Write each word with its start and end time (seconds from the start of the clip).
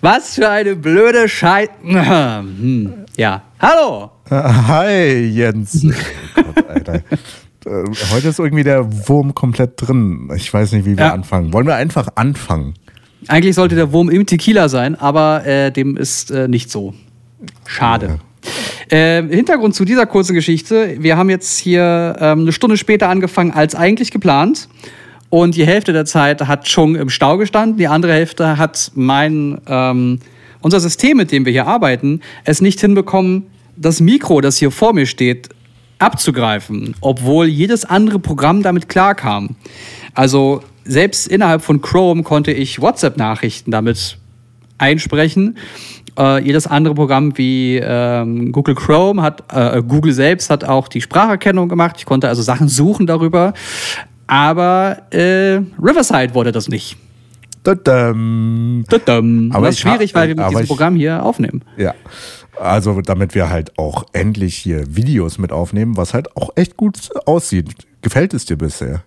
Was 0.00 0.34
für 0.34 0.48
eine 0.48 0.76
blöde 0.76 1.28
Scheiße. 1.28 1.70
Hm, 1.84 2.92
ja. 3.16 3.42
Hallo. 3.60 4.10
Hi, 4.30 5.26
Jens. 5.32 5.84
Oh 6.36 6.42
Gott, 6.44 6.68
Alter. 6.68 6.94
Äh, 6.94 7.84
Heute 8.12 8.28
ist 8.28 8.38
irgendwie 8.38 8.62
der 8.64 9.08
Wurm 9.08 9.34
komplett 9.34 9.72
drin. 9.76 10.30
Ich 10.36 10.52
weiß 10.52 10.72
nicht, 10.72 10.84
wie 10.86 10.96
wir 10.96 11.06
Ja. 11.06 11.12
anfangen. 11.14 11.52
Wollen 11.52 11.66
wir 11.66 11.74
einfach 11.76 12.08
anfangen? 12.14 12.74
Eigentlich 13.28 13.54
sollte 13.54 13.74
der 13.74 13.92
Wurm 13.92 14.08
im 14.10 14.26
Tequila 14.26 14.68
sein, 14.68 14.94
aber 14.94 15.44
äh, 15.46 15.72
dem 15.72 15.96
ist 15.96 16.30
äh, 16.30 16.46
nicht 16.48 16.70
so. 16.70 16.94
Schade. 17.66 18.18
Äh, 18.88 19.22
Hintergrund 19.24 19.74
zu 19.74 19.84
dieser 19.84 20.06
kurzen 20.06 20.34
Geschichte. 20.34 20.96
Wir 21.00 21.16
haben 21.16 21.30
jetzt 21.30 21.58
hier 21.58 22.16
ähm, 22.20 22.40
eine 22.40 22.52
Stunde 22.52 22.76
später 22.76 23.08
angefangen 23.08 23.50
als 23.50 23.74
eigentlich 23.74 24.10
geplant. 24.12 24.68
Und 25.36 25.54
die 25.54 25.66
Hälfte 25.66 25.92
der 25.92 26.06
Zeit 26.06 26.40
hat 26.48 26.64
Chung 26.64 26.96
im 26.96 27.10
Stau 27.10 27.36
gestanden, 27.36 27.76
die 27.76 27.88
andere 27.88 28.14
Hälfte 28.14 28.56
hat 28.56 28.90
mein, 28.94 29.60
ähm, 29.68 30.18
unser 30.62 30.80
System, 30.80 31.18
mit 31.18 31.30
dem 31.30 31.44
wir 31.44 31.52
hier 31.52 31.66
arbeiten, 31.66 32.22
es 32.44 32.62
nicht 32.62 32.80
hinbekommen, 32.80 33.42
das 33.76 34.00
Mikro, 34.00 34.40
das 34.40 34.56
hier 34.56 34.70
vor 34.70 34.94
mir 34.94 35.04
steht, 35.04 35.50
abzugreifen, 35.98 36.94
obwohl 37.02 37.48
jedes 37.48 37.84
andere 37.84 38.18
Programm 38.18 38.62
damit 38.62 38.88
klarkam. 38.88 39.56
Also 40.14 40.62
selbst 40.86 41.28
innerhalb 41.28 41.60
von 41.60 41.82
Chrome 41.82 42.22
konnte 42.22 42.52
ich 42.52 42.80
WhatsApp-Nachrichten 42.80 43.70
damit 43.70 44.16
einsprechen. 44.78 45.58
Äh, 46.18 46.46
jedes 46.46 46.66
andere 46.66 46.94
Programm 46.94 47.36
wie 47.36 47.76
ähm, 47.76 48.52
Google 48.52 48.74
Chrome 48.74 49.20
hat, 49.20 49.44
äh, 49.52 49.82
Google 49.82 50.14
selbst 50.14 50.48
hat 50.48 50.64
auch 50.64 50.88
die 50.88 51.02
Spracherkennung 51.02 51.68
gemacht. 51.68 51.96
Ich 51.98 52.06
konnte 52.06 52.26
also 52.26 52.40
Sachen 52.40 52.68
suchen 52.68 53.06
darüber. 53.06 53.52
Aber 54.26 54.98
äh, 55.12 55.60
Riverside 55.80 56.34
wollte 56.34 56.52
das 56.52 56.68
nicht. 56.68 56.96
Tadam. 57.62 58.84
Tudum. 58.88 59.50
Aber 59.52 59.66
das 59.66 59.76
ist 59.76 59.80
schwierig, 59.80 60.14
weil 60.14 60.28
wir 60.28 60.36
mit 60.36 60.48
diesem 60.50 60.62
ich- 60.62 60.68
Programm 60.68 60.96
hier 60.96 61.22
aufnehmen. 61.24 61.62
Ja. 61.76 61.94
Also, 62.58 63.00
damit 63.02 63.34
wir 63.34 63.50
halt 63.50 63.78
auch 63.78 64.06
endlich 64.12 64.56
hier 64.56 64.84
Videos 64.96 65.36
mit 65.38 65.52
aufnehmen, 65.52 65.96
was 65.96 66.14
halt 66.14 66.34
auch 66.36 66.50
echt 66.56 66.76
gut 66.76 67.10
aussieht. 67.26 67.74
Gefällt 68.00 68.32
es 68.34 68.46
dir 68.46 68.56
bisher? 68.56 69.02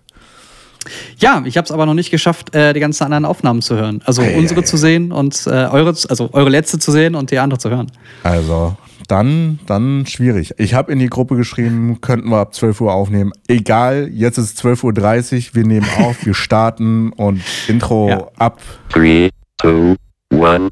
Ja, 1.18 1.42
ich 1.44 1.56
habe 1.56 1.64
es 1.64 1.72
aber 1.72 1.84
noch 1.84 1.94
nicht 1.94 2.10
geschafft, 2.10 2.54
äh, 2.54 2.72
die 2.72 2.80
ganzen 2.80 3.04
anderen 3.04 3.24
Aufnahmen 3.24 3.60
zu 3.60 3.76
hören. 3.76 4.02
Also 4.04 4.22
Ei, 4.22 4.38
unsere 4.38 4.60
ei, 4.60 4.64
zu 4.64 4.76
sehen 4.76 5.10
und 5.12 5.46
äh, 5.46 5.50
eure, 5.50 5.94
also 6.08 6.30
eure 6.32 6.48
letzte 6.48 6.78
zu 6.78 6.92
sehen 6.92 7.14
und 7.14 7.30
die 7.30 7.38
andere 7.38 7.58
zu 7.58 7.70
hören. 7.70 7.90
Also, 8.22 8.76
dann, 9.10 9.58
dann 9.66 10.06
schwierig. 10.06 10.54
Ich 10.58 10.74
habe 10.74 10.92
in 10.92 10.98
die 10.98 11.08
Gruppe 11.08 11.36
geschrieben, 11.36 12.00
könnten 12.00 12.28
wir 12.30 12.38
ab 12.38 12.54
12 12.54 12.80
Uhr 12.80 12.92
aufnehmen. 12.92 13.32
Egal, 13.48 14.08
jetzt 14.12 14.38
ist 14.38 14.60
12.30 14.60 15.48
Uhr, 15.50 15.54
wir 15.54 15.66
nehmen 15.66 15.86
auf, 15.98 16.24
wir 16.24 16.34
starten 16.34 17.10
und 17.12 17.42
Intro 17.68 18.08
Ja. 18.08 18.28
ab. 18.38 18.60
Three, 18.92 19.30
two, 19.58 19.96
one. 20.32 20.68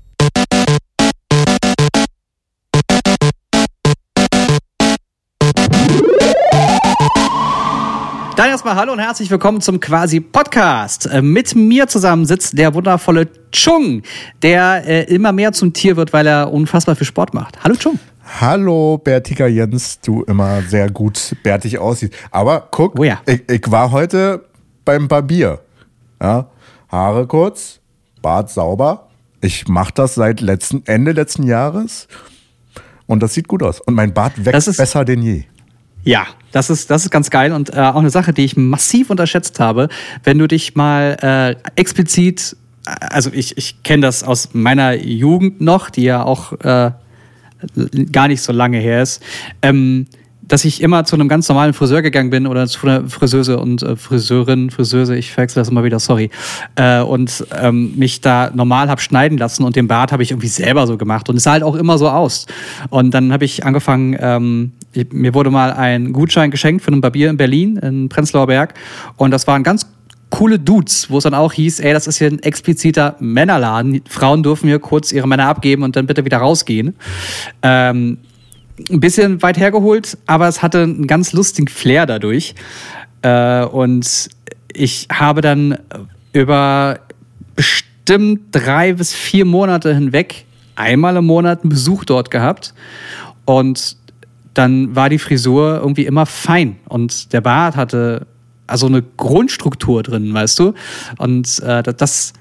Dann 8.36 8.50
erstmal 8.50 8.76
hallo 8.76 8.92
und 8.92 9.00
herzlich 9.00 9.30
willkommen 9.32 9.60
zum 9.60 9.80
quasi 9.80 10.20
Podcast. 10.20 11.06
Äh, 11.06 11.22
Mit 11.22 11.56
mir 11.56 11.88
zusammen 11.88 12.24
sitzt 12.24 12.56
der 12.56 12.72
wundervolle 12.72 13.26
Chung, 13.50 14.02
der 14.42 14.84
äh, 14.86 15.12
immer 15.12 15.32
mehr 15.32 15.50
zum 15.52 15.72
Tier 15.72 15.96
wird, 15.96 16.12
weil 16.12 16.24
er 16.28 16.52
unfassbar 16.52 16.94
viel 16.94 17.06
Sport 17.06 17.34
macht. 17.34 17.64
Hallo 17.64 17.74
Chung. 17.74 17.98
Hallo, 18.40 18.98
bärtiger 18.98 19.48
Jens, 19.48 20.00
du 20.00 20.22
immer 20.24 20.62
sehr 20.62 20.90
gut 20.90 21.34
bärtig 21.42 21.78
aussiehst. 21.78 22.12
Aber 22.30 22.68
guck, 22.70 22.98
Oh 22.98 23.04
ja. 23.04 23.20
ich, 23.26 23.42
ich 23.50 23.70
war 23.70 23.90
heute 23.90 24.44
beim 24.84 25.08
Barbier. 25.08 25.60
Ja, 26.22 26.48
Haare 26.88 27.26
kurz, 27.26 27.80
Bart 28.22 28.50
sauber. 28.50 29.08
Ich 29.40 29.66
mache 29.68 29.92
das 29.94 30.14
seit 30.16 30.40
letzten, 30.40 30.82
Ende 30.86 31.12
letzten 31.12 31.44
Jahres 31.44 32.06
und 33.06 33.22
das 33.22 33.34
sieht 33.34 33.48
gut 33.48 33.62
aus. 33.62 33.80
Und 33.80 33.94
mein 33.94 34.12
Bart 34.12 34.44
wächst 34.44 34.68
ist- 34.68 34.76
besser 34.76 35.04
denn 35.04 35.22
je. 35.22 35.44
Ja, 36.04 36.26
das 36.52 36.70
ist, 36.70 36.90
das 36.90 37.04
ist 37.04 37.10
ganz 37.10 37.28
geil 37.28 37.52
und 37.52 37.70
äh, 37.74 37.80
auch 37.80 37.96
eine 37.96 38.10
Sache, 38.10 38.32
die 38.32 38.44
ich 38.44 38.56
massiv 38.56 39.10
unterschätzt 39.10 39.58
habe. 39.60 39.88
Wenn 40.22 40.38
du 40.38 40.46
dich 40.46 40.74
mal 40.76 41.16
äh, 41.20 41.70
explizit, 41.80 42.56
also 42.84 43.30
ich, 43.32 43.58
ich 43.58 43.82
kenne 43.82 44.02
das 44.02 44.22
aus 44.22 44.50
meiner 44.52 44.94
Jugend 44.94 45.60
noch, 45.60 45.90
die 45.90 46.04
ja 46.04 46.22
auch 46.22 46.52
äh, 46.60 46.92
gar 48.12 48.28
nicht 48.28 48.42
so 48.42 48.52
lange 48.52 48.78
her 48.78 49.02
ist, 49.02 49.22
ähm, 49.62 50.06
dass 50.48 50.64
ich 50.64 50.82
immer 50.82 51.04
zu 51.04 51.14
einem 51.14 51.28
ganz 51.28 51.48
normalen 51.48 51.74
Friseur 51.74 52.02
gegangen 52.02 52.30
bin 52.30 52.46
oder 52.46 52.66
zu 52.66 52.86
einer 52.86 53.08
Friseuse 53.08 53.58
und 53.58 53.82
äh, 53.82 53.96
Friseurin, 53.96 54.70
Friseuse, 54.70 55.14
ich 55.14 55.30
verwechsel 55.30 55.60
das 55.60 55.68
immer 55.68 55.84
wieder, 55.84 56.00
sorry, 56.00 56.30
äh, 56.76 57.00
und 57.00 57.46
ähm, 57.60 57.92
mich 57.96 58.20
da 58.20 58.50
normal 58.54 58.88
hab 58.88 59.00
schneiden 59.00 59.38
lassen 59.38 59.62
und 59.62 59.76
den 59.76 59.88
Bart 59.88 60.10
habe 60.10 60.22
ich 60.22 60.30
irgendwie 60.30 60.48
selber 60.48 60.86
so 60.86 60.96
gemacht 60.96 61.28
und 61.28 61.36
es 61.36 61.42
sah 61.42 61.52
halt 61.52 61.62
auch 61.62 61.74
immer 61.74 61.98
so 61.98 62.08
aus. 62.08 62.46
Und 62.88 63.12
dann 63.12 63.32
habe 63.32 63.44
ich 63.44 63.64
angefangen, 63.64 64.16
ähm, 64.18 64.72
ich, 64.92 65.12
mir 65.12 65.34
wurde 65.34 65.50
mal 65.50 65.72
ein 65.72 66.12
Gutschein 66.12 66.50
geschenkt 66.50 66.82
für 66.82 66.90
einen 66.90 67.02
Barbier 67.02 67.28
in 67.28 67.36
Berlin, 67.36 67.76
in 67.76 68.08
Prenzlauer 68.08 68.46
Berg 68.46 68.74
und 69.16 69.30
das 69.30 69.46
waren 69.46 69.62
ganz 69.62 69.86
coole 70.30 70.58
Dudes, 70.58 71.10
wo 71.10 71.18
es 71.18 71.24
dann 71.24 71.34
auch 71.34 71.52
hieß, 71.52 71.80
ey, 71.80 71.92
das 71.92 72.06
ist 72.06 72.18
hier 72.18 72.28
ein 72.28 72.42
expliziter 72.42 73.16
Männerladen. 73.18 74.02
Frauen 74.08 74.42
dürfen 74.42 74.68
hier 74.68 74.78
kurz 74.78 75.12
ihre 75.12 75.26
Männer 75.26 75.46
abgeben 75.46 75.82
und 75.82 75.96
dann 75.96 76.06
bitte 76.06 76.24
wieder 76.24 76.38
rausgehen. 76.38 76.94
Ähm, 77.62 78.18
ein 78.90 79.00
bisschen 79.00 79.42
weit 79.42 79.58
hergeholt, 79.58 80.18
aber 80.26 80.48
es 80.48 80.62
hatte 80.62 80.82
einen 80.82 81.06
ganz 81.06 81.32
lustigen 81.32 81.68
Flair 81.68 82.06
dadurch. 82.06 82.54
Äh, 83.22 83.64
und 83.64 84.28
ich 84.72 85.08
habe 85.12 85.40
dann 85.40 85.78
über 86.32 87.00
bestimmt 87.56 88.40
drei 88.52 88.92
bis 88.92 89.14
vier 89.14 89.44
Monate 89.44 89.94
hinweg 89.94 90.44
einmal 90.76 91.16
im 91.16 91.26
Monat 91.26 91.62
einen 91.62 91.70
Besuch 91.70 92.04
dort 92.04 92.30
gehabt. 92.30 92.74
Und 93.44 93.96
dann 94.54 94.94
war 94.94 95.08
die 95.08 95.18
Frisur 95.18 95.78
irgendwie 95.80 96.06
immer 96.06 96.26
fein. 96.26 96.76
Und 96.88 97.32
der 97.32 97.40
Bart 97.40 97.76
hatte 97.76 98.26
also 98.68 98.86
eine 98.86 99.02
Grundstruktur 99.02 100.02
drin, 100.02 100.32
weißt 100.32 100.58
du? 100.58 100.74
Und 101.18 101.60
äh, 101.60 101.82
das, 101.82 102.32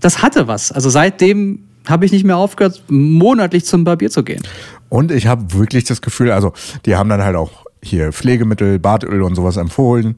das 0.00 0.22
hatte 0.22 0.48
was. 0.48 0.72
Also 0.72 0.88
seitdem 0.88 1.60
habe 1.86 2.04
ich 2.04 2.12
nicht 2.12 2.24
mehr 2.24 2.36
aufgehört, 2.36 2.82
monatlich 2.88 3.64
zum 3.64 3.84
Barbier 3.84 4.10
zu 4.10 4.24
gehen. 4.24 4.42
Und 4.88 5.12
ich 5.12 5.26
habe 5.26 5.52
wirklich 5.52 5.84
das 5.84 6.00
Gefühl, 6.00 6.30
also 6.30 6.52
die 6.84 6.96
haben 6.96 7.08
dann 7.08 7.22
halt 7.22 7.36
auch 7.36 7.64
hier 7.82 8.12
Pflegemittel, 8.12 8.78
Bartöl 8.78 9.22
und 9.22 9.34
sowas 9.34 9.56
empfohlen. 9.56 10.16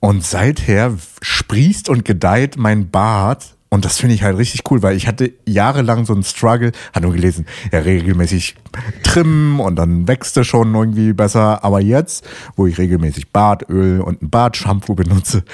Und 0.00 0.24
seither 0.24 0.94
sprießt 1.20 1.88
und 1.88 2.04
gedeiht 2.04 2.56
mein 2.56 2.90
Bart. 2.90 3.56
Und 3.72 3.84
das 3.84 3.98
finde 3.98 4.16
ich 4.16 4.24
halt 4.24 4.36
richtig 4.36 4.62
cool, 4.70 4.82
weil 4.82 4.96
ich 4.96 5.06
hatte 5.06 5.32
jahrelang 5.46 6.04
so 6.04 6.12
einen 6.12 6.24
Struggle, 6.24 6.72
hat 6.92 7.04
nur 7.04 7.12
gelesen, 7.12 7.46
ja, 7.72 7.78
regelmäßig 7.78 8.56
trimmen 9.04 9.60
und 9.60 9.76
dann 9.76 10.08
wächst 10.08 10.36
er 10.36 10.42
schon 10.42 10.74
irgendwie 10.74 11.12
besser. 11.12 11.62
Aber 11.64 11.80
jetzt, 11.80 12.28
wo 12.56 12.66
ich 12.66 12.78
regelmäßig 12.78 13.30
Bartöl 13.30 14.00
und 14.00 14.22
ein 14.22 14.30
Bartshampoo 14.30 14.96
benutze, 14.96 15.44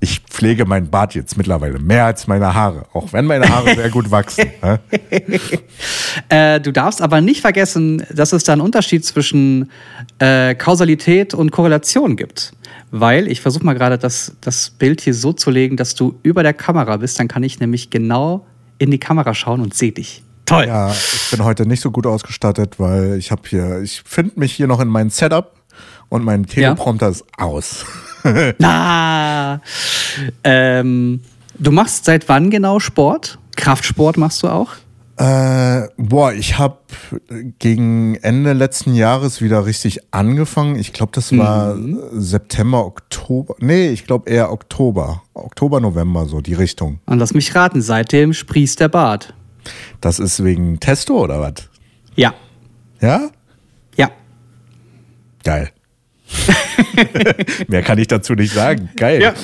ich 0.00 0.20
pflege 0.20 0.64
meinen 0.64 0.90
Bart 0.90 1.14
jetzt 1.14 1.36
mittlerweile 1.36 1.78
mehr 1.78 2.04
als 2.04 2.28
meine 2.28 2.54
Haare, 2.54 2.86
auch 2.92 3.12
wenn 3.12 3.24
meine 3.24 3.48
Haare 3.48 3.74
sehr 3.74 3.90
gut 3.90 4.10
wachsen. 4.10 4.46
ne? 4.62 4.80
Äh, 6.28 6.60
du 6.60 6.72
darfst 6.72 7.02
aber 7.02 7.20
nicht 7.20 7.40
vergessen, 7.40 8.04
dass 8.12 8.32
es 8.32 8.44
da 8.44 8.52
einen 8.52 8.62
Unterschied 8.62 9.04
zwischen 9.04 9.70
äh, 10.20 10.54
Kausalität 10.54 11.34
und 11.34 11.50
Korrelation 11.50 12.16
gibt. 12.16 12.52
Weil, 12.90 13.28
ich 13.28 13.40
versuche 13.40 13.64
mal 13.64 13.74
gerade 13.74 13.98
das, 13.98 14.36
das 14.40 14.70
Bild 14.70 15.00
hier 15.00 15.14
so 15.14 15.32
zu 15.32 15.50
legen, 15.50 15.76
dass 15.76 15.94
du 15.94 16.18
über 16.22 16.42
der 16.42 16.54
Kamera 16.54 16.96
bist, 16.96 17.18
dann 17.18 17.28
kann 17.28 17.42
ich 17.42 17.58
nämlich 17.60 17.90
genau 17.90 18.46
in 18.78 18.90
die 18.90 18.98
Kamera 18.98 19.34
schauen 19.34 19.60
und 19.60 19.74
sehe 19.74 19.92
dich. 19.92 20.22
Toll. 20.46 20.66
Ja, 20.66 20.90
ich 20.90 21.30
bin 21.30 21.44
heute 21.44 21.66
nicht 21.66 21.80
so 21.80 21.90
gut 21.90 22.06
ausgestattet, 22.06 22.78
weil 22.78 23.18
ich 23.18 23.30
habe 23.30 23.42
hier, 23.46 23.82
ich 23.82 24.02
finde 24.06 24.40
mich 24.40 24.52
hier 24.52 24.66
noch 24.66 24.80
in 24.80 24.88
meinem 24.88 25.10
Setup 25.10 25.54
und 26.08 26.24
mein 26.24 26.46
Teleprompter 26.46 27.08
ist 27.08 27.24
aus. 27.36 27.84
Na, 28.58 29.60
ähm, 30.44 31.20
du 31.58 31.70
machst 31.70 32.04
seit 32.04 32.28
wann 32.28 32.50
genau 32.50 32.80
Sport? 32.80 33.38
Kraftsport 33.56 34.16
machst 34.16 34.42
du 34.42 34.48
auch? 34.48 34.70
Äh, 35.16 35.88
boah, 35.96 36.32
ich 36.32 36.58
habe 36.58 36.78
gegen 37.58 38.14
Ende 38.16 38.52
letzten 38.52 38.94
Jahres 38.94 39.42
wieder 39.42 39.66
richtig 39.66 39.98
angefangen. 40.14 40.76
Ich 40.76 40.92
glaube, 40.92 41.10
das 41.12 41.36
war 41.36 41.76
September, 42.12 42.84
Oktober. 42.86 43.56
Nee, 43.58 43.88
ich 43.88 44.06
glaube 44.06 44.30
eher 44.30 44.52
Oktober. 44.52 45.22
Oktober, 45.34 45.80
November, 45.80 46.26
so 46.26 46.40
die 46.40 46.54
Richtung. 46.54 47.00
Und 47.06 47.18
lass 47.18 47.34
mich 47.34 47.52
raten, 47.56 47.82
seitdem 47.82 48.32
sprießt 48.32 48.78
der 48.78 48.88
Bart. 48.88 49.34
Das 50.00 50.20
ist 50.20 50.44
wegen 50.44 50.78
Testo 50.78 51.18
oder 51.18 51.40
was? 51.40 51.68
Ja, 52.14 52.34
Ja? 53.00 53.28
ja. 53.96 54.10
Geil. 55.42 55.70
Mehr 57.68 57.82
kann 57.82 57.98
ich 57.98 58.06
dazu 58.08 58.34
nicht 58.34 58.52
sagen. 58.52 58.88
Geil. 58.96 59.22
Ja, 59.22 59.34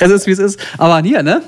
es 0.00 0.10
ist 0.10 0.26
wie 0.26 0.32
es 0.32 0.38
ist. 0.38 0.60
Aber 0.78 1.00
hier, 1.02 1.22
ne? 1.22 1.42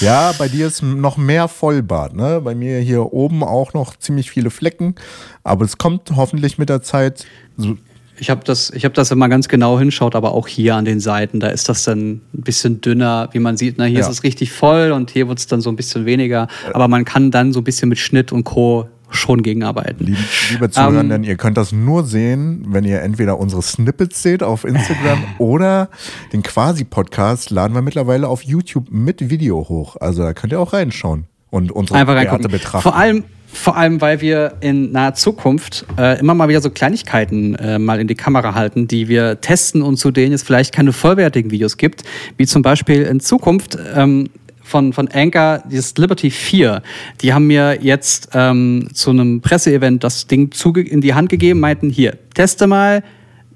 Ja, 0.00 0.32
bei 0.38 0.48
dir 0.48 0.66
ist 0.66 0.82
noch 0.82 1.16
mehr 1.18 1.46
Vollbart, 1.48 2.14
ne? 2.14 2.40
Bei 2.42 2.54
mir 2.54 2.78
hier 2.80 3.12
oben 3.12 3.42
auch 3.42 3.74
noch 3.74 3.96
ziemlich 3.96 4.30
viele 4.30 4.48
Flecken, 4.50 4.94
aber 5.44 5.64
es 5.64 5.76
kommt 5.76 6.12
hoffentlich 6.16 6.56
mit 6.56 6.70
der 6.70 6.80
Zeit. 6.80 7.26
So, 7.58 7.76
Ich 8.18 8.30
habe 8.30 8.42
das, 8.44 8.70
ich 8.70 8.84
hab 8.86 8.94
das, 8.94 9.10
wenn 9.10 9.18
man 9.18 9.28
ganz 9.28 9.48
genau 9.48 9.78
hinschaut, 9.78 10.14
aber 10.14 10.32
auch 10.32 10.48
hier 10.48 10.74
an 10.76 10.86
den 10.86 11.00
Seiten, 11.00 11.38
da 11.40 11.48
ist 11.48 11.68
das 11.68 11.84
dann 11.84 12.12
ein 12.12 12.22
bisschen 12.32 12.80
dünner, 12.80 13.28
wie 13.32 13.40
man 13.40 13.58
sieht. 13.58 13.74
Na, 13.76 13.84
hier 13.84 13.98
Ja. 14.00 14.06
ist 14.06 14.10
es 14.12 14.22
richtig 14.22 14.52
voll 14.52 14.92
und 14.92 15.10
hier 15.10 15.28
wird 15.28 15.38
es 15.38 15.46
dann 15.48 15.60
so 15.60 15.68
ein 15.68 15.76
bisschen 15.76 16.06
weniger. 16.06 16.48
Aber 16.72 16.88
man 16.88 17.04
kann 17.04 17.30
dann 17.30 17.52
so 17.52 17.60
ein 17.60 17.64
bisschen 17.64 17.88
mit 17.90 17.98
Schnitt 17.98 18.32
und 18.32 18.44
Co. 18.44 18.88
schon 19.10 19.42
gegenarbeiten. 19.42 20.06
Liebe, 20.06 20.18
liebe 20.50 20.70
Zuhörer, 20.70 21.04
Ähm, 21.04 21.24
ihr 21.24 21.36
könnt 21.36 21.56
das 21.56 21.72
nur 21.72 22.04
sehen, 22.04 22.66
wenn 22.68 22.84
ihr 22.84 23.02
entweder 23.02 23.38
unsere 23.38 23.62
Snippets 23.62 24.22
seht 24.22 24.42
auf 24.42 24.64
Instagram 24.64 25.24
oder 25.38 25.88
den 26.32 26.42
Quasi-Podcast 26.42 27.50
laden 27.50 27.74
wir 27.74 27.82
mittlerweile 27.82 28.28
auf 28.28 28.42
YouTube 28.42 28.90
mit 28.90 29.30
Video 29.30 29.68
hoch. 29.68 29.96
Also 30.00 30.22
da 30.22 30.32
könnt 30.32 30.52
ihr 30.52 30.60
auch 30.60 30.72
reinschauen 30.72 31.24
und 31.50 31.72
unsere 31.72 32.06
Werte 32.06 32.48
betrachten. 32.48 32.82
Vor 32.82 32.96
allem, 32.96 33.24
vor 33.52 33.76
allem, 33.76 34.00
weil 34.00 34.20
wir 34.20 34.54
in 34.60 34.92
naher 34.92 35.14
Zukunft 35.14 35.84
äh, 35.98 36.18
immer 36.20 36.34
mal 36.34 36.48
wieder 36.48 36.60
so 36.60 36.70
Kleinigkeiten 36.70 37.56
äh, 37.56 37.78
mal 37.78 38.00
in 38.00 38.06
die 38.06 38.14
Kamera 38.14 38.54
halten, 38.54 38.86
die 38.86 39.08
wir 39.08 39.40
testen 39.40 39.82
und 39.82 39.96
zu 39.96 40.10
denen 40.10 40.32
es 40.32 40.42
vielleicht 40.42 40.72
keine 40.72 40.92
vollwertigen 40.92 41.50
Videos 41.50 41.76
gibt, 41.76 42.04
wie 42.36 42.46
zum 42.46 42.62
Beispiel 42.62 43.02
in 43.02 43.20
Zukunft 43.20 43.76
ähm, 43.94 44.30
von, 44.70 44.92
von 44.92 45.08
Anchor, 45.08 45.62
dieses 45.70 45.96
Liberty 45.96 46.30
4. 46.30 46.82
Die 47.20 47.34
haben 47.34 47.46
mir 47.46 47.78
jetzt 47.82 48.30
ähm, 48.32 48.88
zu 48.94 49.10
einem 49.10 49.40
Presseevent 49.40 50.02
das 50.02 50.26
Ding 50.26 50.50
in 50.76 51.00
die 51.00 51.14
Hand 51.14 51.28
gegeben, 51.28 51.60
meinten, 51.60 51.90
hier, 51.90 52.16
teste 52.34 52.66
mal, 52.66 53.02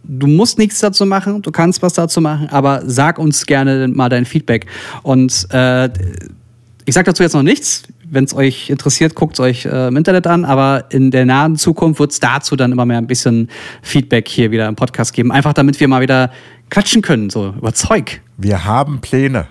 du 0.03 0.27
musst 0.27 0.59
nichts 0.59 0.81
dazu 0.81 1.07
machen, 1.07 1.43
du 1.43 1.51
kannst 1.51 1.83
was 1.83 1.95
dazu 1.95 2.21
machen, 2.21 2.49
aber 2.51 2.83
sag 2.85 3.19
uns 3.19 3.47
gerne 3.47 3.89
mal 3.89 4.09
dein 4.09 4.25
Feedback. 4.25 4.67
Und 5.03 5.47
äh, 5.51 5.89
ich 6.85 6.95
sage 6.95 7.07
dazu 7.07 7.23
jetzt 7.23 7.35
noch 7.35 7.43
nichts. 7.43 7.85
Wenn 8.07 8.25
es 8.25 8.35
euch 8.35 8.69
interessiert, 8.69 9.15
guckt 9.15 9.35
es 9.35 9.41
euch 9.41 9.65
äh, 9.65 9.89
im 9.89 9.97
Internet 9.97 10.27
an. 10.27 10.45
Aber 10.45 10.85
in 10.91 11.11
der 11.11 11.25
nahen 11.25 11.57
Zukunft 11.57 11.99
wird 11.99 12.13
es 12.13 12.21
dazu 12.21 12.55
dann 12.55 12.73
immer 12.73 12.85
mehr 12.85 12.99
ein 12.99 13.07
bisschen 13.07 13.49
Feedback 13.83 14.29
hier 14.29 14.51
wieder 14.51 14.69
im 14.69 14.77
Podcast 14.77 15.15
geben. 15.15 15.33
Einfach 15.33 15.55
damit 15.55 15.81
wir 15.81 15.89
mal 15.89 16.03
wieder 16.03 16.31
quatschen 16.71 17.01
können, 17.01 17.31
so 17.31 17.55
über 17.57 17.73
Zeug. 17.73 18.21
Wir 18.37 18.65
haben 18.65 19.01
Pläne. 19.01 19.47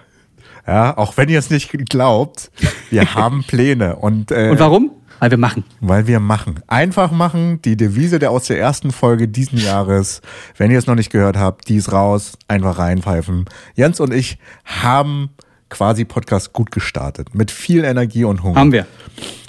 Ja, 0.66 0.98
auch 0.98 1.18
wenn 1.18 1.30
ihr 1.30 1.40
es 1.40 1.50
nicht 1.50 1.72
glaubt, 1.90 2.52
wir 2.90 3.14
haben 3.16 3.44
Pläne. 3.44 3.98
Und, 3.98 4.32
äh, 4.32 4.50
Und 4.50 4.60
warum? 4.60 4.92
Weil 5.20 5.32
wir 5.32 5.38
machen. 5.38 5.64
Weil 5.80 6.08
wir 6.08 6.20
machen. 6.20 6.60
Einfach 6.68 7.12
machen. 7.12 7.62
Die 7.62 7.78
Devise 7.78 8.20
der 8.20 8.32
aus 8.32 8.48
der 8.48 8.60
ersten 8.60 8.92
Folge 8.92 9.28
diesen 9.28 9.58
Jahres. 9.58 10.22
Wenn 10.58 10.70
ihr 10.72 10.78
es 10.78 10.88
noch 10.88 10.96
nicht 10.96 11.12
gehört 11.12 11.38
habt, 11.38 11.70
die 11.70 11.78
ist 11.78 11.92
raus. 11.92 12.34
Einfach 12.48 12.78
reinpfeifen. 12.78 13.46
Jens 13.76 14.00
und 14.00 14.14
ich 14.14 14.38
haben 14.66 15.30
quasi 15.70 16.04
Podcast 16.06 16.52
gut 16.52 16.72
gestartet. 16.72 17.34
Mit 17.36 17.52
viel 17.52 17.84
Energie 17.86 18.26
und 18.26 18.44
Hunger. 18.44 18.60
Haben 18.60 18.72
wir. 18.74 18.86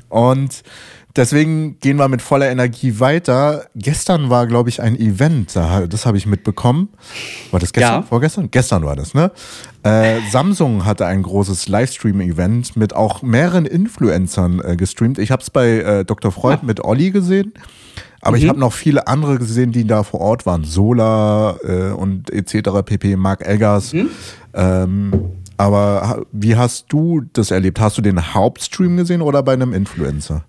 Und 0.08 0.62
deswegen 1.16 1.78
gehen 1.80 1.96
wir 1.96 2.08
mit 2.08 2.22
voller 2.22 2.50
Energie 2.50 2.98
weiter. 3.00 3.66
Gestern 3.74 4.30
war, 4.30 4.46
glaube 4.46 4.68
ich, 4.68 4.80
ein 4.82 4.98
Event. 4.98 5.54
da- 5.56 5.86
Das 5.86 6.06
habe 6.06 6.16
ich 6.16 6.26
mitbekommen. 6.26 6.88
War 7.50 7.60
das 7.60 7.72
gestern? 7.72 8.00
Ja. 8.00 8.02
Vorgestern? 8.02 8.50
Gestern 8.50 8.84
war 8.84 8.96
das, 8.96 9.14
ne? 9.14 9.30
Äh, 9.82 10.20
Samsung 10.30 10.84
hatte 10.84 11.06
ein 11.06 11.22
großes 11.22 11.68
Livestream-Event 11.68 12.76
mit 12.76 12.94
auch 12.96 13.22
mehreren 13.22 13.66
Influencern 13.66 14.60
äh, 14.64 14.76
gestreamt. 14.76 15.18
Ich 15.18 15.30
habe 15.30 15.42
es 15.42 15.50
bei 15.50 15.68
äh, 15.80 16.04
Dr. 16.04 16.32
Freud 16.32 16.60
mit 16.62 16.82
Olli 16.84 17.10
gesehen. 17.10 17.52
Aber 18.20 18.38
ich 18.38 18.48
habe 18.48 18.58
noch 18.58 18.72
viele 18.72 19.06
andere 19.06 19.36
gesehen, 19.38 19.70
die 19.70 19.86
da 19.86 20.02
vor 20.02 20.20
Ort 20.20 20.46
waren. 20.46 20.64
Sola 20.64 21.56
äh, 21.62 21.90
und 21.90 22.30
etc. 22.30 22.70
pp. 22.84 23.16
Mark 23.16 23.46
Eggers. 23.46 23.92
Ähm, 24.54 25.12
aber 25.58 26.24
wie 26.32 26.56
hast 26.56 26.86
du 26.88 27.22
das 27.34 27.50
erlebt? 27.50 27.78
Hast 27.80 27.98
du 27.98 28.02
den 28.02 28.34
Hauptstream 28.34 28.96
gesehen 28.96 29.20
oder 29.20 29.42
bei 29.42 29.52
einem 29.52 29.72
Influencer? 29.74 30.44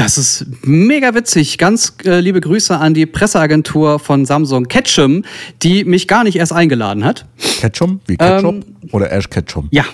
Das 0.00 0.16
ist 0.16 0.46
mega 0.62 1.14
witzig. 1.14 1.58
Ganz 1.58 1.92
äh, 2.06 2.20
liebe 2.20 2.40
Grüße 2.40 2.74
an 2.74 2.94
die 2.94 3.04
Presseagentur 3.04 3.98
von 3.98 4.24
Samsung 4.24 4.66
Ketchum, 4.66 5.24
die 5.62 5.84
mich 5.84 6.08
gar 6.08 6.24
nicht 6.24 6.36
erst 6.36 6.54
eingeladen 6.54 7.04
hat. 7.04 7.26
Ketchum? 7.60 8.00
Wie 8.06 8.16
Ketchup? 8.16 8.54
Ähm, 8.54 8.64
oder 8.92 9.12
Ash 9.12 9.28
Ketchum? 9.28 9.68
Ja, 9.70 9.84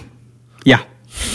ja, 0.65 0.79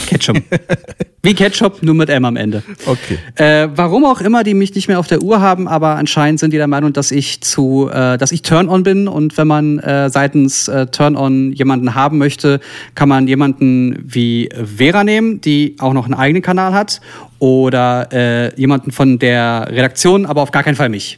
Ketchum. 0.08 0.38
Wie 1.24 1.36
Ketchup, 1.36 1.84
nur 1.84 1.94
mit 1.94 2.10
M 2.10 2.26
am 2.26 2.36
Ende. 2.36 2.64
Okay. 2.86 3.20
Äh, 3.36 3.70
warum 3.76 4.06
auch 4.06 4.22
immer 4.22 4.44
die 4.44 4.56
mich 4.56 4.74
nicht 4.74 4.88
mehr 4.88 4.98
auf 4.98 5.06
der 5.06 5.22
Uhr 5.22 5.40
haben, 5.40 5.68
aber 5.68 5.98
anscheinend 5.98 6.40
sind 6.40 6.52
die 6.52 6.58
der 6.58 6.66
Meinung, 6.66 6.94
dass 6.94 7.12
ich 7.12 7.42
zu, 7.42 7.90
äh, 7.94 8.18
dass 8.18 8.32
ich 8.32 8.42
Turn-on 8.42 8.82
bin 8.82 9.08
und 9.08 9.38
wenn 9.38 9.48
man 9.48 9.78
äh, 9.80 10.10
seitens 10.10 10.68
äh, 10.68 10.88
Turn-on 10.88 11.52
jemanden 11.52 11.94
haben 11.94 12.18
möchte, 12.18 12.60
kann 12.96 13.08
man 13.08 13.28
jemanden 13.28 14.02
wie 14.04 14.50
Vera 14.64 15.04
nehmen, 15.04 15.42
die 15.42 15.76
auch 15.78 15.94
noch 15.94 16.06
einen 16.06 16.16
eigenen 16.16 16.42
Kanal 16.42 16.74
hat 16.74 17.02
oder 17.42 18.08
äh, 18.14 18.56
jemanden 18.56 18.92
von 18.92 19.18
der 19.18 19.66
Redaktion, 19.68 20.28
aber 20.28 20.44
auf 20.44 20.52
gar 20.52 20.62
keinen 20.62 20.76
Fall 20.76 20.90
mich. 20.90 21.18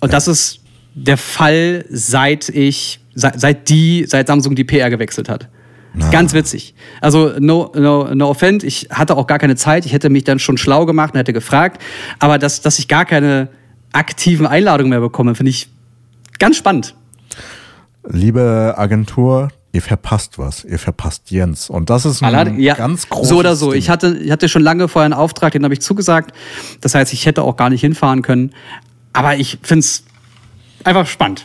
Und 0.00 0.12
das 0.12 0.28
ist 0.28 0.60
der 0.94 1.16
Fall, 1.16 1.84
seit 1.90 2.48
ich, 2.48 3.00
seit, 3.16 3.40
seit 3.40 3.68
die, 3.68 4.06
seit 4.06 4.28
Samsung 4.28 4.54
die 4.54 4.62
PR 4.62 4.90
gewechselt 4.90 5.28
hat. 5.28 5.48
Ist 5.98 6.12
Ganz 6.12 6.34
witzig. 6.34 6.72
Also, 7.00 7.32
no, 7.40 7.72
no, 7.74 8.14
no 8.14 8.28
offend, 8.28 8.62
ich 8.62 8.90
hatte 8.90 9.16
auch 9.16 9.26
gar 9.26 9.40
keine 9.40 9.56
Zeit. 9.56 9.86
Ich 9.86 9.92
hätte 9.92 10.08
mich 10.08 10.22
dann 10.22 10.38
schon 10.38 10.56
schlau 10.56 10.86
gemacht 10.86 11.14
und 11.14 11.18
hätte 11.18 11.32
gefragt. 11.32 11.82
Aber 12.20 12.38
dass, 12.38 12.60
dass 12.60 12.78
ich 12.78 12.86
gar 12.86 13.04
keine 13.04 13.48
aktiven 13.90 14.46
Einladungen 14.46 14.90
mehr 14.90 15.00
bekomme, 15.00 15.34
finde 15.34 15.50
ich 15.50 15.68
ganz 16.38 16.56
spannend. 16.56 16.94
Liebe 18.08 18.74
Agentur, 18.76 19.48
ihr 19.72 19.82
verpasst 19.82 20.38
was. 20.38 20.64
Ihr 20.64 20.78
verpasst 20.78 21.30
Jens. 21.30 21.68
Und 21.70 21.90
das 21.90 22.04
ist 22.06 22.22
ein 22.22 22.26
Allerdings- 22.34 22.60
ja, 22.62 22.74
ganz 22.74 23.08
großes 23.08 23.28
So 23.28 23.38
oder 23.38 23.54
so. 23.56 23.70
Ding. 23.72 23.78
Ich 23.78 23.90
hatte, 23.90 24.16
ich 24.18 24.30
hatte 24.30 24.48
schon 24.48 24.62
lange 24.62 24.88
vorher 24.88 25.04
einen 25.04 25.14
Auftrag, 25.14 25.52
den 25.52 25.64
habe 25.64 25.74
ich 25.74 25.80
zugesagt. 25.80 26.32
Das 26.80 26.94
heißt, 26.94 27.12
ich 27.12 27.26
hätte 27.26 27.42
auch 27.42 27.56
gar 27.56 27.70
nicht 27.70 27.80
hinfahren 27.80 28.22
können. 28.22 28.52
Aber 29.12 29.36
ich 29.36 29.58
finde 29.62 29.80
es 29.80 30.04
einfach 30.84 31.06
spannend. 31.06 31.44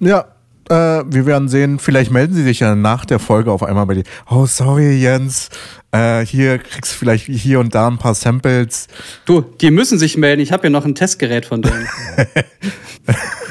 Ja, 0.00 0.24
äh, 0.68 0.74
wir 1.06 1.26
werden 1.26 1.48
sehen. 1.48 1.78
Vielleicht 1.78 2.10
melden 2.10 2.34
sie 2.34 2.42
sich 2.42 2.60
ja 2.60 2.74
nach 2.74 3.04
der 3.04 3.18
Folge 3.18 3.52
auf 3.52 3.62
einmal 3.62 3.86
bei 3.86 3.94
dir. 3.94 4.04
Oh, 4.30 4.46
sorry, 4.46 4.96
Jens. 5.00 5.50
Äh, 5.92 6.24
hier 6.24 6.58
kriegst 6.58 6.92
du 6.94 6.96
vielleicht 6.98 7.26
hier 7.26 7.60
und 7.60 7.74
da 7.74 7.86
ein 7.86 7.98
paar 7.98 8.14
Samples. 8.14 8.86
Du, 9.26 9.40
die 9.42 9.70
müssen 9.70 9.98
sich 9.98 10.16
melden. 10.16 10.40
Ich 10.40 10.50
habe 10.52 10.64
ja 10.64 10.70
noch 10.70 10.84
ein 10.86 10.94
Testgerät 10.94 11.44
von 11.46 11.62
denen. 11.62 11.86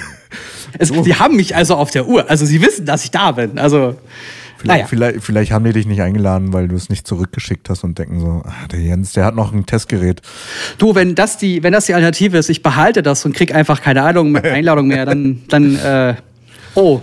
es, 0.78 0.92
die 0.92 1.16
haben 1.16 1.36
mich 1.36 1.56
also 1.56 1.76
auf 1.76 1.92
der 1.92 2.08
Uhr. 2.08 2.30
Also 2.30 2.46
sie 2.46 2.62
wissen, 2.62 2.86
dass 2.86 3.04
ich 3.04 3.12
da 3.12 3.32
bin. 3.32 3.58
Also, 3.60 3.96
Vielleicht, 4.62 4.78
naja. 4.78 4.88
vielleicht, 4.88 5.24
vielleicht 5.24 5.52
haben 5.52 5.66
die 5.66 5.74
dich 5.74 5.88
nicht 5.88 6.04
eingeladen, 6.04 6.54
weil 6.54 6.68
du 6.68 6.76
es 6.76 6.88
nicht 6.90 7.08
zurückgeschickt 7.08 7.68
hast 7.68 7.84
und 7.84 7.98
denken 7.98 8.20
so, 8.20 8.44
ah, 8.46 8.68
der 8.72 8.80
Jens, 8.80 9.14
der 9.14 9.26
hat 9.26 9.34
noch 9.34 9.52
ein 9.52 9.66
Testgerät. 9.66 10.22
Du, 10.78 10.94
wenn 10.94 11.16
das 11.16 11.38
die, 11.40 11.64
wenn 11.64 11.74
das 11.74 11.88
die 11.88 11.96
Alternative 11.96 12.38
ist, 12.38 12.48
ich 12.48 12.62
behalte 12.62 13.02
das 13.02 13.26
und 13.26 13.36
krieg 13.36 13.56
einfach 13.56 13.82
keine 13.82 14.04
Einladung 14.04 14.32
mehr, 14.32 14.44
Einladung 14.54 14.88
mehr 14.88 15.08
dann, 15.08 15.42
dann, 15.48 15.76
äh, 15.78 16.16
oh, 16.76 17.02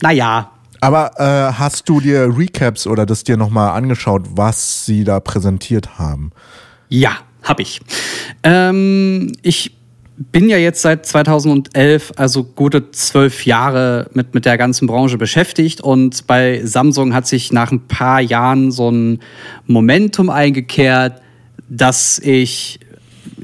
naja. 0.00 0.50
Aber 0.80 1.10
äh, 1.18 1.52
hast 1.58 1.86
du 1.86 2.00
dir 2.00 2.30
Recaps 2.34 2.86
oder 2.86 3.04
das 3.04 3.24
dir 3.24 3.36
nochmal 3.36 3.76
angeschaut, 3.76 4.22
was 4.30 4.86
sie 4.86 5.04
da 5.04 5.20
präsentiert 5.20 5.98
haben? 5.98 6.32
Ja, 6.88 7.18
hab 7.42 7.60
ich. 7.60 7.80
Ähm, 8.42 9.32
ich 9.42 9.75
bin 10.18 10.48
ja 10.48 10.56
jetzt 10.56 10.80
seit 10.82 11.04
2011, 11.04 12.14
also 12.16 12.44
gute 12.44 12.90
zwölf 12.90 13.44
Jahre 13.44 14.08
mit, 14.14 14.34
mit 14.34 14.46
der 14.46 14.56
ganzen 14.56 14.86
Branche 14.86 15.18
beschäftigt 15.18 15.80
und 15.80 16.26
bei 16.26 16.62
Samsung 16.64 17.14
hat 17.14 17.26
sich 17.26 17.52
nach 17.52 17.70
ein 17.70 17.86
paar 17.86 18.20
Jahren 18.20 18.70
so 18.70 18.90
ein 18.90 19.20
Momentum 19.66 20.30
eingekehrt, 20.30 21.20
dass 21.68 22.18
ich 22.18 22.80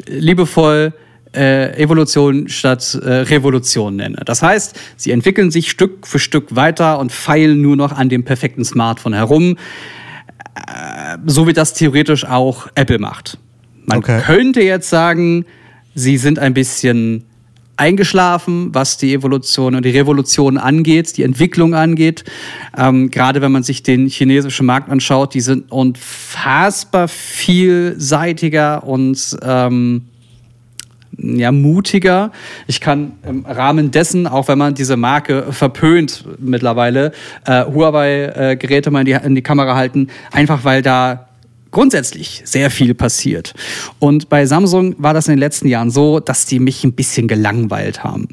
liebevoll 0.06 0.94
äh, 1.34 1.76
Evolution 1.78 2.48
statt 2.48 2.98
äh, 3.02 3.10
Revolution 3.10 3.96
nenne. 3.96 4.22
Das 4.24 4.42
heißt, 4.42 4.78
sie 4.96 5.10
entwickeln 5.10 5.50
sich 5.50 5.70
Stück 5.70 6.06
für 6.06 6.18
Stück 6.18 6.56
weiter 6.56 6.98
und 6.98 7.12
feilen 7.12 7.60
nur 7.60 7.76
noch 7.76 7.92
an 7.92 8.08
dem 8.08 8.24
perfekten 8.24 8.64
Smartphone 8.64 9.14
herum, 9.14 9.56
äh, 10.54 11.18
so 11.26 11.46
wie 11.46 11.52
das 11.52 11.74
theoretisch 11.74 12.24
auch 12.24 12.68
Apple 12.74 12.98
macht. 12.98 13.38
Man 13.84 13.98
Okay. 13.98 14.20
könnte 14.24 14.62
jetzt 14.62 14.88
sagen, 14.88 15.44
sie 15.94 16.16
sind 16.16 16.38
ein 16.38 16.54
bisschen 16.54 17.24
eingeschlafen, 17.76 18.74
was 18.74 18.96
die 18.96 19.14
Evolution 19.14 19.74
und 19.74 19.84
die 19.84 19.90
Revolution 19.90 20.58
angeht, 20.58 21.16
die 21.16 21.22
Entwicklung 21.22 21.74
angeht. 21.74 22.24
Ähm, 22.76 23.10
gerade 23.10 23.40
wenn 23.40 23.50
man 23.50 23.62
sich 23.62 23.82
den 23.82 24.08
chinesischen 24.08 24.66
Markt 24.66 24.90
anschaut, 24.90 25.34
die 25.34 25.40
sind 25.40 25.72
unfassbar 25.72 27.08
vielseitiger 27.08 28.84
und 28.84 29.36
ähm, 29.42 30.02
ja, 31.18 31.52
mutiger. 31.52 32.32
Ich 32.66 32.80
kann 32.80 33.12
im 33.26 33.44
Rahmen 33.44 33.90
dessen, 33.90 34.26
auch 34.26 34.48
wenn 34.48 34.58
man 34.58 34.74
diese 34.74 34.96
Marke 34.96 35.52
verpönt 35.52 36.24
mittlerweile, 36.38 37.12
äh, 37.46 37.64
Huawei-Geräte 37.64 38.90
mal 38.90 39.00
in 39.00 39.06
die, 39.06 39.12
in 39.12 39.34
die 39.34 39.42
Kamera 39.42 39.74
halten, 39.74 40.08
einfach 40.30 40.64
weil 40.64 40.82
da 40.82 41.28
grundsätzlich 41.72 42.42
sehr 42.44 42.70
viel 42.70 42.94
passiert. 42.94 43.54
Und 43.98 44.28
bei 44.28 44.46
Samsung 44.46 44.94
war 44.98 45.14
das 45.14 45.26
in 45.26 45.32
den 45.32 45.40
letzten 45.40 45.66
Jahren 45.66 45.90
so, 45.90 46.20
dass 46.20 46.46
die 46.46 46.60
mich 46.60 46.84
ein 46.84 46.92
bisschen 46.92 47.26
gelangweilt 47.26 48.04
haben. 48.04 48.28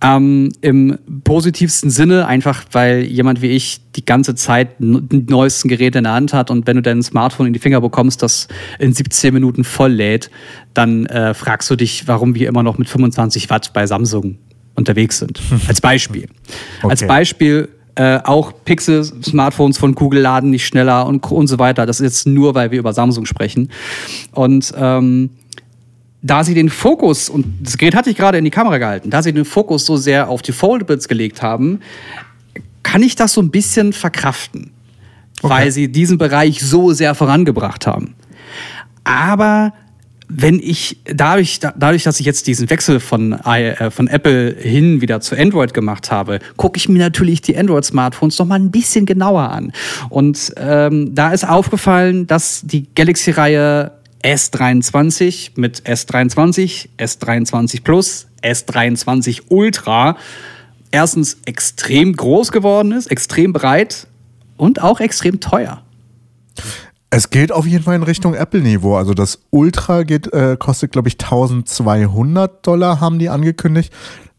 Ähm, 0.00 0.52
Im 0.62 0.96
positivsten 1.24 1.90
Sinne, 1.90 2.26
einfach 2.26 2.64
weil 2.72 3.02
jemand 3.02 3.42
wie 3.42 3.48
ich 3.48 3.80
die 3.96 4.04
ganze 4.04 4.34
Zeit 4.36 4.68
die 4.78 5.26
neuesten 5.28 5.68
Geräte 5.68 5.98
in 5.98 6.04
der 6.04 6.14
Hand 6.14 6.32
hat 6.32 6.50
und 6.50 6.66
wenn 6.66 6.76
du 6.76 6.82
dein 6.82 7.02
Smartphone 7.02 7.48
in 7.48 7.52
die 7.52 7.58
Finger 7.58 7.80
bekommst, 7.80 8.22
das 8.22 8.48
in 8.78 8.94
17 8.94 9.34
Minuten 9.34 9.64
voll 9.64 9.92
lädt, 9.92 10.30
dann 10.72 11.06
äh, 11.06 11.34
fragst 11.34 11.68
du 11.70 11.76
dich, 11.76 12.06
warum 12.06 12.34
wir 12.34 12.48
immer 12.48 12.62
noch 12.62 12.78
mit 12.78 12.88
25 12.88 13.50
Watt 13.50 13.72
bei 13.74 13.86
Samsung 13.86 14.38
unterwegs 14.76 15.18
sind. 15.18 15.40
Als 15.68 15.80
Beispiel. 15.80 16.28
Okay. 16.78 16.90
Als 16.90 17.06
Beispiel 17.06 17.68
äh, 18.00 18.18
auch 18.24 18.54
Pixel-Smartphones 18.64 19.76
von 19.76 19.94
Google 19.94 20.22
laden 20.22 20.48
nicht 20.48 20.66
schneller 20.66 21.06
und, 21.06 21.30
und 21.30 21.48
so 21.48 21.58
weiter. 21.58 21.84
Das 21.84 22.00
ist 22.00 22.04
jetzt 22.04 22.26
nur, 22.26 22.54
weil 22.54 22.70
wir 22.70 22.78
über 22.78 22.94
Samsung 22.94 23.26
sprechen. 23.26 23.68
Und 24.32 24.72
ähm, 24.74 25.28
da 26.22 26.42
sie 26.42 26.54
den 26.54 26.70
Fokus, 26.70 27.28
und 27.28 27.44
das 27.60 27.76
Gerät 27.76 27.94
hatte 27.94 28.08
ich 28.08 28.16
gerade 28.16 28.38
in 28.38 28.44
die 28.46 28.50
Kamera 28.50 28.78
gehalten, 28.78 29.10
da 29.10 29.22
sie 29.22 29.34
den 29.34 29.44
Fokus 29.44 29.84
so 29.84 29.98
sehr 29.98 30.30
auf 30.30 30.40
die 30.40 30.52
Foldables 30.52 31.08
gelegt 31.08 31.42
haben, 31.42 31.80
kann 32.82 33.02
ich 33.02 33.16
das 33.16 33.34
so 33.34 33.42
ein 33.42 33.50
bisschen 33.50 33.92
verkraften, 33.92 34.70
weil 35.42 35.70
sie 35.70 35.92
diesen 35.92 36.16
Bereich 36.16 36.62
so 36.62 36.94
sehr 36.94 37.14
vorangebracht 37.14 37.86
haben. 37.86 38.14
Aber 39.04 39.74
wenn 40.32 40.60
ich 40.60 40.98
dadurch, 41.04 41.58
da- 41.58 41.74
dadurch, 41.76 42.04
dass 42.04 42.20
ich 42.20 42.26
jetzt 42.26 42.46
diesen 42.46 42.70
Wechsel 42.70 43.00
von, 43.00 43.32
äh, 43.32 43.90
von 43.90 44.06
Apple 44.06 44.54
hin 44.58 45.00
wieder 45.00 45.20
zu 45.20 45.36
Android 45.36 45.74
gemacht 45.74 46.10
habe, 46.10 46.38
gucke 46.56 46.76
ich 46.78 46.88
mir 46.88 46.98
natürlich 46.98 47.42
die 47.42 47.56
Android-Smartphones 47.56 48.38
noch 48.38 48.46
mal 48.46 48.54
ein 48.58 48.70
bisschen 48.70 49.06
genauer 49.06 49.50
an. 49.50 49.72
Und 50.08 50.52
ähm, 50.56 51.14
da 51.14 51.32
ist 51.32 51.46
aufgefallen, 51.48 52.26
dass 52.26 52.62
die 52.64 52.86
Galaxy-Reihe 52.94 53.92
S23 54.22 55.52
mit 55.56 55.82
S23, 55.82 56.88
S23 56.98 57.82
Plus, 57.82 58.26
S23 58.42 59.42
Ultra 59.48 60.16
erstens 60.90 61.38
extrem 61.44 62.14
groß 62.14 62.52
geworden 62.52 62.92
ist, 62.92 63.10
extrem 63.10 63.52
breit 63.52 64.06
und 64.56 64.82
auch 64.82 65.00
extrem 65.00 65.40
teuer. 65.40 65.82
Es 67.10 67.30
geht 67.30 67.50
auf 67.50 67.66
jeden 67.66 67.82
Fall 67.82 67.96
in 67.96 68.04
Richtung 68.04 68.34
Apple-Niveau. 68.34 68.96
Also 68.96 69.14
das 69.14 69.40
Ultra 69.50 70.04
geht, 70.04 70.32
äh, 70.32 70.56
kostet, 70.56 70.92
glaube 70.92 71.08
ich, 71.08 71.18
1200 71.18 72.64
Dollar, 72.64 73.00
haben 73.00 73.18
die 73.18 73.28
angekündigt. 73.28 73.92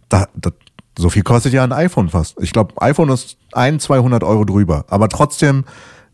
Da, 0.08 0.28
da, 0.36 0.52
so 0.98 1.10
viel 1.10 1.24
kostet 1.24 1.52
ja 1.52 1.66
ein 1.66 1.74
iPhone 1.74 2.10
fast. 2.10 2.38
Ich 2.42 2.54
glaube, 2.54 2.82
iPhone 2.82 3.10
ist 3.10 3.38
ein, 3.52 3.80
200 3.80 4.24
Euro 4.24 4.46
drüber. 4.46 4.86
Aber 4.88 5.10
trotzdem, 5.10 5.66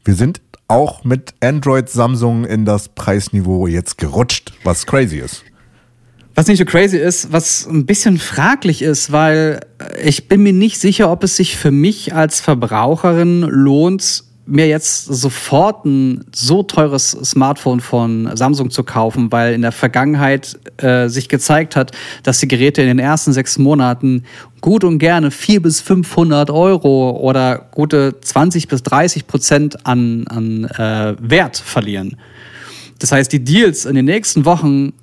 wir 0.03 0.15
sind 0.15 0.41
auch 0.67 1.03
mit 1.03 1.35
Android, 1.41 1.89
Samsung 1.89 2.43
in 2.43 2.65
das 2.65 2.89
Preisniveau 2.89 3.67
jetzt 3.67 3.99
gerutscht, 3.99 4.53
was 4.63 4.85
crazy 4.85 5.19
ist. 5.19 5.43
Was 6.33 6.47
nicht 6.47 6.59
so 6.59 6.65
crazy 6.65 6.97
ist, 6.97 7.31
was 7.31 7.65
ein 7.65 7.85
bisschen 7.85 8.19
fraglich 8.19 8.81
ist, 8.81 9.11
weil 9.11 9.59
ich 10.03 10.27
bin 10.27 10.43
mir 10.43 10.53
nicht 10.53 10.79
sicher, 10.79 11.11
ob 11.11 11.23
es 11.23 11.35
sich 11.35 11.57
für 11.57 11.71
mich 11.71 12.13
als 12.13 12.41
Verbraucherin 12.41 13.41
lohnt, 13.41 14.23
mir 14.49 14.67
jetzt 14.67 15.05
sofort 15.05 15.85
ein 15.85 16.23
so 16.33 16.63
teures 16.63 17.11
Smartphone 17.11 17.81
von 17.81 18.29
Samsung 18.35 18.69
zu 18.71 18.83
kaufen, 18.83 19.31
weil 19.31 19.53
in 19.53 19.61
der 19.61 19.73
Vergangenheit 19.73 20.57
äh, 20.77 21.09
sich 21.09 21.27
gezeigt 21.27 21.75
hat, 21.75 21.91
dass 22.23 22.39
die 22.39 22.47
Geräte 22.47 22.81
in 22.81 22.87
den 22.87 22.99
ersten 22.99 23.33
sechs 23.33 23.57
Monaten 23.57 24.23
gut 24.61 24.83
und 24.85 24.99
gerne 24.99 25.31
400 25.31 25.63
bis 25.63 25.81
500 25.81 26.49
Euro 26.49 27.11
oder 27.11 27.67
gute 27.71 28.15
20 28.21 28.67
bis 28.69 28.83
30 28.83 29.27
Prozent 29.27 29.85
an, 29.85 30.25
an 30.27 30.63
äh, 30.65 31.15
Wert 31.19 31.57
verlieren. 31.57 32.15
Das 32.99 33.11
heißt, 33.11 33.31
die 33.31 33.43
Deals 33.43 33.85
in 33.85 33.95
den 33.95 34.05
nächsten 34.05 34.45
Wochen 34.45 34.93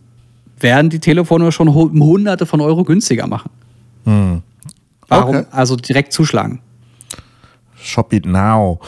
werden 0.59 0.89
die 0.91 1.01
Telefone 1.01 1.53
schon 1.53 1.73
hu- 1.75 1.83
um 1.89 2.03
Hunderte 2.03 2.47
von 2.47 2.61
Euro 2.63 2.83
günstiger 2.85 3.27
machen. 3.27 3.51
Warum 5.09 5.37
Okay. 5.37 5.47
also 5.51 5.77
direkt 5.77 6.13
zuschlagen? 6.13 6.61
Shop 7.85 8.13
it 8.13 8.27
now. 8.27 8.81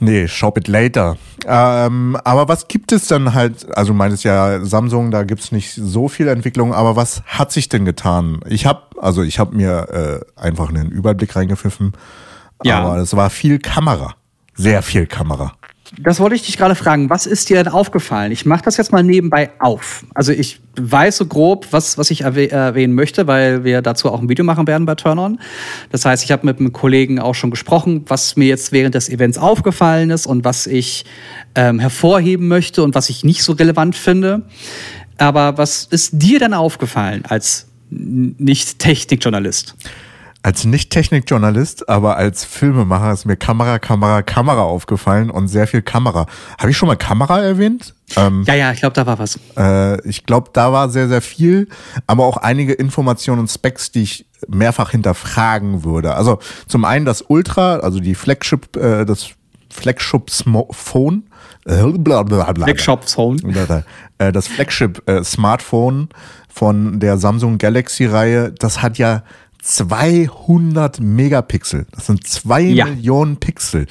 Nee, 0.00 0.28
shop 0.28 0.56
it 0.56 0.68
later. 0.68 1.16
Ähm, 1.44 2.16
aber 2.22 2.46
was 2.48 2.68
gibt 2.68 2.92
es 2.92 3.08
dann 3.08 3.34
halt, 3.34 3.66
also 3.76 3.92
du 3.92 3.96
meintest 3.98 4.22
ja 4.24 4.64
Samsung, 4.64 5.10
da 5.10 5.24
gibt's 5.24 5.50
nicht 5.50 5.74
so 5.74 6.06
viel 6.08 6.28
Entwicklung, 6.28 6.72
aber 6.72 6.94
was 6.94 7.22
hat 7.26 7.50
sich 7.50 7.68
denn 7.68 7.84
getan? 7.84 8.40
Ich 8.46 8.64
habe, 8.66 8.82
also 9.00 9.22
ich 9.22 9.40
habe 9.40 9.56
mir 9.56 10.22
äh, 10.36 10.40
einfach 10.40 10.68
einen 10.68 10.90
Überblick 10.90 11.34
reingepfiffen, 11.34 11.94
Ja. 12.64 12.78
aber 12.80 12.98
es 12.98 13.16
war 13.16 13.28
viel 13.30 13.58
Kamera, 13.58 14.14
sehr 14.54 14.82
viel 14.82 15.06
Kamera. 15.06 15.52
Das 15.96 16.20
wollte 16.20 16.34
ich 16.34 16.42
dich 16.42 16.58
gerade 16.58 16.74
fragen. 16.74 17.08
Was 17.08 17.24
ist 17.26 17.48
dir 17.48 17.62
denn 17.62 17.72
aufgefallen? 17.72 18.30
Ich 18.30 18.44
mache 18.44 18.62
das 18.62 18.76
jetzt 18.76 18.92
mal 18.92 19.02
nebenbei 19.02 19.50
auf. 19.58 20.04
Also 20.14 20.32
ich 20.32 20.60
weiß 20.78 21.16
so 21.16 21.26
grob, 21.26 21.66
was, 21.70 21.96
was 21.96 22.10
ich 22.10 22.24
erwäh- 22.24 22.50
erwähnen 22.50 22.94
möchte, 22.94 23.26
weil 23.26 23.64
wir 23.64 23.80
dazu 23.80 24.10
auch 24.12 24.20
ein 24.20 24.28
Video 24.28 24.44
machen 24.44 24.66
werden 24.66 24.84
bei 24.84 24.94
Turn-On. 24.94 25.40
Das 25.90 26.04
heißt, 26.04 26.24
ich 26.24 26.32
habe 26.32 26.44
mit 26.44 26.58
einem 26.60 26.72
Kollegen 26.72 27.18
auch 27.18 27.34
schon 27.34 27.50
gesprochen, 27.50 28.04
was 28.06 28.36
mir 28.36 28.48
jetzt 28.48 28.70
während 28.70 28.94
des 28.94 29.08
Events 29.08 29.38
aufgefallen 29.38 30.10
ist 30.10 30.26
und 30.26 30.44
was 30.44 30.66
ich 30.66 31.06
ähm, 31.54 31.78
hervorheben 31.78 32.48
möchte 32.48 32.82
und 32.82 32.94
was 32.94 33.08
ich 33.08 33.24
nicht 33.24 33.42
so 33.42 33.52
relevant 33.52 33.96
finde. 33.96 34.42
Aber 35.16 35.56
was 35.58 35.84
ist 35.90 36.10
dir 36.22 36.38
denn 36.38 36.52
aufgefallen 36.54 37.24
als 37.26 37.66
Nicht-Technikjournalist? 37.90 39.74
Als 40.48 40.64
Nicht-Technikjournalist, 40.64 41.90
aber 41.90 42.16
als 42.16 42.42
Filmemacher 42.42 43.12
ist 43.12 43.26
mir 43.26 43.36
Kamera, 43.36 43.78
Kamera, 43.78 44.22
Kamera 44.22 44.62
aufgefallen 44.62 45.28
und 45.28 45.48
sehr 45.48 45.66
viel 45.66 45.82
Kamera. 45.82 46.24
Habe 46.56 46.70
ich 46.70 46.76
schon 46.78 46.86
mal 46.86 46.96
Kamera 46.96 47.42
erwähnt? 47.42 47.94
Ähm, 48.16 48.44
Ja, 48.46 48.54
ja, 48.54 48.72
ich 48.72 48.80
glaube, 48.80 48.94
da 48.94 49.04
war 49.04 49.18
was. 49.18 49.38
Äh, 49.58 50.00
ich 50.08 50.24
glaube, 50.24 50.48
da 50.54 50.72
war 50.72 50.88
sehr, 50.88 51.06
sehr 51.06 51.20
viel, 51.20 51.68
aber 52.06 52.24
auch 52.24 52.38
einige 52.38 52.72
Informationen 52.72 53.40
und 53.40 53.48
Specs, 53.48 53.92
die 53.92 54.04
ich 54.04 54.24
mehrfach 54.46 54.92
hinterfragen 54.92 55.84
würde. 55.84 56.14
Also 56.14 56.38
zum 56.66 56.86
einen 56.86 57.04
das 57.04 57.20
Ultra, 57.28 57.80
also 57.80 58.00
die 58.00 58.14
Flagship, 58.14 58.74
äh, 58.74 59.04
das 59.04 59.28
Flagship 59.68 60.30
Phone, 60.70 61.24
äh, 61.66 61.82
bla, 61.82 62.22
bla, 62.22 62.52
bla, 62.52 62.64
Flagship 62.64 63.04
Phone. 63.04 63.38
äh, 64.16 64.32
das 64.32 64.48
Flagship 64.48 65.06
äh, 65.06 65.22
Smartphone 65.22 66.08
von 66.48 67.00
der 67.00 67.18
Samsung 67.18 67.58
Galaxy 67.58 68.06
Reihe, 68.06 68.50
das 68.50 68.80
hat 68.80 68.96
ja 68.96 69.24
200 69.62 71.00
Megapixel. 71.00 71.86
Das 71.92 72.06
sind 72.06 72.26
zwei 72.26 72.60
Ja. 72.62 72.86
Millionen 72.86 73.36
Pixel. 73.38 73.86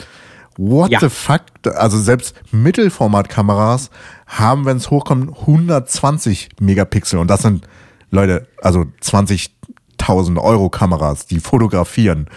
What 0.57 0.89
Ja. 0.91 0.99
the 0.99 1.09
fuck? 1.09 1.41
Also 1.75 1.99
selbst 1.99 2.33
Mittelformatkameras 2.51 3.89
haben, 4.25 4.65
wenn 4.65 4.77
es 4.77 4.89
hochkommt, 4.89 5.31
120 5.45 6.49
Megapixel. 6.59 7.19
Und 7.19 7.29
das 7.29 7.41
sind, 7.43 7.67
Leute, 8.09 8.47
also 8.61 8.85
20.000 9.01 10.39
Euro 10.39 10.69
Kameras, 10.69 11.27
die 11.27 11.39
fotografieren. 11.39 12.27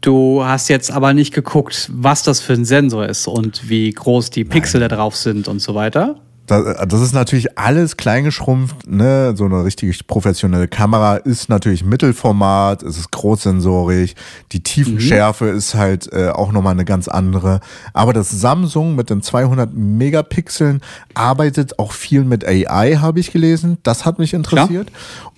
Du 0.00 0.42
hast 0.44 0.68
jetzt 0.68 0.90
aber 0.90 1.12
nicht 1.12 1.34
geguckt, 1.34 1.90
was 1.92 2.22
das 2.22 2.40
für 2.40 2.54
ein 2.54 2.64
Sensor 2.64 3.06
ist 3.06 3.26
und 3.28 3.68
wie 3.68 3.90
groß 3.90 4.30
die 4.30 4.44
Pixel 4.44 4.80
da 4.80 4.88
drauf 4.88 5.14
sind 5.14 5.46
und 5.46 5.60
so 5.60 5.74
weiter. 5.74 6.20
Das, 6.50 6.88
das 6.88 7.00
ist 7.00 7.12
natürlich 7.12 7.56
alles 7.56 7.96
kleingeschrumpft, 7.96 8.90
ne? 8.90 9.34
So 9.36 9.44
eine 9.44 9.64
richtig 9.64 10.08
professionelle 10.08 10.66
Kamera 10.66 11.16
ist 11.16 11.48
natürlich 11.48 11.84
Mittelformat, 11.84 12.82
es 12.82 12.98
ist 12.98 13.12
großsensorig, 13.12 14.16
die 14.50 14.60
Tiefenschärfe 14.60 15.46
ist 15.46 15.76
halt 15.76 16.12
äh, 16.12 16.30
auch 16.30 16.50
nochmal 16.50 16.72
eine 16.72 16.84
ganz 16.84 17.06
andere. 17.06 17.60
Aber 17.92 18.12
das 18.12 18.30
Samsung 18.30 18.96
mit 18.96 19.10
den 19.10 19.22
200 19.22 19.72
Megapixeln 19.72 20.80
arbeitet 21.14 21.78
auch 21.78 21.92
viel 21.92 22.24
mit 22.24 22.44
AI, 22.44 22.96
habe 22.96 23.20
ich 23.20 23.30
gelesen. 23.30 23.78
Das 23.84 24.04
hat 24.04 24.18
mich 24.18 24.34
interessiert. 24.34 24.90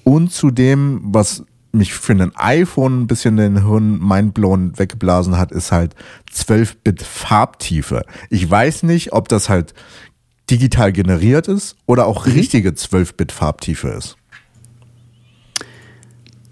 Und 0.05 0.33
zudem, 0.33 1.03
was 1.05 1.45
mich 1.73 1.93
für 1.93 2.13
ein 2.13 2.33
iPhone 2.37 3.03
ein 3.03 3.07
bisschen 3.07 3.37
den 3.37 3.67
Hirn 3.67 3.99
mindblown 3.99 4.79
weggeblasen 4.79 5.37
hat, 5.37 5.53
ist 5.53 5.73
halt 5.73 5.95
12-Bit 6.35 7.03
Farbtiefe. 7.03 8.05
Ich 8.31 8.51
weiß 8.51 8.83
nicht, 8.85 9.13
ob 9.13 9.29
das 9.29 9.51
halt 9.51 9.75
digital 10.53 10.93
generiert 10.93 11.49
ist 11.49 11.77
oder 11.87 12.07
auch 12.07 12.27
richtige 12.27 12.71
12-Bit 12.71 13.33
Farbtiefe 13.33 13.89
ist. 13.89 14.17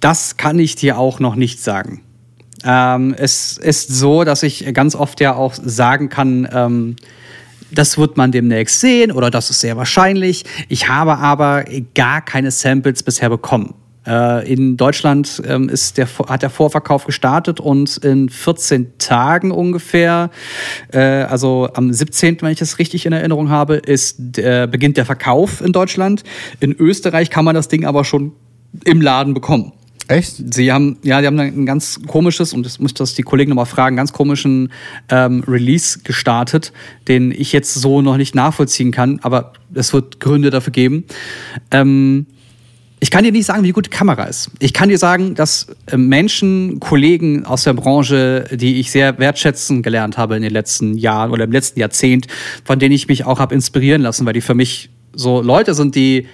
Das 0.00 0.38
kann 0.38 0.58
ich 0.58 0.74
dir 0.74 0.98
auch 0.98 1.20
noch 1.20 1.36
nicht 1.36 1.60
sagen. 1.60 2.00
Ähm, 2.64 3.14
es 3.16 3.58
ist 3.58 3.88
so, 3.88 4.24
dass 4.24 4.42
ich 4.42 4.72
ganz 4.72 4.94
oft 4.94 5.20
ja 5.20 5.34
auch 5.34 5.52
sagen 5.54 6.08
kann, 6.08 6.48
ähm, 6.50 6.96
das 7.70 7.98
wird 7.98 8.16
man 8.16 8.32
demnächst 8.32 8.80
sehen 8.80 9.12
oder 9.12 9.30
das 9.30 9.50
ist 9.50 9.60
sehr 9.60 9.76
wahrscheinlich. 9.76 10.44
Ich 10.68 10.88
habe 10.88 11.18
aber 11.18 11.64
gar 11.94 12.22
keine 12.22 12.50
Samples 12.50 13.02
bisher 13.02 13.28
bekommen. 13.28 13.74
Äh, 14.06 14.52
in 14.52 14.76
Deutschland 14.76 15.42
ähm, 15.46 15.68
ist 15.68 15.98
der, 15.98 16.08
hat 16.28 16.42
der 16.42 16.50
Vorverkauf 16.50 17.04
gestartet 17.04 17.60
und 17.60 17.98
in 17.98 18.28
14 18.28 18.98
Tagen 18.98 19.50
ungefähr, 19.50 20.30
äh, 20.92 20.98
also 20.98 21.68
am 21.74 21.92
17., 21.92 22.38
wenn 22.40 22.52
ich 22.52 22.58
das 22.58 22.78
richtig 22.78 23.06
in 23.06 23.12
Erinnerung 23.12 23.50
habe, 23.50 23.76
ist, 23.76 24.38
äh, 24.38 24.66
beginnt 24.70 24.96
der 24.96 25.04
Verkauf 25.04 25.60
in 25.60 25.72
Deutschland. 25.72 26.24
In 26.60 26.72
Österreich 26.72 27.30
kann 27.30 27.44
man 27.44 27.54
das 27.54 27.68
Ding 27.68 27.84
aber 27.84 28.04
schon 28.04 28.32
im 28.84 29.00
Laden 29.00 29.34
bekommen. 29.34 29.72
Echt? 30.10 30.54
Sie 30.54 30.72
haben, 30.72 30.98
ja, 31.04 31.20
die 31.20 31.28
haben 31.28 31.38
ein 31.38 31.66
ganz 31.66 32.00
komisches, 32.04 32.52
und 32.52 32.66
das 32.66 32.80
muss 32.80 32.90
ich 32.90 32.94
das 32.94 33.14
die 33.14 33.22
Kollegen 33.22 33.50
nochmal 33.50 33.66
fragen, 33.66 33.94
ganz 33.94 34.12
komischen 34.12 34.72
ähm, 35.08 35.44
Release 35.46 36.00
gestartet, 36.02 36.72
den 37.06 37.30
ich 37.30 37.52
jetzt 37.52 37.74
so 37.74 38.02
noch 38.02 38.16
nicht 38.16 38.34
nachvollziehen 38.34 38.90
kann, 38.90 39.20
aber 39.22 39.52
es 39.72 39.92
wird 39.92 40.18
Gründe 40.18 40.50
dafür 40.50 40.72
geben. 40.72 41.04
Ähm, 41.70 42.26
ich 43.02 43.10
kann 43.10 43.24
dir 43.24 43.32
nicht 43.32 43.46
sagen, 43.46 43.64
wie 43.64 43.72
gut 43.72 43.86
die 43.86 43.90
Kamera 43.90 44.24
ist. 44.24 44.50
Ich 44.58 44.74
kann 44.74 44.90
dir 44.90 44.98
sagen, 44.98 45.34
dass 45.34 45.68
äh, 45.86 45.96
Menschen, 45.96 46.80
Kollegen 46.80 47.46
aus 47.46 47.64
der 47.64 47.72
Branche, 47.72 48.44
die 48.52 48.78
ich 48.78 48.90
sehr 48.90 49.18
wertschätzen 49.18 49.82
gelernt 49.82 50.18
habe 50.18 50.36
in 50.36 50.42
den 50.42 50.52
letzten 50.52 50.98
Jahren 50.98 51.30
oder 51.30 51.44
im 51.44 51.52
letzten 51.52 51.80
Jahrzehnt, 51.80 52.26
von 52.64 52.78
denen 52.78 52.94
ich 52.94 53.08
mich 53.08 53.24
auch 53.24 53.40
habe 53.40 53.54
inspirieren 53.54 54.02
lassen, 54.02 54.26
weil 54.26 54.34
die 54.34 54.42
für 54.42 54.54
mich 54.54 54.90
so 55.14 55.40
Leute 55.40 55.74
sind, 55.74 55.94
die 55.94 56.26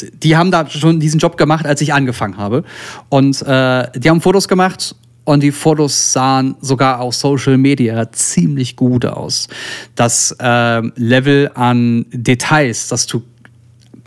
die 0.00 0.36
haben 0.36 0.52
da 0.52 0.68
schon 0.70 1.00
diesen 1.00 1.18
Job 1.18 1.36
gemacht, 1.36 1.66
als 1.66 1.80
ich 1.80 1.92
angefangen 1.92 2.36
habe. 2.36 2.62
Und 3.08 3.42
äh, 3.42 3.88
die 3.96 4.08
haben 4.08 4.20
Fotos 4.20 4.46
gemacht 4.46 4.94
und 5.24 5.42
die 5.42 5.50
Fotos 5.50 6.12
sahen 6.12 6.54
sogar 6.60 7.00
auf 7.00 7.14
Social 7.16 7.58
Media 7.58 8.10
ziemlich 8.12 8.76
gut 8.76 9.04
aus. 9.04 9.48
Das 9.96 10.34
äh, 10.38 10.82
Level 10.94 11.50
an 11.54 12.06
Details, 12.12 12.86
das 12.86 13.06
du 13.06 13.22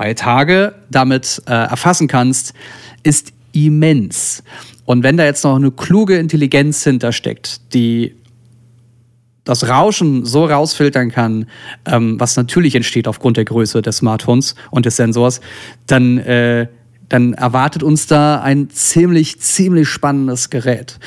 bei 0.01 0.15
Tage 0.15 0.74
damit 0.89 1.43
äh, 1.46 1.51
erfassen 1.51 2.08
kannst, 2.08 2.55
ist 3.03 3.34
immens. 3.51 4.41
Und 4.86 5.03
wenn 5.03 5.15
da 5.15 5.25
jetzt 5.25 5.43
noch 5.43 5.55
eine 5.55 5.70
kluge 5.70 6.17
Intelligenz 6.17 6.84
hintersteckt, 6.84 7.75
die 7.75 8.15
das 9.43 9.70
Rauschen 9.70 10.25
so 10.25 10.46
rausfiltern 10.46 11.12
kann, 11.12 11.46
ähm, 11.86 12.20
was 12.20 12.36
natürlich 12.36 12.74
entsteht 12.74 13.08
aufgrund 13.08 13.38
der 13.38 13.46
Größe 13.46 13.84
des 13.84 13.98
Smartphones 13.98 14.55
und 14.72 14.88
des 14.88 14.96
Sensors, 14.96 15.39
dann, 15.86 16.17
äh, 16.17 16.67
dann 17.08 17.34
erwartet 17.34 17.84
uns 17.84 18.08
da 18.08 18.41
ein 18.41 18.72
ziemlich, 18.72 19.39
ziemlich 19.39 19.88
spannendes 19.88 20.50
Gerät. 20.50 20.98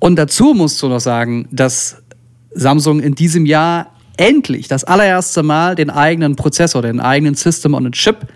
Und 0.00 0.16
dazu 0.16 0.52
musst 0.52 0.82
du 0.82 0.88
noch 0.88 0.98
sagen, 0.98 1.46
dass 1.52 2.02
Samsung 2.50 2.98
in 2.98 3.14
diesem 3.14 3.46
Jahr 3.46 3.93
endlich 4.16 4.68
das 4.68 4.84
allererste 4.84 5.42
Mal 5.42 5.74
den 5.74 5.90
eigenen 5.90 6.36
Prozessor, 6.36 6.82
den 6.82 7.00
eigenen 7.00 7.34
System 7.34 7.74
on 7.74 7.86
a 7.86 7.90
Chip 7.90 8.26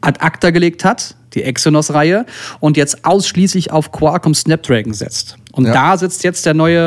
ad 0.00 0.20
acta 0.20 0.50
gelegt 0.50 0.84
hat, 0.84 1.16
die 1.34 1.42
Exynos-Reihe, 1.42 2.26
und 2.60 2.76
jetzt 2.76 3.04
ausschließlich 3.04 3.70
auf 3.72 3.92
Qualcomm 3.92 4.34
Snapdragon 4.34 4.94
setzt. 4.94 5.36
Und 5.52 5.66
Ja. 5.66 5.72
da 5.74 5.96
sitzt 5.98 6.24
jetzt 6.24 6.46
der 6.46 6.54
neue 6.54 6.78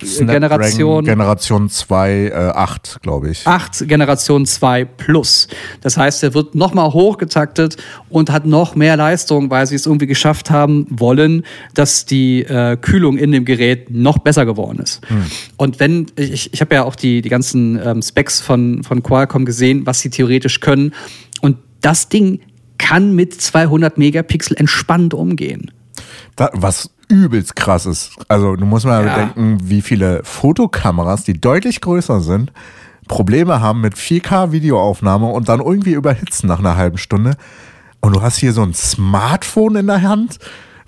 äh, 0.00 0.04
Snapdragon 0.06 0.32
Generation 0.32 1.04
Generation 1.04 1.68
2, 1.68 2.10
äh, 2.10 2.32
8, 2.54 3.00
glaube 3.02 3.30
ich. 3.30 3.46
8 3.46 3.86
Generation 3.86 4.46
2 4.46 4.86
Plus. 4.86 5.46
Das 5.82 5.98
heißt, 5.98 6.22
er 6.22 6.32
wird 6.32 6.54
nochmal 6.54 6.92
hochgetaktet 6.94 7.76
und 8.08 8.30
hat 8.30 8.46
noch 8.46 8.74
mehr 8.76 8.96
Leistung, 8.96 9.50
weil 9.50 9.66
sie 9.66 9.74
es 9.74 9.84
irgendwie 9.84 10.06
geschafft 10.06 10.50
haben 10.50 10.86
wollen, 10.88 11.44
dass 11.74 12.06
die 12.06 12.42
äh, 12.44 12.78
Kühlung 12.78 13.18
in 13.18 13.30
dem 13.30 13.44
Gerät 13.44 13.90
noch 13.90 14.18
besser 14.18 14.46
geworden 14.46 14.78
ist. 14.78 15.02
Und 15.58 15.78
wenn, 15.78 16.06
ich, 16.16 16.52
ich 16.54 16.60
habe 16.62 16.74
ja 16.74 16.84
auch 16.84 16.94
die, 16.96 17.20
die 17.20 17.28
ganzen 17.28 17.78
ähm, 17.84 18.00
Specs 18.00 18.40
von, 18.40 18.82
von 18.84 19.02
Qualcomm 19.02 19.44
gesehen, 19.44 19.84
was 19.84 20.00
sie 20.00 20.08
theoretisch 20.08 20.60
können. 20.60 20.94
Und 21.42 21.58
das 21.82 22.08
Ding 22.08 22.40
kann 22.82 23.14
mit 23.14 23.40
200 23.40 23.96
Megapixel 23.96 24.56
entspannt 24.56 25.14
umgehen. 25.14 25.70
Da, 26.36 26.50
was 26.52 26.90
übelst 27.08 27.56
krass 27.56 27.86
ist. 27.86 28.10
Also 28.28 28.56
du 28.56 28.64
musst 28.66 28.84
mal 28.84 29.04
Ja. 29.06 29.12
bedenken, 29.14 29.58
wie 29.62 29.82
viele 29.82 30.20
Fotokameras, 30.24 31.24
die 31.24 31.40
deutlich 31.40 31.80
größer 31.80 32.20
sind, 32.20 32.52
Probleme 33.08 33.60
haben 33.60 33.80
mit 33.80 33.94
4K-Videoaufnahme 33.94 35.26
und 35.26 35.48
dann 35.48 35.60
irgendwie 35.60 35.92
überhitzen 35.92 36.48
nach 36.48 36.58
einer 36.58 36.76
halben 36.76 36.98
Stunde. 36.98 37.36
Und 38.00 38.16
du 38.16 38.22
hast 38.22 38.38
hier 38.38 38.52
so 38.52 38.62
ein 38.62 38.74
Smartphone 38.74 39.76
in 39.76 39.86
der 39.86 40.02
Hand, 40.02 40.38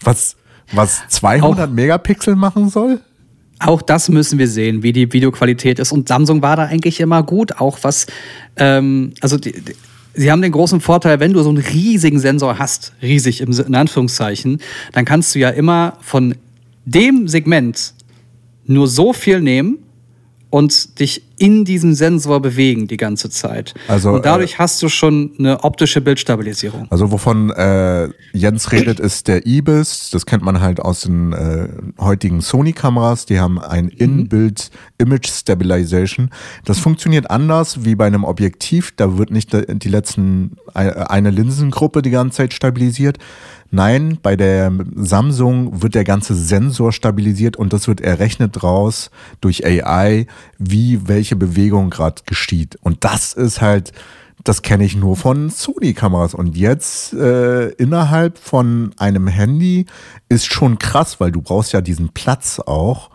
was, 0.03 0.37
was 0.73 1.03
200 1.09 1.71
Megapixel 1.71 2.35
machen 2.35 2.69
soll? 2.71 3.01
Auch 3.61 3.83
das 3.83 4.09
müssen 4.09 4.39
wir 4.39 4.49
sehen, 4.49 4.83
wie 4.83 4.93
die 4.93 5.13
Videoqualität 5.13 5.79
ist. 5.79 5.93
Und 5.93 6.09
Samsung 6.09 6.43
war 6.43 6.57
da 6.57 6.65
eigentlich 6.65 6.99
immer 7.01 7.23
gut, 7.23 7.59
auch 7.61 7.79
was, 7.83 8.07
ähm, 8.57 9.13
also 9.21 9.37
die, 9.37 9.53
die, 9.53 9.75
sie 10.15 10.31
haben 10.31 10.43
den 10.43 10.53
großen 10.53 10.81
Vorteil, 10.81 11.21
wenn 11.21 11.33
du 11.33 11.43
so 11.43 11.49
einen 11.49 11.59
riesigen 11.59 12.19
Sensor 12.19 12.59
hast, 12.59 12.93
riesig 13.03 13.41
im, 13.41 13.53
in 13.53 13.75
Anführungszeichen, 13.75 14.61
dann 14.93 15.05
kannst 15.05 15.35
du 15.35 15.39
ja 15.39 15.51
immer 15.51 15.99
von 16.01 16.35
dem 16.85 17.29
Segment 17.29 17.95
nur 18.67 18.89
so 18.89 19.13
viel 19.13 19.41
nehmen 19.41 19.79
und 20.55 21.01
dich 21.01 21.25
in 21.37 21.65
diesem 21.65 21.95
Sensor 21.95 22.41
bewegen 22.41 22.87
die 22.87 22.97
ganze 22.97 23.29
Zeit. 23.29 23.75
Also, 23.89 24.13
und 24.13 24.25
dadurch 24.25 24.61
hast 24.61 24.81
du 24.85 24.89
schon 24.89 25.33
eine 25.37 25.65
optische 25.65 26.01
Bildstabilisierung. 26.01 26.87
Also 26.91 27.11
wovon 27.11 27.51
äh, 27.51 28.09
Jens 28.33 28.71
redet, 28.71 29.01
ist 29.01 29.27
der 29.27 29.45
IBIS. 29.49 30.11
Das 30.11 30.27
kennt 30.27 30.45
man 30.45 30.61
halt 30.61 30.79
aus 30.79 31.01
den 31.01 31.33
äh, 31.33 31.71
heutigen 31.99 32.41
Sony-Kameras. 32.41 33.27
Die 33.27 33.41
haben 33.41 33.59
ein 33.59 33.89
In-Build 33.89 34.71
Image 34.99 35.27
Stabilization. 35.27 36.31
Das 36.65 36.79
funktioniert 36.79 37.33
anders 37.33 37.85
wie 37.85 37.97
bei 37.97 38.07
einem 38.07 38.23
Objektiv. 38.23 38.93
Da 38.95 39.19
wird 39.19 39.33
nicht 39.33 39.51
die 39.53 39.89
letzten 39.89 40.53
äh, 40.73 40.89
eine 40.89 41.31
Linsengruppe 41.31 42.01
die 42.01 42.11
ganze 42.11 42.37
Zeit 42.37 42.55
stabilisiert. 42.55 43.19
Nein, 43.75 44.19
bei 44.23 44.37
der 44.37 44.71
Samsung 44.95 45.83
wird 45.83 45.97
der 45.97 46.05
ganze 46.05 46.37
Sensor 46.37 46.93
stabilisiert 46.93 47.57
und 47.57 47.73
das 47.73 47.89
wird 47.89 48.01
errechnet 48.01 48.63
draus 48.63 49.11
durch 49.41 49.67
AI, 49.67 50.29
wie 50.59 51.09
welche 51.09 51.35
Bewegung 51.35 51.91
gerade 51.91 52.23
geschieht. 52.25 52.79
Und 52.83 53.03
das 53.03 53.33
ist 53.33 53.61
halt 53.61 53.93
das 54.45 54.63
kenne 54.63 54.85
ich 54.85 54.95
nur 54.95 55.17
von 55.17 55.51
Sony-Kameras. 55.51 56.35
Und 56.35 56.57
jetzt 56.57 57.15
äh, 57.15 57.71
innerhalb 57.71 58.39
von 58.39 58.93
einem 58.99 59.27
Handy 59.27 59.87
ist 60.29 60.45
schon 60.45 60.79
krass, 60.79 61.19
weil 61.19 61.33
du 61.33 61.41
brauchst 61.41 61.73
ja 61.73 61.81
diesen 61.81 62.11
Platz 62.11 62.61
auch, 62.61 63.11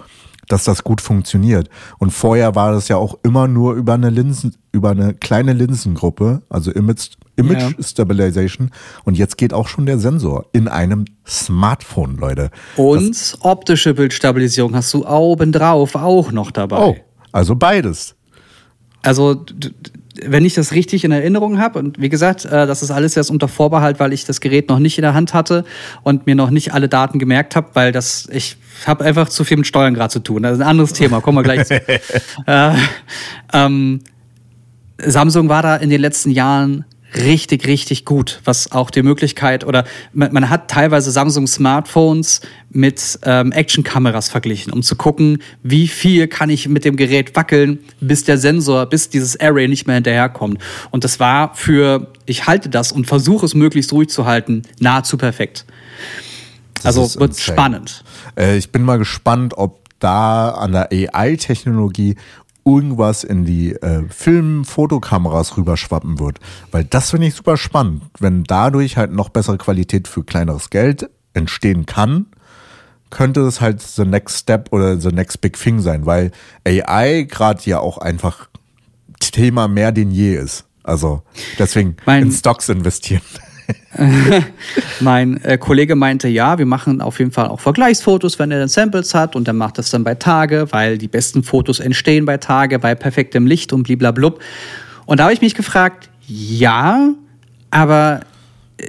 dass 0.49 0.63
das 0.65 0.83
gut 0.83 0.99
funktioniert. 0.99 1.69
Und 1.99 2.11
vorher 2.11 2.55
war 2.55 2.73
das 2.73 2.87
ja 2.89 2.97
auch 2.97 3.17
immer 3.23 3.47
nur 3.47 3.75
über 3.75 3.93
eine 3.93 4.09
Linsen, 4.09 4.55
über 4.71 4.89
eine 4.89 5.13
kleine 5.13 5.53
Linsengruppe, 5.53 6.41
also 6.49 6.71
Image, 6.71 7.11
Image 7.39 7.61
Ja. 7.61 7.83
Stabilization. 7.83 8.71
Und 9.03 9.17
jetzt 9.17 9.37
geht 9.37 9.53
auch 9.53 9.67
schon 9.67 9.85
der 9.85 9.99
Sensor 9.99 10.45
in 10.51 10.67
einem 10.67 11.05
Smartphone, 11.27 12.17
Leute. 12.17 12.51
Und 12.75 13.37
optische 13.41 13.93
Bildstabilisierung 13.93 14.75
hast 14.75 14.93
du 14.93 15.07
obendrauf 15.07 15.95
auch 15.95 16.31
noch 16.31 16.51
dabei. 16.51 16.77
Oh, 16.77 16.97
also 17.31 17.55
beides. 17.55 18.15
Also, 19.01 19.45
wenn 20.25 20.43
ich 20.43 20.53
das 20.53 20.73
richtig 20.73 21.03
in 21.05 21.11
Erinnerung 21.11 21.59
habe, 21.59 21.79
und 21.79 22.01
wie 22.01 22.09
gesagt, 22.09 22.45
äh, 22.45 22.67
das 22.67 22.83
ist 22.83 22.91
alles 22.91 23.15
erst 23.15 23.31
unter 23.31 23.47
Vorbehalt, 23.47 23.99
weil 23.99 24.11
ich 24.11 24.25
das 24.25 24.41
Gerät 24.41 24.67
noch 24.67 24.79
nicht 24.79 24.97
in 24.97 25.03
der 25.03 25.13
Hand 25.13 25.33
hatte 25.33 25.63
und 26.03 26.25
mir 26.25 26.35
noch 26.35 26.49
nicht 26.49 26.73
alle 26.73 26.89
Daten 26.89 27.19
gemerkt 27.19 27.55
habe, 27.55 27.69
weil 27.73 27.91
das, 27.91 28.27
ich 28.31 28.57
habe 28.85 29.05
einfach 29.05 29.29
zu 29.29 29.43
viel 29.43 29.57
mit 29.57 29.67
Steuern 29.67 29.93
gerade 29.93 30.11
zu 30.11 30.19
tun. 30.19 30.43
Das 30.43 30.53
ist 30.53 30.61
ein 30.61 30.67
anderes 30.67 30.93
Thema, 30.93 31.21
kommen 31.21 31.37
wir 31.37 31.43
gleich 31.43 31.65
zu. 31.65 31.75
äh, 32.47 32.73
ähm, 33.53 34.01
Samsung 34.97 35.47
war 35.47 35.63
da 35.63 35.77
in 35.77 35.89
den 35.89 36.01
letzten 36.01 36.31
Jahren 36.31 36.85
richtig, 37.15 37.67
richtig 37.67 38.05
gut, 38.05 38.41
was 38.43 38.71
auch 38.71 38.91
die 38.91 39.01
Möglichkeit 39.01 39.65
oder 39.65 39.85
man, 40.13 40.31
man 40.31 40.49
hat 40.49 40.69
teilweise 40.69 41.11
Samsung 41.11 41.47
Smartphones 41.47 42.41
mit 42.69 43.19
ähm, 43.23 43.51
Actionkameras 43.51 44.29
verglichen, 44.29 44.71
um 44.71 44.83
zu 44.83 44.95
gucken, 44.95 45.41
wie 45.63 45.87
viel 45.87 46.27
kann 46.27 46.49
ich 46.49 46.67
mit 46.67 46.85
dem 46.85 46.95
Gerät 46.95 47.35
wackeln, 47.35 47.79
bis 47.99 48.23
der 48.23 48.37
Sensor, 48.37 48.85
bis 48.85 49.09
dieses 49.09 49.39
Array 49.39 49.67
nicht 49.67 49.87
mehr 49.87 49.95
hinterherkommt. 49.95 50.59
Und 50.91 51.03
das 51.03 51.19
war 51.19 51.55
für, 51.55 52.11
ich 52.25 52.47
halte 52.47 52.69
das 52.69 52.91
und 52.91 53.07
versuche 53.07 53.45
es 53.45 53.55
möglichst 53.55 53.91
ruhig 53.91 54.09
zu 54.09 54.25
halten, 54.25 54.61
nahezu 54.79 55.17
perfekt. 55.17 55.65
also 56.83 57.03
ist 57.03 57.19
wird 57.19 57.31
insane. 57.31 57.55
spannend. 57.55 58.03
Äh, 58.37 58.57
ich 58.57 58.71
bin 58.71 58.83
mal 58.83 58.97
gespannt, 58.97 59.55
ob 59.57 59.79
da 59.99 60.51
an 60.51 60.71
der 60.71 60.91
AI-Technologie 60.91 62.15
irgendwas 62.65 63.23
in 63.23 63.45
die 63.45 63.73
äh, 63.73 64.03
Film-Fotokameras 64.09 65.57
rüberschwappen 65.57 66.19
wird. 66.19 66.39
Weil 66.71 66.83
das 66.83 67.11
finde 67.11 67.27
ich 67.27 67.35
super 67.35 67.57
spannend. 67.57 68.03
Wenn 68.19 68.43
dadurch 68.43 68.97
halt 68.97 69.11
noch 69.11 69.29
bessere 69.29 69.57
Qualität 69.57 70.07
für 70.07 70.23
kleineres 70.23 70.69
Geld 70.69 71.09
entstehen 71.33 71.85
kann, 71.85 72.27
könnte 73.09 73.41
es 73.41 73.59
halt 73.61 73.81
the 73.81 74.05
next 74.05 74.37
step 74.39 74.69
oder 74.71 74.99
the 74.99 75.09
next 75.11 75.41
big 75.41 75.57
thing 75.57 75.79
sein, 75.79 76.05
weil 76.05 76.31
AI 76.65 77.23
gerade 77.23 77.61
ja 77.65 77.79
auch 77.79 77.97
einfach 77.97 78.49
Thema 79.19 79.67
mehr 79.67 79.91
denn 79.91 80.11
je 80.11 80.35
ist. 80.35 80.65
Also 80.83 81.23
deswegen 81.57 81.97
Mein- 82.05 82.23
in 82.23 82.31
Stocks 82.31 82.69
investieren. 82.69 83.21
Mein 84.99 85.43
äh, 85.43 85.57
Kollege 85.57 85.95
meinte, 85.95 86.27
ja, 86.27 86.57
wir 86.57 86.65
machen 86.65 87.01
auf 87.01 87.19
jeden 87.19 87.31
Fall 87.31 87.47
auch 87.47 87.59
Vergleichsfotos, 87.59 88.39
wenn 88.39 88.51
er 88.51 88.59
dann 88.59 88.67
Samples 88.67 89.13
hat 89.13 89.35
und 89.35 89.47
er 89.47 89.53
macht 89.53 89.77
das 89.77 89.89
dann 89.89 90.03
bei 90.03 90.15
Tage, 90.15 90.67
weil 90.71 90.97
die 90.97 91.07
besten 91.07 91.43
Fotos 91.43 91.79
entstehen 91.79 92.25
bei 92.25 92.37
Tage, 92.37 92.79
bei 92.79 92.95
perfektem 92.95 93.45
Licht 93.45 93.73
und 93.73 93.83
bliblablub. 93.83 94.39
Und 95.05 95.19
da 95.19 95.23
habe 95.23 95.33
ich 95.33 95.41
mich 95.41 95.55
gefragt, 95.55 96.09
ja, 96.27 97.13
aber 97.71 98.21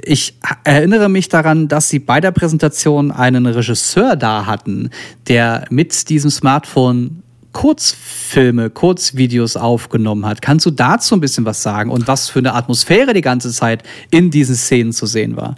ich 0.03 0.37
erinnere 0.63 1.09
mich 1.09 1.29
daran, 1.29 1.67
dass 1.67 1.89
sie 1.89 1.99
bei 1.99 2.21
der 2.21 2.31
Präsentation 2.31 3.11
einen 3.11 3.45
Regisseur 3.45 4.15
da 4.15 4.45
hatten, 4.45 4.89
der 5.27 5.65
mit 5.69 6.09
diesem 6.09 6.31
Smartphone 6.31 7.23
Kurzfilme, 7.53 8.69
Kurzvideos 8.69 9.57
aufgenommen 9.57 10.25
hat. 10.25 10.41
Kannst 10.41 10.65
du 10.65 10.71
dazu 10.71 11.15
ein 11.15 11.21
bisschen 11.21 11.45
was 11.45 11.61
sagen 11.63 11.91
und 11.91 12.07
was 12.07 12.29
für 12.29 12.39
eine 12.39 12.53
Atmosphäre 12.53 13.13
die 13.13 13.21
ganze 13.21 13.51
Zeit 13.51 13.83
in 14.09 14.31
diesen 14.31 14.55
Szenen 14.55 14.93
zu 14.93 15.05
sehen 15.05 15.35
war? 15.35 15.55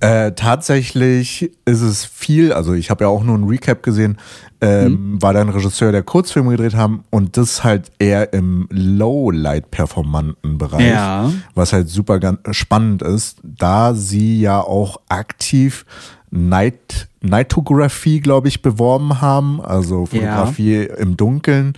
Äh, 0.00 0.32
tatsächlich 0.32 1.50
ist 1.64 1.80
es 1.80 2.04
viel, 2.04 2.52
also 2.52 2.72
ich 2.72 2.88
habe 2.90 3.04
ja 3.04 3.08
auch 3.08 3.24
nur 3.24 3.36
ein 3.36 3.44
Recap 3.44 3.82
gesehen, 3.82 4.18
ähm, 4.60 5.20
war 5.20 5.32
da 5.32 5.40
ein 5.40 5.48
Regisseur, 5.48 5.92
der 5.92 6.02
Kurzfilme 6.02 6.50
gedreht 6.52 6.74
haben 6.74 7.04
und 7.10 7.36
das 7.36 7.64
halt 7.64 7.90
eher 7.98 8.32
im 8.32 8.68
Low-Light-performanten 8.70 10.58
Bereich, 10.58 10.86
Ja. 10.90 11.30
was 11.54 11.72
halt 11.72 11.88
super 11.88 12.18
spannend 12.50 13.02
ist, 13.02 13.38
da 13.42 13.94
sie 13.94 14.40
ja 14.40 14.60
auch 14.60 15.00
aktiv 15.08 15.84
Night, 16.30 17.08
Nightography, 17.20 18.20
glaube 18.20 18.48
ich, 18.48 18.62
beworben 18.62 19.20
haben, 19.20 19.60
also 19.60 20.06
Fotografie 20.06 20.82
im 20.98 21.16
Dunkeln 21.16 21.72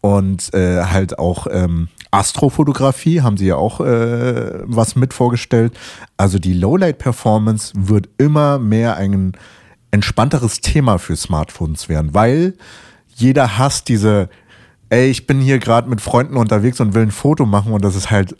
und 0.00 0.52
äh, 0.54 0.82
halt 0.84 1.18
auch 1.18 1.46
ähm, 1.50 1.88
Astrofotografie 2.10 3.22
haben 3.22 3.36
sie 3.36 3.46
ja 3.46 3.56
auch 3.56 3.80
äh, 3.80 4.60
was 4.64 4.96
mit 4.96 5.12
vorgestellt. 5.14 5.76
Also 6.16 6.38
die 6.38 6.52
Lowlight-Performance 6.52 7.72
wird 7.76 8.08
immer 8.18 8.58
mehr 8.58 8.96
ein 8.96 9.32
entspannteres 9.90 10.60
Thema 10.60 10.98
für 10.98 11.16
Smartphones 11.16 11.88
werden, 11.88 12.14
weil 12.14 12.54
jeder 13.14 13.58
hasst 13.58 13.88
diese, 13.88 14.28
ey, 14.90 15.08
ich 15.08 15.26
bin 15.26 15.40
hier 15.40 15.58
gerade 15.58 15.88
mit 15.88 16.00
Freunden 16.00 16.36
unterwegs 16.36 16.80
und 16.80 16.94
will 16.94 17.02
ein 17.02 17.10
Foto 17.10 17.46
machen 17.46 17.72
und 17.72 17.84
das 17.84 17.96
ist 17.96 18.10
halt 18.10 18.36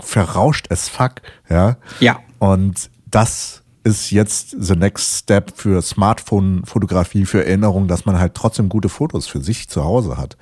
verrauscht 0.00 0.70
as 0.70 0.88
fuck, 0.88 1.22
ja. 1.48 1.76
Ja. 2.00 2.18
Und 2.38 2.90
das 3.06 3.62
ist 3.84 4.10
jetzt 4.10 4.56
the 4.58 4.74
next 4.74 5.18
step 5.18 5.52
für 5.54 5.80
Smartphone-Fotografie, 5.80 7.24
für 7.24 7.44
Erinnerung, 7.44 7.86
dass 7.86 8.04
man 8.04 8.18
halt 8.18 8.34
trotzdem 8.34 8.68
gute 8.68 8.88
Fotos 8.88 9.28
für 9.28 9.40
sich 9.40 9.68
zu 9.68 9.84
Hause 9.84 10.16
hat. 10.16 10.36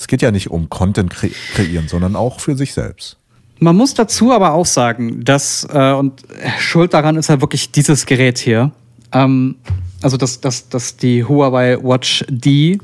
Es 0.00 0.06
geht 0.06 0.22
ja 0.22 0.30
nicht 0.30 0.50
um 0.50 0.70
Content 0.70 1.10
kre 1.10 1.28
kreieren, 1.52 1.86
sondern 1.86 2.16
auch 2.16 2.40
für 2.40 2.56
sich 2.56 2.72
selbst. 2.72 3.18
Man 3.58 3.76
muss 3.76 3.92
dazu 3.92 4.32
aber 4.32 4.54
auch 4.54 4.64
sagen, 4.64 5.22
dass, 5.22 5.68
äh, 5.70 5.92
und 5.92 6.22
schuld 6.58 6.94
daran 6.94 7.16
ist 7.16 7.28
ja 7.28 7.42
wirklich 7.42 7.70
dieses 7.70 8.06
Gerät 8.06 8.38
hier, 8.38 8.72
ähm, 9.12 9.56
also 10.00 10.16
dass 10.16 10.40
das, 10.40 10.70
das 10.70 10.96
die 10.96 11.22
Huawei 11.22 11.76
Watch 11.82 12.24
D, 12.30 12.78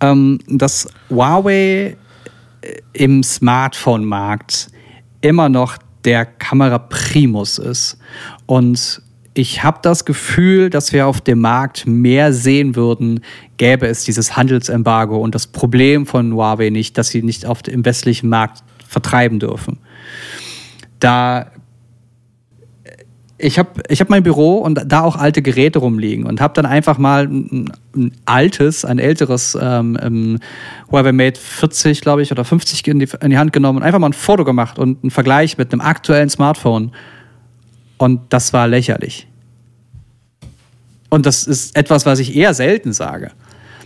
ähm, 0.00 0.38
dass 0.48 0.88
Huawei 1.10 1.52
äh, 1.52 1.96
im 2.94 3.22
Smartphone-Markt 3.22 4.68
immer 5.20 5.50
noch 5.50 5.76
der 6.06 6.24
Kamera-Primus 6.24 7.58
ist. 7.58 7.98
Und 8.46 9.02
ich 9.34 9.64
habe 9.64 9.78
das 9.82 10.04
Gefühl, 10.04 10.68
dass 10.68 10.92
wir 10.92 11.06
auf 11.06 11.20
dem 11.20 11.40
Markt 11.40 11.86
mehr 11.86 12.32
sehen 12.32 12.76
würden, 12.76 13.20
gäbe 13.56 13.86
es 13.86 14.04
dieses 14.04 14.36
Handelsembargo 14.36 15.16
und 15.18 15.34
das 15.34 15.46
Problem 15.46 16.06
von 16.06 16.34
Huawei 16.34 16.70
nicht, 16.70 16.98
dass 16.98 17.08
sie 17.08 17.22
nicht 17.22 17.46
auf 17.46 17.62
dem 17.62 17.84
westlichen 17.84 18.28
Markt 18.28 18.62
vertreiben 18.86 19.38
dürfen. 19.38 19.78
Da 21.00 21.50
ich 23.38 23.58
habe 23.58 23.70
ich 23.88 24.00
hab 24.00 24.08
mein 24.08 24.22
Büro 24.22 24.58
und 24.58 24.80
da 24.86 25.00
auch 25.00 25.16
alte 25.16 25.42
Geräte 25.42 25.80
rumliegen 25.80 26.26
und 26.26 26.40
habe 26.40 26.54
dann 26.54 26.64
einfach 26.64 26.96
mal 26.96 27.24
ein, 27.24 27.72
ein, 27.96 28.12
altes, 28.24 28.84
ein 28.84 29.00
älteres 29.00 29.58
ähm, 29.60 29.98
ähm 30.00 30.38
Huawei 30.92 31.10
Mate 31.10 31.40
40, 31.40 32.02
glaube 32.02 32.22
ich, 32.22 32.30
oder 32.30 32.44
50 32.44 32.86
in 32.86 33.00
die, 33.00 33.08
in 33.20 33.30
die 33.30 33.38
Hand 33.38 33.52
genommen 33.52 33.78
und 33.78 33.82
einfach 33.82 33.98
mal 33.98 34.10
ein 34.10 34.12
Foto 34.12 34.44
gemacht 34.44 34.78
und 34.78 35.02
einen 35.02 35.10
Vergleich 35.10 35.58
mit 35.58 35.72
einem 35.72 35.80
aktuellen 35.80 36.28
Smartphone. 36.28 36.92
Und 38.02 38.20
das 38.30 38.52
war 38.52 38.66
lächerlich. 38.66 39.28
Und 41.08 41.24
das 41.24 41.44
ist 41.44 41.76
etwas, 41.76 42.04
was 42.04 42.18
ich 42.18 42.34
eher 42.34 42.52
selten 42.52 42.92
sage. 42.92 43.30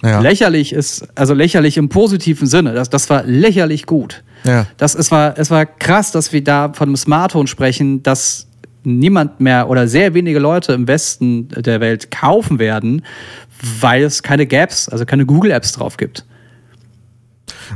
Ja. 0.03 0.21
Lächerlich 0.21 0.73
ist, 0.73 1.07
also 1.15 1.35
lächerlich 1.35 1.77
im 1.77 1.91
positiven 1.91 2.47
Sinne. 2.47 2.73
Das, 2.73 2.89
das 2.89 3.11
war 3.11 3.25
lächerlich 3.25 3.85
gut. 3.85 4.25
Ja. 4.45 4.67
Das, 4.79 4.95
es, 4.95 5.11
war, 5.11 5.39
es 5.39 5.51
war 5.51 5.67
krass, 5.67 6.13
dass 6.13 6.33
wir 6.33 6.43
da 6.43 6.73
von 6.73 6.89
einem 6.89 6.97
Smartphone 6.97 7.47
sprechen, 7.47 8.03
das 8.05 8.47
niemand 8.85 9.39
mehr 9.39 9.69
oder 9.69 9.87
sehr 9.87 10.15
wenige 10.15 10.39
Leute 10.39 10.73
im 10.73 10.89
Westen 10.89 11.49
der 11.49 11.83
Welt 11.83 12.11
kaufen 12.11 12.59
werden, 12.59 13.05
weil 13.81 14.03
es 14.03 14.23
keine 14.23 14.47
Gaps, 14.47 14.89
also 14.89 15.05
keine 15.05 15.27
Google 15.27 15.51
Apps 15.51 15.73
drauf 15.73 15.99
gibt. 15.99 16.25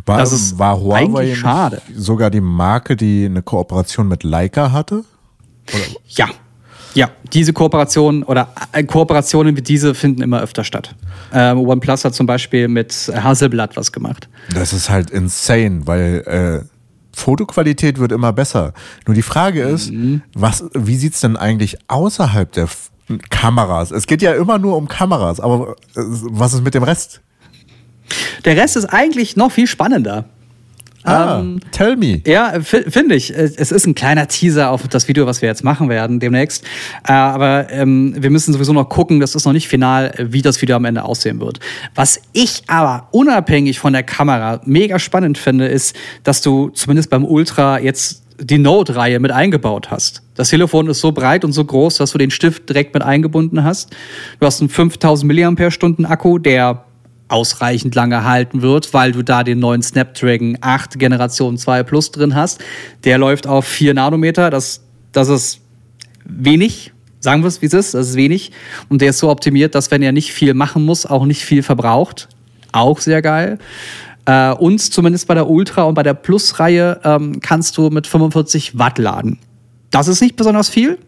War, 0.06 0.16
das 0.16 0.32
ist 0.32 0.58
war 0.58 0.80
Huawei 0.80 1.34
schade. 1.34 1.82
sogar 1.94 2.30
die 2.30 2.40
Marke, 2.40 2.96
die 2.96 3.26
eine 3.26 3.42
Kooperation 3.42 4.08
mit 4.08 4.22
Leica 4.24 4.72
hatte? 4.72 5.04
Oder? 5.72 5.84
Ja. 6.08 6.28
Ja, 6.92 7.10
diese 7.32 7.52
Kooperationen 7.52 8.24
oder 8.24 8.52
äh, 8.72 8.82
Kooperationen 8.82 9.56
wie 9.56 9.62
diese 9.62 9.94
finden 9.94 10.22
immer 10.22 10.40
öfter 10.40 10.64
statt. 10.64 10.94
Ähm, 11.32 11.58
OnePlus 11.60 12.04
hat 12.04 12.14
zum 12.14 12.26
Beispiel 12.26 12.66
mit 12.66 12.92
Hasselblatt 13.14 13.76
was 13.76 13.92
gemacht. 13.92 14.28
Das 14.52 14.72
ist 14.72 14.90
halt 14.90 15.10
insane, 15.10 15.86
weil 15.86 16.64
äh, 16.66 17.16
Fotoqualität 17.16 17.98
wird 17.98 18.12
immer 18.12 18.32
besser. 18.32 18.72
Nur 19.06 19.14
die 19.14 19.22
Frage 19.22 19.62
ist, 19.62 19.92
mhm. 19.92 20.22
was, 20.34 20.64
wie 20.74 20.96
sieht 20.96 21.14
es 21.14 21.20
denn 21.20 21.36
eigentlich 21.36 21.78
außerhalb 21.88 22.50
der 22.52 22.64
F 22.64 22.90
Kameras? 23.28 23.90
Es 23.90 24.06
geht 24.06 24.22
ja 24.22 24.32
immer 24.34 24.58
nur 24.58 24.76
um 24.76 24.88
Kameras, 24.88 25.40
aber 25.40 25.76
äh, 25.94 26.00
was 26.00 26.54
ist 26.54 26.64
mit 26.64 26.74
dem 26.74 26.82
Rest? 26.82 27.20
Der 28.44 28.56
Rest 28.56 28.76
ist 28.76 28.86
eigentlich 28.86 29.36
noch 29.36 29.52
viel 29.52 29.66
spannender. 29.66 30.24
Ah, 31.04 31.38
ähm, 31.40 31.60
tell 31.72 31.96
me. 31.96 32.20
Ja, 32.26 32.60
finde 32.62 33.14
ich. 33.14 33.30
Es 33.30 33.72
ist 33.72 33.86
ein 33.86 33.94
kleiner 33.94 34.28
Teaser 34.28 34.70
auf 34.70 34.86
das 34.88 35.08
Video, 35.08 35.26
was 35.26 35.40
wir 35.40 35.48
jetzt 35.48 35.64
machen 35.64 35.88
werden 35.88 36.20
demnächst. 36.20 36.64
Äh, 37.08 37.12
aber 37.12 37.70
ähm, 37.70 38.14
wir 38.18 38.30
müssen 38.30 38.52
sowieso 38.52 38.72
noch 38.72 38.88
gucken, 38.88 39.20
das 39.20 39.34
ist 39.34 39.46
noch 39.46 39.52
nicht 39.52 39.68
final, 39.68 40.12
wie 40.18 40.42
das 40.42 40.60
Video 40.60 40.76
am 40.76 40.84
Ende 40.84 41.04
aussehen 41.04 41.40
wird. 41.40 41.60
Was 41.94 42.20
ich 42.32 42.62
aber 42.66 43.08
unabhängig 43.12 43.78
von 43.78 43.92
der 43.92 44.02
Kamera 44.02 44.60
mega 44.64 44.98
spannend 44.98 45.38
finde, 45.38 45.68
ist, 45.68 45.96
dass 46.22 46.42
du 46.42 46.68
zumindest 46.70 47.08
beim 47.08 47.24
Ultra 47.24 47.80
jetzt 47.80 48.22
die 48.38 48.58
Note-Reihe 48.58 49.20
mit 49.20 49.30
eingebaut 49.30 49.90
hast. 49.90 50.22
Das 50.34 50.48
Telefon 50.48 50.88
ist 50.88 51.00
so 51.00 51.12
breit 51.12 51.44
und 51.44 51.52
so 51.52 51.64
groß, 51.64 51.96
dass 51.98 52.12
du 52.12 52.18
den 52.18 52.30
Stift 52.30 52.68
direkt 52.68 52.94
mit 52.94 53.02
eingebunden 53.02 53.64
hast. 53.64 53.90
Du 54.38 54.46
hast 54.46 54.60
einen 54.60 54.70
5000 54.70 55.30
mAh 55.30 56.08
Akku, 56.08 56.38
der 56.38 56.84
ausreichend 57.30 57.94
lange 57.94 58.24
halten 58.24 58.62
wird, 58.62 58.92
weil 58.92 59.12
du 59.12 59.22
da 59.22 59.44
den 59.44 59.58
neuen 59.58 59.82
Snapdragon 59.82 60.58
8 60.60 60.98
Generation 60.98 61.56
2 61.56 61.82
Plus 61.84 62.10
drin 62.10 62.34
hast. 62.34 62.60
Der 63.04 63.18
läuft 63.18 63.46
auf 63.46 63.64
4 63.66 63.94
Nanometer, 63.94 64.50
das, 64.50 64.82
das 65.12 65.28
ist 65.28 65.60
wenig, 66.24 66.92
sagen 67.20 67.42
wir 67.42 67.48
es 67.48 67.62
wie 67.62 67.66
es 67.66 67.72
ist, 67.72 67.94
das 67.94 68.10
ist 68.10 68.16
wenig. 68.16 68.52
Und 68.88 69.00
der 69.00 69.10
ist 69.10 69.18
so 69.18 69.30
optimiert, 69.30 69.74
dass 69.74 69.90
wenn 69.90 70.02
er 70.02 70.12
nicht 70.12 70.32
viel 70.32 70.54
machen 70.54 70.84
muss, 70.84 71.06
auch 71.06 71.26
nicht 71.26 71.44
viel 71.44 71.62
verbraucht. 71.62 72.28
Auch 72.72 72.98
sehr 72.98 73.22
geil. 73.22 73.58
Äh, 74.26 74.52
und 74.52 74.80
zumindest 74.80 75.26
bei 75.26 75.34
der 75.34 75.48
Ultra 75.48 75.84
und 75.84 75.94
bei 75.94 76.02
der 76.02 76.14
Plus-Reihe 76.14 77.00
ähm, 77.04 77.40
kannst 77.40 77.76
du 77.76 77.90
mit 77.90 78.06
45 78.06 78.78
Watt 78.78 78.98
laden. 78.98 79.38
Das 79.90 80.08
ist 80.08 80.20
nicht 80.20 80.36
besonders 80.36 80.68
viel, 80.68 80.98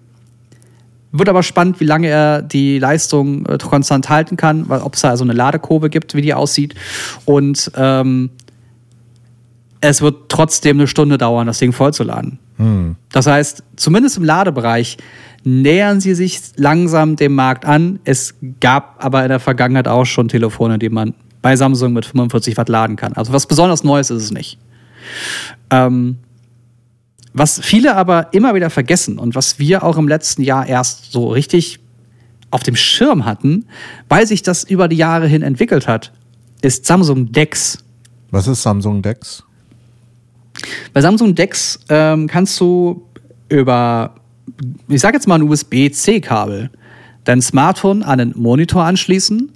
wird 1.13 1.29
aber 1.29 1.43
spannend, 1.43 1.79
wie 1.81 1.85
lange 1.85 2.09
er 2.09 2.43
die 2.43 2.79
Leistung 2.79 3.47
äh, 3.47 3.59
konstant 3.59 4.09
halten 4.09 4.37
kann, 4.37 4.67
ob 4.71 4.95
es 4.95 5.03
da 5.03 5.11
also 5.11 5.25
eine 5.25 5.35
Ladekurve 5.35 5.91
gibt, 5.91 6.15
wie 6.15 6.23
die 6.23 6.35
aussieht. 6.35 6.75
Und 7.25 7.71
ähm, 7.77 8.31
es 9.81 10.01
wird 10.01 10.29
trotzdem 10.29 10.79
eine 10.79 10.87
Stunde 10.87 11.19
dauern, 11.19 11.47
das 11.47 11.59
Ding 11.59 11.73
vollzuladen. 11.73 12.39
Hm. 12.57 12.97
Das 13.11 13.27
heißt, 13.27 13.63
zumindest 13.77 14.17
im 14.17 14.25
Ladebereich 14.25 14.97
nähern 15.45 16.01
sie 16.01 16.15
sich 16.15 16.41
langsam 16.57 17.17
dem 17.17 17.35
Markt 17.35 17.65
an. 17.65 17.99
Es 18.05 18.35
gab 18.61 19.05
aber 19.05 19.23
in 19.23 19.29
der 19.29 19.41
Vergangenheit 19.41 19.89
auch 19.89 20.05
schon 20.05 20.29
Telefone, 20.29 20.79
die 20.79 20.89
man 20.89 21.15
bei 21.43 21.57
Samsung 21.57 21.93
mit 21.93 22.07
45 22.07 22.57
Watt 22.57 22.69
laden 22.69 22.97
kann. 22.97 23.15
Also 23.15 23.33
was 23.33 23.47
besonders 23.47 23.83
Neues 23.83 24.11
ist 24.11 24.23
es 24.23 24.31
nicht. 24.31 24.59
Ähm, 25.71 26.19
was 27.35 27.61
viele 27.63 27.97
aber 27.97 28.33
immer 28.33 28.55
wieder 28.55 28.71
vergessen 28.71 29.19
und 29.19 29.35
was 29.35 29.59
wir 29.59 29.83
auch 29.83 29.97
im 29.97 30.09
letzten 30.09 30.43
Jahr 30.43 30.67
erst 30.67 31.13
so 31.13 31.29
richtig 31.29 31.81
auf 32.51 32.63
dem 32.63 32.77
Schirm 32.77 33.25
hatten, 33.25 33.67
weil 34.09 34.27
sich 34.27 34.43
das 34.43 34.65
über 34.65 34.89
die 34.89 34.97
Jahre 34.97 35.27
hin 35.27 35.43
entwickelt 35.43 35.89
hat, 35.89 36.13
ist 36.61 36.87
Samsung 36.87 37.33
Dex. 37.33 37.79
Was 38.31 38.47
ist 38.47 38.63
Samsung 38.63 39.03
Dex? 39.03 39.43
Bei 40.93 41.01
Samsung 41.01 41.35
Dex 41.35 41.79
ähm, 41.89 42.27
kannst 42.27 42.61
du 42.61 43.03
über, 43.49 44.15
ich 44.89 45.01
sage 45.01 45.17
jetzt 45.17 45.27
mal 45.27 45.37
ein 45.37 45.43
USB-C-Kabel, 45.43 46.71
dein 47.25 47.41
Smartphone 47.41 48.03
an 48.03 48.21
einen 48.21 48.35
Monitor 48.37 48.85
anschließen 48.85 49.51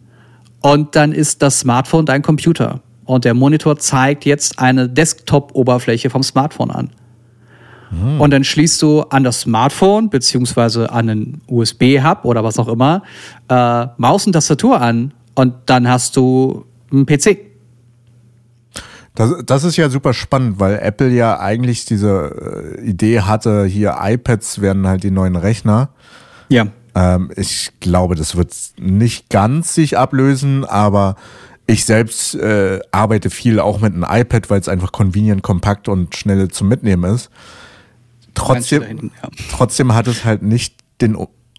und 0.61 0.97
dann 0.97 1.13
ist 1.13 1.43
das 1.43 1.61
Smartphone 1.61 2.07
dein 2.07 2.23
Computer. 2.23 2.81
Und 3.05 3.25
der 3.25 3.35
Monitor 3.35 3.79
zeigt 3.79 4.25
jetzt 4.25 4.59
eine 4.59 4.89
Desktop-Oberfläche 4.89 6.11
vom 6.11 6.23
Smartphone 6.23 6.71
an. 6.71 6.91
Mhm. 7.97 8.21
Und 8.21 8.31
dann 8.31 8.45
schließt 8.45 8.81
du 8.83 9.03
an 9.03 9.25
das 9.25 9.43
Smartphone 9.43 10.11
beziehungsweise 10.11 10.91
an 10.91 11.09
einen 11.09 11.41
USB-Hub 11.49 12.25
oder 12.25 12.45
was 12.45 12.59
auch 12.59 12.69
immer 12.69 13.03
äh, 13.49 13.87
Maus 13.97 14.27
und 14.27 14.33
Tastatur 14.33 14.81
an 14.81 15.13
und 15.35 15.55
dann 15.67 15.89
hast 15.89 16.17
du 16.17 16.65
einen 16.91 17.07
PC. 17.07 17.39
Das, 19.15 19.33
das 19.47 19.65
ist 19.65 19.77
ja 19.77 19.89
super 19.89 20.13
spannend, 20.13 20.61
weil 20.61 20.79
Apple 20.79 21.09
ja 21.09 21.41
eigentlich 21.41 21.87
diese 21.87 22.77
äh, 22.79 22.85
Idee 22.85 23.23
hatte, 23.23 23.65
hier 23.65 23.97
iPads 24.01 24.61
werden 24.61 24.87
halt 24.87 25.05
die 25.05 25.11
neuen 25.11 25.37
Rechner. 25.37 25.89
Ja. 26.51 26.67
Ähm, 26.95 27.31
ich 27.35 27.73
glaube, 27.81 28.15
das 28.15 28.37
wird 28.37 28.55
nicht 28.79 29.31
ganz 29.31 29.75
sich 29.75 29.97
ablösen, 29.97 30.67
aber 30.67 31.17
ich 31.67 31.85
selbst 31.85 32.35
äh, 32.35 32.81
arbeite 32.93 33.31
viel 33.31 33.59
auch 33.59 33.81
mit 33.81 33.95
einem 33.95 34.07
iPad, 34.09 34.51
weil 34.51 34.61
es 34.61 34.69
einfach 34.69 34.93
convenient, 34.93 35.43
kompakt 35.43 35.89
und 35.89 36.15
schnell 36.15 36.49
zum 36.49 36.69
Mitnehmen 36.69 37.13
ist. 37.13 37.31
Trotzdem, 38.37 38.83
hinten, 38.83 39.11
ja. 39.23 39.29
trotzdem 39.51 39.95
hat 39.95 40.07
es 40.07 40.25
halt 40.25 40.43
nicht 40.43 40.77
den 41.01 41.17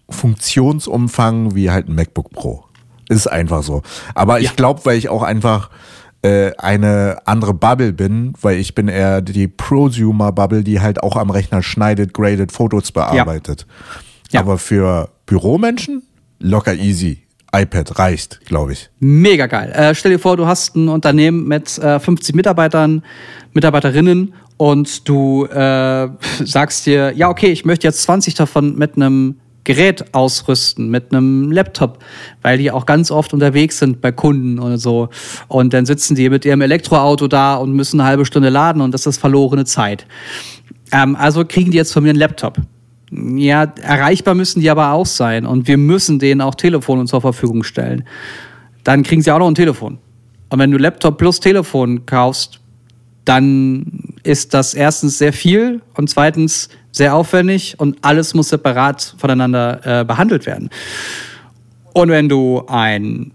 Funktionsumfang 0.08 1.54
wie 1.54 1.70
halt 1.70 1.88
ein 1.88 1.94
MacBook 1.94 2.30
Pro. 2.30 2.64
Ist 3.08 3.26
einfach 3.26 3.62
so. 3.62 3.82
Aber 4.14 4.40
ich 4.40 4.56
glaube, 4.56 4.80
weil 4.84 4.98
ich 4.98 5.08
auch 5.08 5.22
einfach 5.22 5.70
äh, 6.22 6.52
eine 6.58 7.18
andere 7.26 7.54
Bubble 7.54 7.92
bin, 7.92 8.32
weil 8.40 8.58
ich 8.58 8.74
bin 8.74 8.88
eher 8.88 9.20
die 9.20 9.48
Prosumer-Bubble, 9.48 10.64
die 10.64 10.80
halt 10.80 11.02
auch 11.02 11.16
am 11.16 11.30
Rechner 11.30 11.62
schneidet, 11.62 12.12
gradet, 12.12 12.52
Fotos 12.52 12.92
bearbeitet. 12.92 13.66
Ja. 13.68 13.86
Ja. 14.30 14.40
Aber 14.40 14.58
für 14.58 15.10
Büromenschen 15.26 16.02
locker 16.38 16.74
easy. 16.74 17.22
iPad 17.54 17.98
reicht, 17.98 18.44
glaube 18.44 18.72
ich. 18.72 18.90
Mega 19.00 19.46
geil. 19.46 19.72
Äh, 19.72 19.94
stell 19.94 20.12
dir 20.12 20.18
vor, 20.18 20.36
du 20.36 20.46
hast 20.46 20.76
ein 20.76 20.88
Unternehmen 20.88 21.48
mit 21.48 21.78
äh, 21.78 21.98
50 21.98 22.34
Mitarbeitern, 22.34 23.02
Mitarbeiterinnen 23.54 24.34
und 24.58 25.08
du 25.08 25.46
äh, 25.46 26.08
sagst 26.44 26.84
dir, 26.84 27.12
ja, 27.16 27.30
okay, 27.30 27.46
ich 27.46 27.64
möchte 27.64 27.86
jetzt 27.86 28.02
20 28.02 28.34
davon 28.34 28.76
mit 28.76 28.96
einem 28.96 29.36
Gerät 29.64 30.14
ausrüsten, 30.14 30.90
mit 30.90 31.12
einem 31.12 31.52
Laptop, 31.52 31.98
weil 32.42 32.58
die 32.58 32.70
auch 32.70 32.84
ganz 32.84 33.10
oft 33.10 33.32
unterwegs 33.32 33.78
sind 33.78 34.00
bei 34.00 34.12
Kunden 34.12 34.58
oder 34.58 34.78
so. 34.78 35.10
Und 35.46 35.74
dann 35.74 35.86
sitzen 35.86 36.14
die 36.14 36.28
mit 36.28 36.44
ihrem 36.44 36.60
Elektroauto 36.60 37.28
da 37.28 37.54
und 37.56 37.72
müssen 37.72 38.00
eine 38.00 38.08
halbe 38.08 38.24
Stunde 38.24 38.48
laden 38.48 38.82
und 38.82 38.92
das 38.92 39.06
ist 39.06 39.18
verlorene 39.18 39.64
Zeit. 39.64 40.06
Ähm, 40.90 41.14
also 41.16 41.44
kriegen 41.44 41.70
die 41.70 41.76
jetzt 41.76 41.92
von 41.92 42.02
mir 42.02 42.10
einen 42.10 42.18
Laptop. 42.18 42.56
Ja, 43.10 43.64
erreichbar 43.82 44.34
müssen 44.34 44.60
die 44.60 44.70
aber 44.70 44.92
auch 44.92 45.06
sein 45.06 45.46
und 45.46 45.68
wir 45.68 45.76
müssen 45.76 46.18
denen 46.18 46.40
auch 46.40 46.54
Telefone 46.54 47.04
zur 47.04 47.20
Verfügung 47.20 47.62
stellen. 47.62 48.04
Dann 48.84 49.02
kriegen 49.02 49.22
sie 49.22 49.30
auch 49.30 49.38
noch 49.38 49.48
ein 49.48 49.54
Telefon. 49.54 49.98
Und 50.48 50.58
wenn 50.58 50.70
du 50.70 50.78
Laptop 50.78 51.18
plus 51.18 51.40
Telefon 51.40 52.06
kaufst, 52.06 52.58
dann 53.28 53.84
ist 54.22 54.54
das 54.54 54.74
erstens 54.74 55.18
sehr 55.18 55.32
viel 55.32 55.82
und 55.94 56.08
zweitens 56.08 56.68
sehr 56.92 57.14
aufwendig 57.14 57.74
und 57.78 57.98
alles 58.02 58.34
muss 58.34 58.48
separat 58.48 59.14
voneinander 59.18 60.00
äh, 60.00 60.04
behandelt 60.04 60.46
werden. 60.46 60.70
Und 61.92 62.08
wenn 62.08 62.28
du 62.28 62.64
ein 62.68 63.32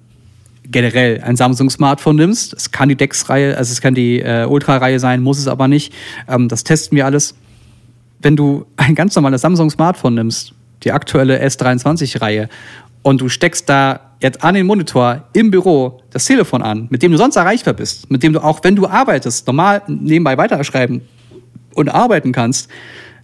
generell 0.64 1.22
ein 1.22 1.36
Samsung 1.36 1.70
Smartphone 1.70 2.16
nimmst, 2.16 2.54
es 2.54 2.72
kann 2.72 2.90
die 2.90 2.96
Dex-Reihe, 2.96 3.56
also 3.58 3.72
es 3.72 3.82
kann 3.82 3.94
die 3.94 4.20
äh, 4.20 4.46
Ultra-Reihe 4.46 5.00
sein, 5.00 5.22
muss 5.22 5.38
es 5.38 5.48
aber 5.48 5.68
nicht. 5.68 5.94
Ähm, 6.28 6.48
das 6.48 6.64
testen 6.64 6.96
wir 6.96 7.06
alles. 7.06 7.36
Wenn 8.22 8.36
du 8.36 8.66
ein 8.78 8.96
ganz 8.96 9.16
normales 9.16 9.42
Samsung 9.42 9.70
Smartphone 9.70 10.16
nimmst, 10.16 10.54
die 10.84 10.92
aktuelle 10.92 11.46
S23-Reihe, 11.46 12.50
und 13.04 13.22
du 13.22 13.30
steckst 13.30 13.70
da 13.70 14.00
jetzt 14.20 14.44
an 14.44 14.56
den 14.56 14.66
Monitor 14.66 15.24
im 15.34 15.52
Büro 15.52 16.02
das 16.10 16.26
Telefon 16.26 16.62
an, 16.62 16.88
mit 16.90 17.04
dem 17.04 17.12
du 17.12 17.18
sonst 17.18 17.36
erreichbar 17.36 17.74
bist, 17.74 18.10
mit 18.10 18.24
dem 18.24 18.34
du 18.34 18.40
auch, 18.40 18.60
wenn 18.64 18.76
du 18.76 18.88
arbeitest, 18.88 19.46
normal 19.46 19.84
nebenbei 19.88 20.38
weiterschreiben 20.38 21.02
und 21.76 21.90
arbeiten 21.90 22.32
kannst, 22.32 22.70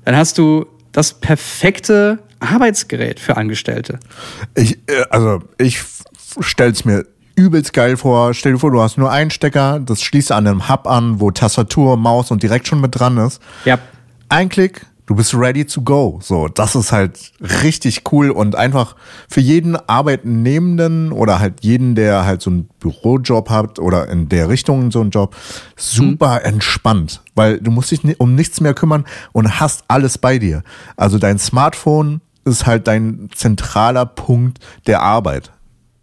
dann 0.06 0.15
hast 0.15 0.38
du 0.38 0.65
das 0.92 1.13
perfekte 1.13 2.20
Arbeitsgerät 2.39 3.20
für 3.20 3.38
Angestellte. 3.38 4.00
Ich, 4.56 4.78
äh, 4.88 5.06
also 5.10 5.39
ich 5.58 5.82
stell's 6.39 6.86
mir 6.86 7.06
übelst 7.36 7.74
geil 7.74 7.96
vor. 7.96 8.34
Stell 8.34 8.54
dir 8.54 8.60
vor, 8.60 8.72
du 8.72 8.82
hast 8.82 8.98
nur 8.98 9.12
einen 9.12 9.32
Stecker, 9.32 9.80
das 9.80 10.02
schließt 10.02 10.32
an 10.32 10.46
einem 10.46 10.70
Hub 10.70 10.88
an, 10.88 11.20
wo 11.20 11.32
Tastatur, 11.32 11.96
Maus 11.96 12.32
und 12.32 12.44
direkt 12.44 12.68
schon 12.68 12.82
mit 12.82 13.00
dran 13.00 13.18
ist. 13.18 13.42
Ja. 13.65 13.80
Ein 14.28 14.50
Klick, 14.50 14.86
du 15.10 15.15
bist 15.15 15.34
ready 15.34 15.65
to 15.65 15.82
go. 15.82 16.19
So, 16.22 16.48
das 16.48 16.76
ist 16.76 16.91
halt 16.91 17.32
richtig 17.41 18.04
cool 18.12 18.30
und 18.30 18.56
einfach 18.56 18.95
für 19.28 19.41
jeden 19.41 19.76
Arbeitnehmenden 19.76 21.12
oder 21.12 21.39
halt 21.39 21.63
jeden, 21.63 21.95
der 21.95 22.26
halt 22.26 22.43
so 22.43 22.52
einen 22.52 22.69
Bürojob 22.80 23.50
hat 23.50 23.80
oder 23.80 24.08
in 24.10 24.30
der 24.30 24.50
Richtung 24.50 24.91
so 24.91 25.02
einen 25.02 25.10
Job, 25.10 25.36
super 25.76 26.45
entspannt, 26.45 27.24
weil 27.34 27.60
du 27.60 27.72
musst 27.72 27.89
dich 27.89 28.04
um 28.19 28.36
nichts 28.36 28.62
mehr 28.62 28.76
kümmern 28.76 29.04
und 29.32 29.60
hast 29.60 29.84
alles 29.88 30.19
bei 30.19 30.38
dir. 30.38 30.62
Also 30.95 31.17
dein 31.17 31.39
Smartphone 31.39 32.22
ist 32.45 32.67
halt 32.67 32.88
dein 32.88 33.30
zentraler 33.34 34.06
Punkt 34.06 34.60
der 34.86 35.02
Arbeit. 35.02 35.52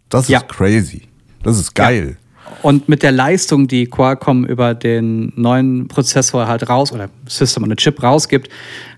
Das 0.09 0.23
ist 0.23 0.29
Ja. 0.29 0.41
crazy. 0.41 1.07
Das 1.43 1.57
ist 1.57 1.73
geil. 1.75 2.17
Und 2.63 2.89
mit 2.89 3.03
der 3.03 3.11
Leistung, 3.11 3.67
die 3.67 3.85
Qualcomm 3.85 4.45
über 4.45 4.73
den 4.73 5.31
neuen 5.35 5.87
Prozessor 5.87 6.47
halt 6.47 6.69
raus 6.69 6.91
oder 6.91 7.09
System 7.27 7.63
on 7.63 7.71
a 7.71 7.75
Chip 7.75 8.01
rausgibt, 8.01 8.49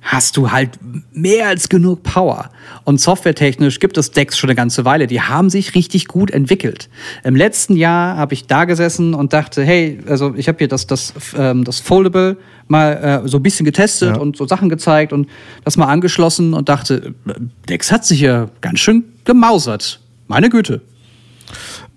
hast 0.02 0.38
du 0.38 0.52
halt 0.52 0.80
mehr 1.12 1.48
als 1.50 1.68
genug 1.68 2.04
Power. 2.04 2.50
Und 2.86 3.02
softwaretechnisch 3.02 3.80
gibt 3.80 3.98
es 3.98 4.12
Decks 4.12 4.38
schon 4.38 4.50
eine 4.50 4.56
ganze 4.56 4.86
Weile. 4.86 5.08
Die 5.08 5.22
haben 5.22 5.50
sich 5.50 5.76
richtig 5.76 6.08
gut 6.08 6.32
entwickelt. 6.32 6.90
Im 7.24 7.36
letzten 7.36 7.76
Jahr 7.76 8.16
habe 8.16 8.34
ich 8.34 8.48
da 8.48 8.66
gesessen 8.66 9.14
und 9.14 9.34
dachte, 9.34 9.64
hey, 9.64 10.00
also 10.08 10.34
ich 10.36 10.48
habe 10.48 10.58
hier 10.60 10.68
das, 10.70 10.88
das, 10.88 11.14
ähm, 11.38 11.64
das 11.66 11.80
Foldable 11.80 12.38
mal 12.68 13.22
äh, 13.26 13.28
so 13.28 13.38
ein 13.38 13.44
bisschen 13.44 13.66
getestet 13.66 14.16
Ja. 14.16 14.22
und 14.22 14.38
so 14.38 14.48
Sachen 14.48 14.70
gezeigt 14.70 15.12
und 15.12 15.28
das 15.66 15.76
mal 15.76 15.88
angeschlossen 15.88 16.54
und 16.54 16.70
dachte, 16.70 17.14
äh, 17.28 17.34
Dex 17.68 17.92
hat 17.92 18.06
sich 18.06 18.22
ja 18.22 18.50
ganz 18.62 18.80
schön 18.80 19.04
gemausert. 19.26 20.00
Meine 20.28 20.50
Güte. 20.50 20.82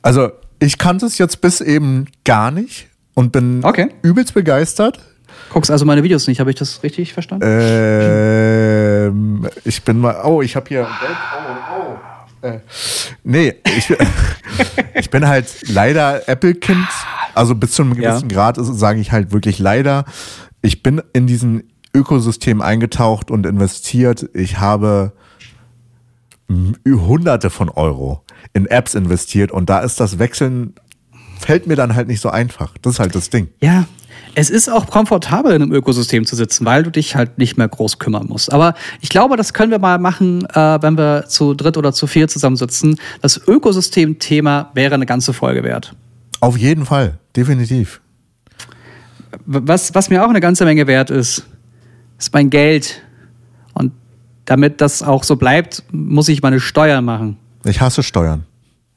Also, 0.00 0.32
ich 0.62 0.78
kannte 0.78 1.06
es 1.06 1.18
jetzt 1.18 1.40
bis 1.40 1.60
eben 1.60 2.06
gar 2.24 2.50
nicht 2.50 2.88
und 3.14 3.32
bin 3.32 3.64
Okay. 3.64 3.88
übelst 4.02 4.34
begeistert. 4.34 5.00
Guckst 5.50 5.70
also 5.70 5.84
meine 5.84 6.02
Videos 6.02 6.26
nicht, 6.28 6.40
habe 6.40 6.50
ich 6.50 6.56
das 6.56 6.82
richtig 6.82 7.12
verstanden? 7.12 7.44
Ähm, 7.46 9.48
ich 9.64 9.82
bin 9.82 9.98
mal. 9.98 10.20
Oh, 10.24 10.42
ich 10.42 10.56
habe 10.56 10.68
hier. 10.68 10.86
Oh, 10.86 11.96
oh. 12.42 12.46
Äh, 12.46 12.60
nee, 13.22 13.54
ich, 13.76 13.92
ich 14.94 15.10
bin 15.10 15.26
halt 15.28 15.46
leider 15.68 16.28
Apple-Kind. 16.28 16.86
Also 17.34 17.54
bis 17.54 17.72
zu 17.72 17.82
einem 17.82 18.00
Ja. 18.00 18.10
gewissen 18.10 18.28
Grad 18.28 18.58
ist- 18.58 18.78
sage 18.78 19.00
ich 19.00 19.12
halt 19.12 19.32
wirklich 19.32 19.58
leider. 19.58 20.04
Ich 20.60 20.82
bin 20.82 21.02
in 21.12 21.26
diesen 21.26 21.64
Ökosystem 21.94 22.60
eingetaucht 22.62 23.30
und 23.30 23.46
investiert. 23.46 24.28
Ich 24.34 24.58
habe 24.58 25.12
hunderte 26.86 27.50
von 27.50 27.68
Euro 27.70 28.24
in 28.52 28.66
Apps 28.66 28.94
investiert 28.94 29.50
und 29.50 29.70
da 29.70 29.80
ist 29.80 30.00
das 30.00 30.18
Wechseln, 30.18 30.74
fällt 31.38 31.66
mir 31.66 31.76
dann 31.76 31.94
halt 31.94 32.08
nicht 32.08 32.20
so 32.20 32.30
einfach. 32.30 32.74
Das 32.82 32.94
ist 32.94 33.00
halt 33.00 33.14
das 33.14 33.30
Ding. 33.30 33.48
Ja, 33.60 33.86
es 34.34 34.50
ist 34.50 34.68
auch 34.68 34.86
komfortabel, 34.88 35.52
in 35.52 35.62
einem 35.62 35.72
Ökosystem 35.72 36.24
zu 36.24 36.36
sitzen, 36.36 36.64
weil 36.64 36.82
du 36.82 36.90
dich 36.90 37.16
halt 37.16 37.38
nicht 37.38 37.58
mehr 37.58 37.68
groß 37.68 37.98
kümmern 37.98 38.26
musst. 38.28 38.52
Aber 38.52 38.74
ich 39.00 39.08
glaube, 39.08 39.36
das 39.36 39.52
können 39.52 39.70
wir 39.70 39.78
mal 39.78 39.98
machen, 39.98 40.46
äh, 40.46 40.82
wenn 40.82 40.96
wir 40.96 41.26
zu 41.28 41.54
dritt 41.54 41.76
oder 41.76 41.92
zu 41.92 42.06
vier 42.06 42.28
zusammensitzen. 42.28 42.98
Das 43.20 43.40
Ökosystem-Thema 43.46 44.70
wäre 44.74 44.94
eine 44.94 45.06
ganze 45.06 45.32
Folge 45.32 45.62
wert. 45.64 45.94
Auf 46.40 46.56
jeden 46.56 46.86
Fall, 46.86 47.18
definitiv. 47.36 48.00
Was, 49.44 49.94
was 49.94 50.08
mir 50.10 50.24
auch 50.24 50.30
eine 50.30 50.40
ganze 50.40 50.64
Menge 50.64 50.86
wert 50.86 51.10
ist, 51.10 51.46
ist 52.18 52.32
mein 52.32 52.50
Geld. 52.50 53.02
Damit 54.44 54.80
das 54.80 55.02
auch 55.02 55.24
so 55.24 55.36
bleibt, 55.36 55.82
muss 55.92 56.28
ich 56.28 56.42
meine 56.42 56.58
Steuern 56.60 57.04
machen. 57.04 57.36
Ich 57.64 57.80
hasse 57.80 58.02
Steuern. 58.02 58.44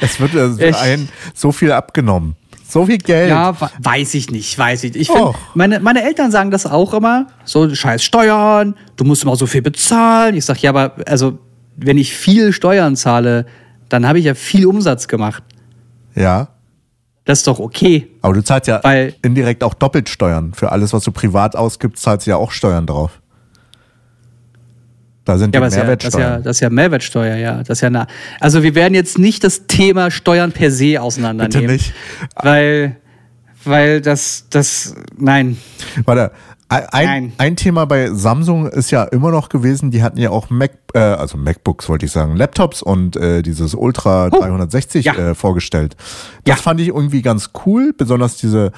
es 0.00 0.20
wird, 0.20 0.34
es 0.34 0.58
wird 0.58 0.74
ein 0.76 1.08
so 1.34 1.52
viel 1.52 1.72
abgenommen. 1.72 2.36
So 2.68 2.84
viel 2.86 2.98
Geld. 2.98 3.30
Ja, 3.30 3.58
we- 3.58 3.70
weiß 3.78 4.14
ich 4.14 4.30
nicht, 4.30 4.58
weiß 4.58 4.84
ich 4.84 4.92
nicht. 4.92 5.08
Ich 5.08 5.10
find, 5.16 5.34
meine, 5.54 5.80
meine 5.80 6.02
Eltern 6.02 6.30
sagen 6.30 6.50
das 6.50 6.66
auch 6.66 6.92
immer, 6.92 7.28
so 7.44 7.72
scheiß 7.74 8.02
Steuern, 8.04 8.74
du 8.96 9.04
musst 9.04 9.22
immer 9.22 9.36
so 9.36 9.46
viel 9.46 9.62
bezahlen. 9.62 10.34
Ich 10.36 10.44
sag, 10.44 10.60
ja, 10.60 10.70
aber 10.70 10.92
also, 11.06 11.38
wenn 11.76 11.96
ich 11.96 12.12
viel 12.14 12.52
Steuern 12.52 12.94
zahle, 12.96 13.46
dann 13.88 14.06
habe 14.06 14.18
ich 14.18 14.26
ja 14.26 14.34
viel 14.34 14.66
Umsatz 14.66 15.08
gemacht. 15.08 15.42
ja. 16.14 16.48
Das 17.24 17.40
ist 17.40 17.46
doch 17.46 17.58
okay. 17.58 18.08
Aber 18.22 18.32
du 18.32 18.42
zahlst 18.42 18.68
ja 18.68 18.80
Weil- 18.82 19.14
indirekt 19.20 19.62
auch 19.62 19.74
doppelt 19.74 20.08
Steuern. 20.08 20.54
Für 20.54 20.72
alles, 20.72 20.94
was 20.94 21.04
du 21.04 21.12
privat 21.12 21.56
ausgibst, 21.56 22.02
zahlst 22.02 22.26
du 22.26 22.30
ja 22.30 22.36
auch 22.38 22.50
Steuern 22.52 22.86
drauf. 22.86 23.20
Da 25.28 25.36
sind 25.36 25.54
Ja, 25.54 25.60
die 25.60 25.66
ist 25.66 25.76
ja, 25.76 25.84
das, 25.94 26.14
ja, 26.14 26.38
das 26.38 26.56
ist 26.56 26.60
ja 26.60 26.70
Mehrwertsteuer, 26.70 27.36
ja. 27.36 27.58
Das 27.58 27.68
ist 27.78 27.80
ja 27.82 27.90
nah. 27.90 28.06
Also 28.40 28.62
wir 28.62 28.74
werden 28.74 28.94
jetzt 28.94 29.18
nicht 29.18 29.44
das 29.44 29.66
Thema 29.66 30.10
Steuern 30.10 30.52
per 30.52 30.70
se 30.70 31.02
auseinandernehmen. 31.02 31.66
Bitte 31.66 31.72
nicht. 31.72 31.92
Weil, 32.34 32.96
weil 33.62 34.00
das, 34.00 34.46
das, 34.48 34.94
nein. 35.18 35.58
Warte, 36.06 36.32
ein, 36.70 37.32
ein 37.38 37.56
Thema 37.56 37.86
bei 37.86 38.10
Samsung 38.10 38.66
ist 38.66 38.90
ja 38.90 39.04
immer 39.04 39.30
noch 39.30 39.48
gewesen, 39.48 39.90
die 39.90 40.02
hatten 40.02 40.18
ja 40.18 40.28
auch 40.30 40.50
Mac, 40.50 40.72
äh, 40.92 40.98
also 40.98 41.38
MacBooks 41.38 41.88
wollte 41.88 42.04
ich 42.06 42.12
sagen, 42.12 42.36
Laptops 42.36 42.82
und 42.82 43.16
äh, 43.16 43.40
dieses 43.42 43.74
Ultra 43.74 44.28
360 44.28 45.04
ja. 45.06 45.14
äh, 45.14 45.34
vorgestellt. 45.34 45.96
Das 46.44 46.56
Ja. 46.58 46.62
fand 46.62 46.80
ich 46.80 46.88
irgendwie 46.88 47.22
ganz 47.22 47.50
cool, 47.64 47.94
besonders 47.96 48.36
diese, 48.36 48.72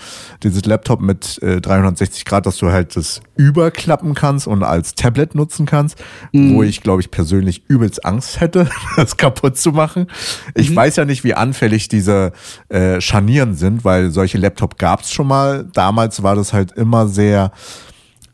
dieses 0.44 0.64
Laptop 0.66 1.00
mit 1.00 1.42
äh, 1.42 1.60
360 1.60 2.24
Grad, 2.24 2.46
dass 2.46 2.58
du 2.58 2.70
halt 2.70 2.94
das 2.96 3.20
überklappen 3.36 4.14
kannst 4.14 4.46
und 4.46 4.62
als 4.62 4.94
Tablet 4.94 5.34
nutzen 5.34 5.66
kannst, 5.66 5.96
Mhm. 6.32 6.54
wo 6.54 6.62
ich 6.62 6.82
glaube 6.82 7.00
ich 7.02 7.10
persönlich 7.10 7.64
übelst 7.68 8.04
Angst 8.04 8.40
hätte, 8.40 8.68
das 8.96 9.16
kaputt 9.16 9.56
zu 9.58 9.72
machen. 9.72 10.06
Ich 10.54 10.70
Mhm. 10.70 10.76
weiß 10.76 10.96
ja 10.96 11.04
nicht, 11.04 11.24
wie 11.24 11.34
anfällig 11.34 11.88
diese 11.88 12.32
äh, 12.68 13.00
Scharnieren 13.00 13.54
sind, 13.54 13.84
weil 13.84 14.10
solche 14.10 14.38
Laptop 14.38 14.78
gab 14.78 15.00
es 15.00 15.10
schon 15.10 15.26
mal. 15.26 15.64
Damals 15.72 16.22
war 16.22 16.36
das 16.36 16.52
halt 16.52 16.72
immer 16.72 17.08
sehr 17.08 17.50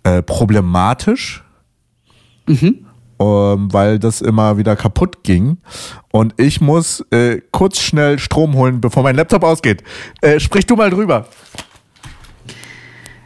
äh, 0.07 0.23
problematisch, 0.23 1.43
ähm, 2.49 2.79
weil 3.19 3.99
das 3.99 4.21
immer 4.21 4.57
wieder 4.57 4.77
kaputt 4.77 5.25
ging. 5.25 5.59
Und 6.13 6.35
ich 6.37 6.61
muss 6.61 7.05
äh, 7.11 7.41
kurz 7.51 7.81
schnell 7.81 8.21
Strom 8.21 8.55
holen, 8.55 8.81
bevor 8.81 9.03
mein 9.03 9.17
Laptop 9.17 9.43
ausgeht. 9.43 9.83
Äh, 10.21 10.39
sprich 10.39 10.65
du 10.65 10.77
mal 10.77 10.91
drüber. 10.91 11.27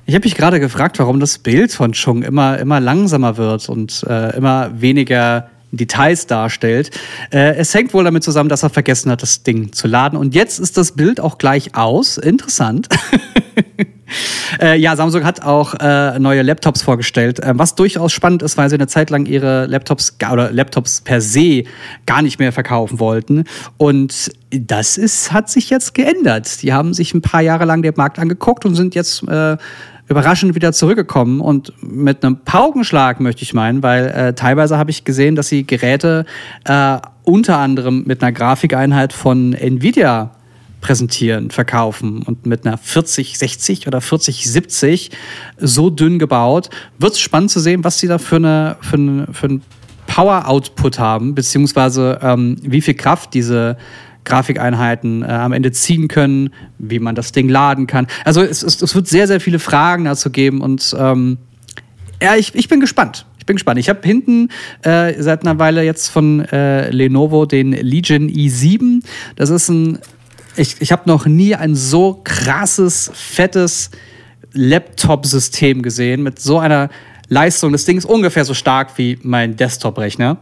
Ich 0.06 0.14
habe 0.14 0.24
mich 0.24 0.34
gerade 0.34 0.58
gefragt, 0.58 0.98
warum 0.98 1.20
das 1.20 1.38
Bild 1.38 1.70
von 1.70 1.92
Chung 1.92 2.22
immer, 2.22 2.58
immer 2.58 2.80
langsamer 2.80 3.36
wird 3.36 3.68
und 3.68 4.02
äh, 4.08 4.34
immer 4.36 4.80
weniger 4.80 5.50
Details 5.72 6.26
darstellt. 6.26 6.90
Äh, 7.30 7.56
es 7.56 7.74
hängt 7.74 7.92
wohl 7.92 8.04
damit 8.04 8.24
zusammen, 8.24 8.48
dass 8.48 8.62
er 8.62 8.70
vergessen 8.70 9.10
hat, 9.10 9.22
das 9.22 9.42
Ding 9.42 9.72
zu 9.72 9.86
laden. 9.86 10.18
Und 10.18 10.34
jetzt 10.34 10.58
ist 10.58 10.78
das 10.78 10.92
Bild 10.92 11.20
auch 11.20 11.36
gleich 11.36 11.74
aus. 11.76 12.16
Interessant. 12.16 12.88
Äh, 14.60 14.78
ja, 14.78 14.96
Samsung 14.96 15.24
hat 15.24 15.42
auch 15.42 15.74
äh, 15.74 16.18
neue 16.18 16.42
Laptops 16.42 16.82
vorgestellt, 16.82 17.40
äh, 17.40 17.52
was 17.54 17.74
durchaus 17.74 18.12
spannend 18.12 18.42
ist, 18.42 18.56
weil 18.56 18.68
sie 18.68 18.76
eine 18.76 18.86
Zeit 18.86 19.10
lang 19.10 19.26
ihre 19.26 19.66
Laptops 19.66 20.16
oder 20.32 20.50
Laptops 20.50 21.00
per 21.00 21.20
se 21.20 21.64
gar 22.06 22.22
nicht 22.22 22.38
mehr 22.38 22.52
verkaufen 22.52 23.00
wollten. 23.00 23.44
Und 23.76 24.32
das 24.50 24.98
ist, 24.98 25.32
hat 25.32 25.48
sich 25.48 25.70
jetzt 25.70 25.94
geändert. 25.94 26.62
Die 26.62 26.72
haben 26.72 26.94
sich 26.94 27.14
ein 27.14 27.22
paar 27.22 27.42
Jahre 27.42 27.64
lang 27.64 27.82
den 27.82 27.94
Markt 27.96 28.18
angeguckt 28.18 28.64
und 28.64 28.74
sind 28.74 28.94
jetzt 28.94 29.26
äh, 29.28 29.56
überraschend 30.10 30.56
wieder 30.56 30.72
zurückgekommen 30.72 31.40
und 31.40 31.72
mit 31.82 32.24
einem 32.24 32.40
Paukenschlag 32.44 33.20
möchte 33.20 33.42
ich 33.42 33.54
meinen, 33.54 33.84
weil 33.84 34.08
äh, 34.08 34.34
teilweise 34.34 34.76
habe 34.76 34.90
ich 34.90 35.04
gesehen, 35.04 35.36
dass 35.36 35.48
sie 35.48 35.64
Geräte 35.64 36.26
äh, 36.64 36.98
unter 37.22 37.58
anderem 37.58 38.02
mit 38.06 38.20
einer 38.20 38.32
Grafikeinheit 38.32 39.12
von 39.12 39.52
Nvidia 39.52 40.32
präsentieren, 40.80 41.50
verkaufen 41.50 42.22
und 42.22 42.46
mit 42.46 42.66
einer 42.66 42.78
4060 42.78 43.86
oder 43.86 44.00
4070 44.00 45.10
so 45.58 45.90
dünn 45.90 46.18
gebaut. 46.18 46.70
Wird 46.98 47.12
es 47.12 47.20
spannend 47.20 47.50
zu 47.50 47.60
sehen, 47.60 47.84
was 47.84 47.98
sie 47.98 48.08
da 48.08 48.18
für, 48.18 48.36
eine, 48.36 48.76
für, 48.80 48.96
eine, 48.96 49.28
für 49.32 49.46
einen 49.46 49.62
Power-Output 50.06 50.98
haben, 50.98 51.34
beziehungsweise 51.34 52.18
ähm, 52.22 52.56
wie 52.62 52.80
viel 52.80 52.94
Kraft 52.94 53.34
diese 53.34 53.76
Grafikeinheiten 54.24 55.22
äh, 55.22 55.26
am 55.26 55.52
Ende 55.52 55.72
ziehen 55.72 56.08
können, 56.08 56.50
wie 56.78 56.98
man 56.98 57.14
das 57.14 57.32
Ding 57.32 57.48
laden 57.48 57.86
kann. 57.86 58.06
Also 58.24 58.42
es, 58.42 58.62
es, 58.62 58.80
es 58.82 58.94
wird 58.94 59.06
sehr, 59.08 59.26
sehr 59.26 59.40
viele 59.40 59.58
Fragen 59.58 60.04
dazu 60.04 60.30
geben 60.30 60.60
und 60.60 60.94
ähm, 60.98 61.38
ja, 62.22 62.36
ich, 62.36 62.54
ich 62.54 62.68
bin 62.68 62.80
gespannt. 62.80 63.26
Ich 63.38 63.46
bin 63.46 63.56
gespannt. 63.56 63.78
Ich 63.78 63.88
habe 63.88 64.00
hinten 64.02 64.48
äh, 64.82 65.14
seit 65.20 65.42
einer 65.42 65.58
Weile 65.58 65.82
jetzt 65.82 66.08
von 66.08 66.40
äh, 66.40 66.90
Lenovo 66.90 67.46
den 67.46 67.72
Legion 67.72 68.28
i7. 68.28 69.02
Das 69.36 69.48
ist 69.48 69.70
ein, 69.70 69.98
ich, 70.56 70.76
ich 70.80 70.92
habe 70.92 71.02
noch 71.06 71.26
nie 71.26 71.54
ein 71.54 71.74
so 71.74 72.20
krasses, 72.24 73.10
fettes 73.14 73.90
Laptop-System 74.52 75.82
gesehen 75.82 76.22
mit 76.22 76.40
so 76.40 76.58
einer 76.58 76.90
Leistung. 77.28 77.72
Das 77.72 77.84
Ding 77.84 77.96
ist 77.96 78.04
ungefähr 78.04 78.44
so 78.44 78.54
stark 78.54 78.98
wie 78.98 79.18
mein 79.22 79.56
Desktop-Rechner. 79.56 80.38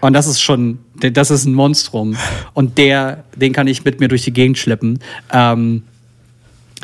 Und 0.00 0.14
das 0.14 0.26
ist 0.26 0.40
schon, 0.40 0.78
das 0.94 1.30
ist 1.30 1.44
ein 1.44 1.54
Monstrum. 1.54 2.16
Und 2.54 2.78
der, 2.78 3.24
den 3.36 3.52
kann 3.52 3.68
ich 3.68 3.84
mit 3.84 4.00
mir 4.00 4.08
durch 4.08 4.22
die 4.22 4.32
Gegend 4.32 4.58
schleppen. 4.58 4.98
Ähm, 5.32 5.84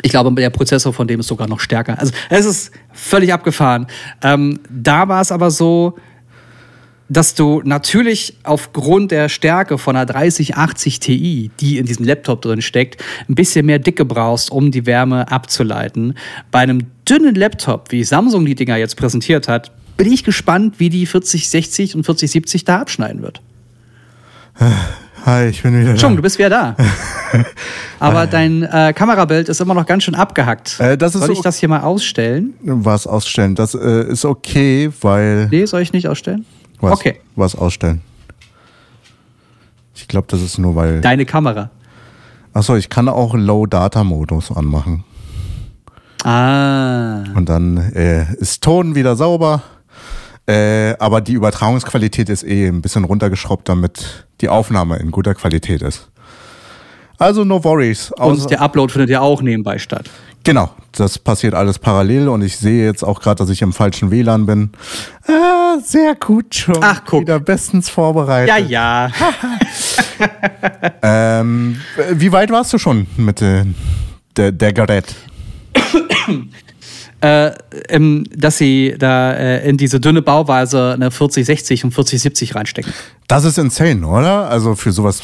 ich 0.01 0.11
glaube, 0.11 0.31
der 0.33 0.49
Prozessor 0.49 0.93
von 0.93 1.07
dem 1.07 1.19
ist 1.19 1.27
sogar 1.27 1.47
noch 1.47 1.59
stärker. 1.59 1.99
Also 1.99 2.13
es 2.29 2.45
ist 2.45 2.71
völlig 2.93 3.33
abgefahren. 3.33 3.87
Ähm, 4.23 4.59
da 4.69 5.07
war 5.09 5.21
es 5.21 5.31
aber 5.31 5.51
so, 5.51 5.97
dass 7.09 7.33
du 7.33 7.61
natürlich 7.65 8.35
aufgrund 8.43 9.11
der 9.11 9.29
Stärke 9.29 9.77
von 9.77 9.95
einer 9.95 10.05
3080 10.05 10.99
Ti, 10.99 11.51
die 11.59 11.77
in 11.79 11.85
diesem 11.85 12.05
Laptop 12.05 12.41
drin 12.41 12.61
steckt, 12.61 13.03
ein 13.27 13.35
bisschen 13.35 13.65
mehr 13.65 13.79
Dicke 13.79 14.05
brauchst, 14.05 14.51
um 14.51 14.71
die 14.71 14.85
Wärme 14.85 15.29
abzuleiten. 15.31 16.13
Bei 16.51 16.59
einem 16.59 16.85
dünnen 17.07 17.35
Laptop, 17.35 17.91
wie 17.91 18.03
Samsung 18.03 18.45
die 18.45 18.55
Dinger 18.55 18.77
jetzt 18.77 18.95
präsentiert 18.95 19.47
hat, 19.47 19.71
bin 19.97 20.11
ich 20.13 20.23
gespannt, 20.23 20.75
wie 20.77 20.89
die 20.89 21.05
4060 21.05 21.95
und 21.95 22.03
4070 22.05 22.63
da 22.63 22.79
abschneiden 22.79 23.21
wird. 23.21 23.41
Hi, 25.25 25.47
ich 25.49 25.61
bin 25.63 25.79
wieder 25.79 25.97
Schon, 25.97 26.11
da. 26.11 26.15
du 26.17 26.21
bist 26.21 26.37
wieder 26.37 26.49
da. 26.49 26.75
Aber 27.99 28.27
dein 28.27 28.63
äh, 28.63 28.93
Kamerabild 28.95 29.49
ist 29.49 29.59
immer 29.59 29.73
noch 29.73 29.85
ganz 29.85 30.03
schön 30.03 30.15
abgehackt. 30.15 30.79
Äh, 30.79 30.97
Soll 31.09 31.31
ich 31.31 31.37
so- 31.37 31.43
das 31.43 31.57
hier 31.57 31.69
mal 31.69 31.81
ausstellen? 31.81 32.53
Was 32.61 33.07
ausstellen? 33.07 33.55
Das 33.55 33.73
äh, 33.73 34.09
ist 34.11 34.25
okay, 34.25 34.89
weil. 35.01 35.47
Nee, 35.49 35.65
soll 35.65 35.81
ich 35.81 35.91
nicht 35.91 36.07
ausstellen? 36.07 36.45
Was, 36.81 36.93
Okay. 36.93 37.19
Was 37.35 37.55
ausstellen? 37.55 38.01
Ich 39.95 40.07
glaube, 40.07 40.27
das 40.29 40.41
ist 40.41 40.57
nur 40.57 40.75
weil. 40.75 41.01
Deine 41.01 41.25
Kamera. 41.25 41.69
Achso, 42.53 42.75
ich 42.75 42.89
kann 42.89 43.09
auch 43.09 43.35
Low-Data-Modus 43.35 44.51
anmachen. 44.51 45.03
Ah. 46.23 47.23
Und 47.35 47.47
dann 47.47 47.77
äh, 47.93 48.33
ist 48.35 48.63
Ton 48.63 48.95
wieder 48.95 49.15
sauber. 49.15 49.61
Äh, 50.47 50.95
aber 50.97 51.21
die 51.21 51.33
Übertragungsqualität 51.33 52.27
ist 52.29 52.43
eh 52.43 52.67
ein 52.67 52.81
bisschen 52.81 53.03
runtergeschraubt, 53.03 53.69
damit 53.69 54.25
die 54.41 54.49
Aufnahme 54.49 54.97
in 54.97 55.11
guter 55.11 55.35
Qualität 55.35 55.81
ist. 55.81 56.09
Also 57.19 57.43
no 57.43 57.63
worries. 57.63 58.11
Und 58.13 58.49
der 58.49 58.61
Upload 58.61 58.91
findet 58.91 59.09
ja 59.09 59.19
auch 59.19 59.41
nebenbei 59.41 59.77
statt. 59.77 60.09
Genau, 60.43 60.69
das 60.93 61.19
passiert 61.19 61.53
alles 61.53 61.79
parallel 61.79 62.29
und 62.29 62.41
ich 62.41 62.57
sehe 62.57 62.85
jetzt 62.85 63.03
auch 63.03 63.21
gerade, 63.21 63.35
dass 63.35 63.49
ich 63.49 63.61
im 63.61 63.73
falschen 63.73 64.09
WLAN 64.09 64.45
bin. 64.45 64.71
Ah, 65.27 65.77
sehr 65.83 66.15
gut 66.15 66.55
schon. 66.55 66.77
Ach, 66.81 67.01
guck. 67.05 67.21
Wieder 67.21 67.39
bestens 67.39 67.89
vorbereitet. 67.89 68.49
Ja, 68.49 68.57
ja. 68.57 69.11
Ähm, 71.01 71.79
wie 72.11 72.31
weit 72.33 72.51
warst 72.51 72.73
du 72.73 72.77
schon 72.77 73.07
mit 73.15 73.41
äh, 73.41 73.63
der, 74.35 74.51
der 74.51 74.73
Gerät? 74.73 75.15
äh, 77.21 77.51
ähm, 77.89 78.25
dass 78.35 78.57
sie 78.57 78.95
da 78.97 79.33
äh, 79.33 79.69
in 79.69 79.77
diese 79.77 79.99
dünne 79.99 80.21
Bauweise 80.21 80.93
eine 80.93 81.11
4060 81.11 81.85
und 81.85 81.91
4070 81.91 82.55
reinstecken. 82.55 82.93
Das 83.27 83.45
ist 83.45 83.57
insane, 83.57 84.05
oder? 84.05 84.49
Also 84.49 84.75
für 84.75 84.91
sowas 84.91 85.21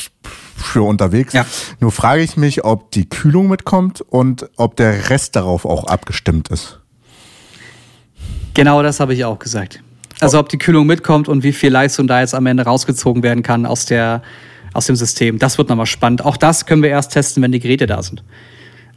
für 0.55 0.83
unterwegs. 0.83 1.33
Ja. 1.33 1.45
Nur 1.79 1.91
frage 1.91 2.21
ich 2.21 2.37
mich, 2.37 2.63
ob 2.63 2.91
die 2.91 3.07
Kühlung 3.07 3.47
mitkommt 3.47 4.01
und 4.01 4.49
ob 4.55 4.75
der 4.75 5.09
Rest 5.09 5.35
darauf 5.35 5.65
auch 5.65 5.85
abgestimmt 5.85 6.47
ist. 6.49 6.79
Genau 8.53 8.81
das 8.81 8.99
habe 8.99 9.13
ich 9.13 9.25
auch 9.25 9.37
gesagt. 9.37 9.81
Also 10.21 10.39
ob 10.39 10.47
die 10.47 10.57
Kühlung 10.57 10.87
mitkommt 10.87 11.27
und 11.27 11.43
wie 11.43 11.51
viel 11.51 11.71
Leistung 11.71 12.07
da 12.07 12.21
jetzt 12.21 12.33
am 12.33 12.45
Ende 12.45 12.63
rausgezogen 12.63 13.21
werden 13.21 13.43
kann 13.43 13.65
aus, 13.65 13.85
der, 13.85 14.21
aus 14.73 14.85
dem 14.85 14.95
System. 14.95 15.39
Das 15.39 15.57
wird 15.57 15.67
nochmal 15.67 15.85
spannend. 15.85 16.23
Auch 16.23 16.37
das 16.37 16.65
können 16.65 16.81
wir 16.81 16.89
erst 16.89 17.11
testen, 17.11 17.43
wenn 17.43 17.51
die 17.51 17.59
Geräte 17.59 17.85
da 17.85 18.01
sind. 18.01 18.23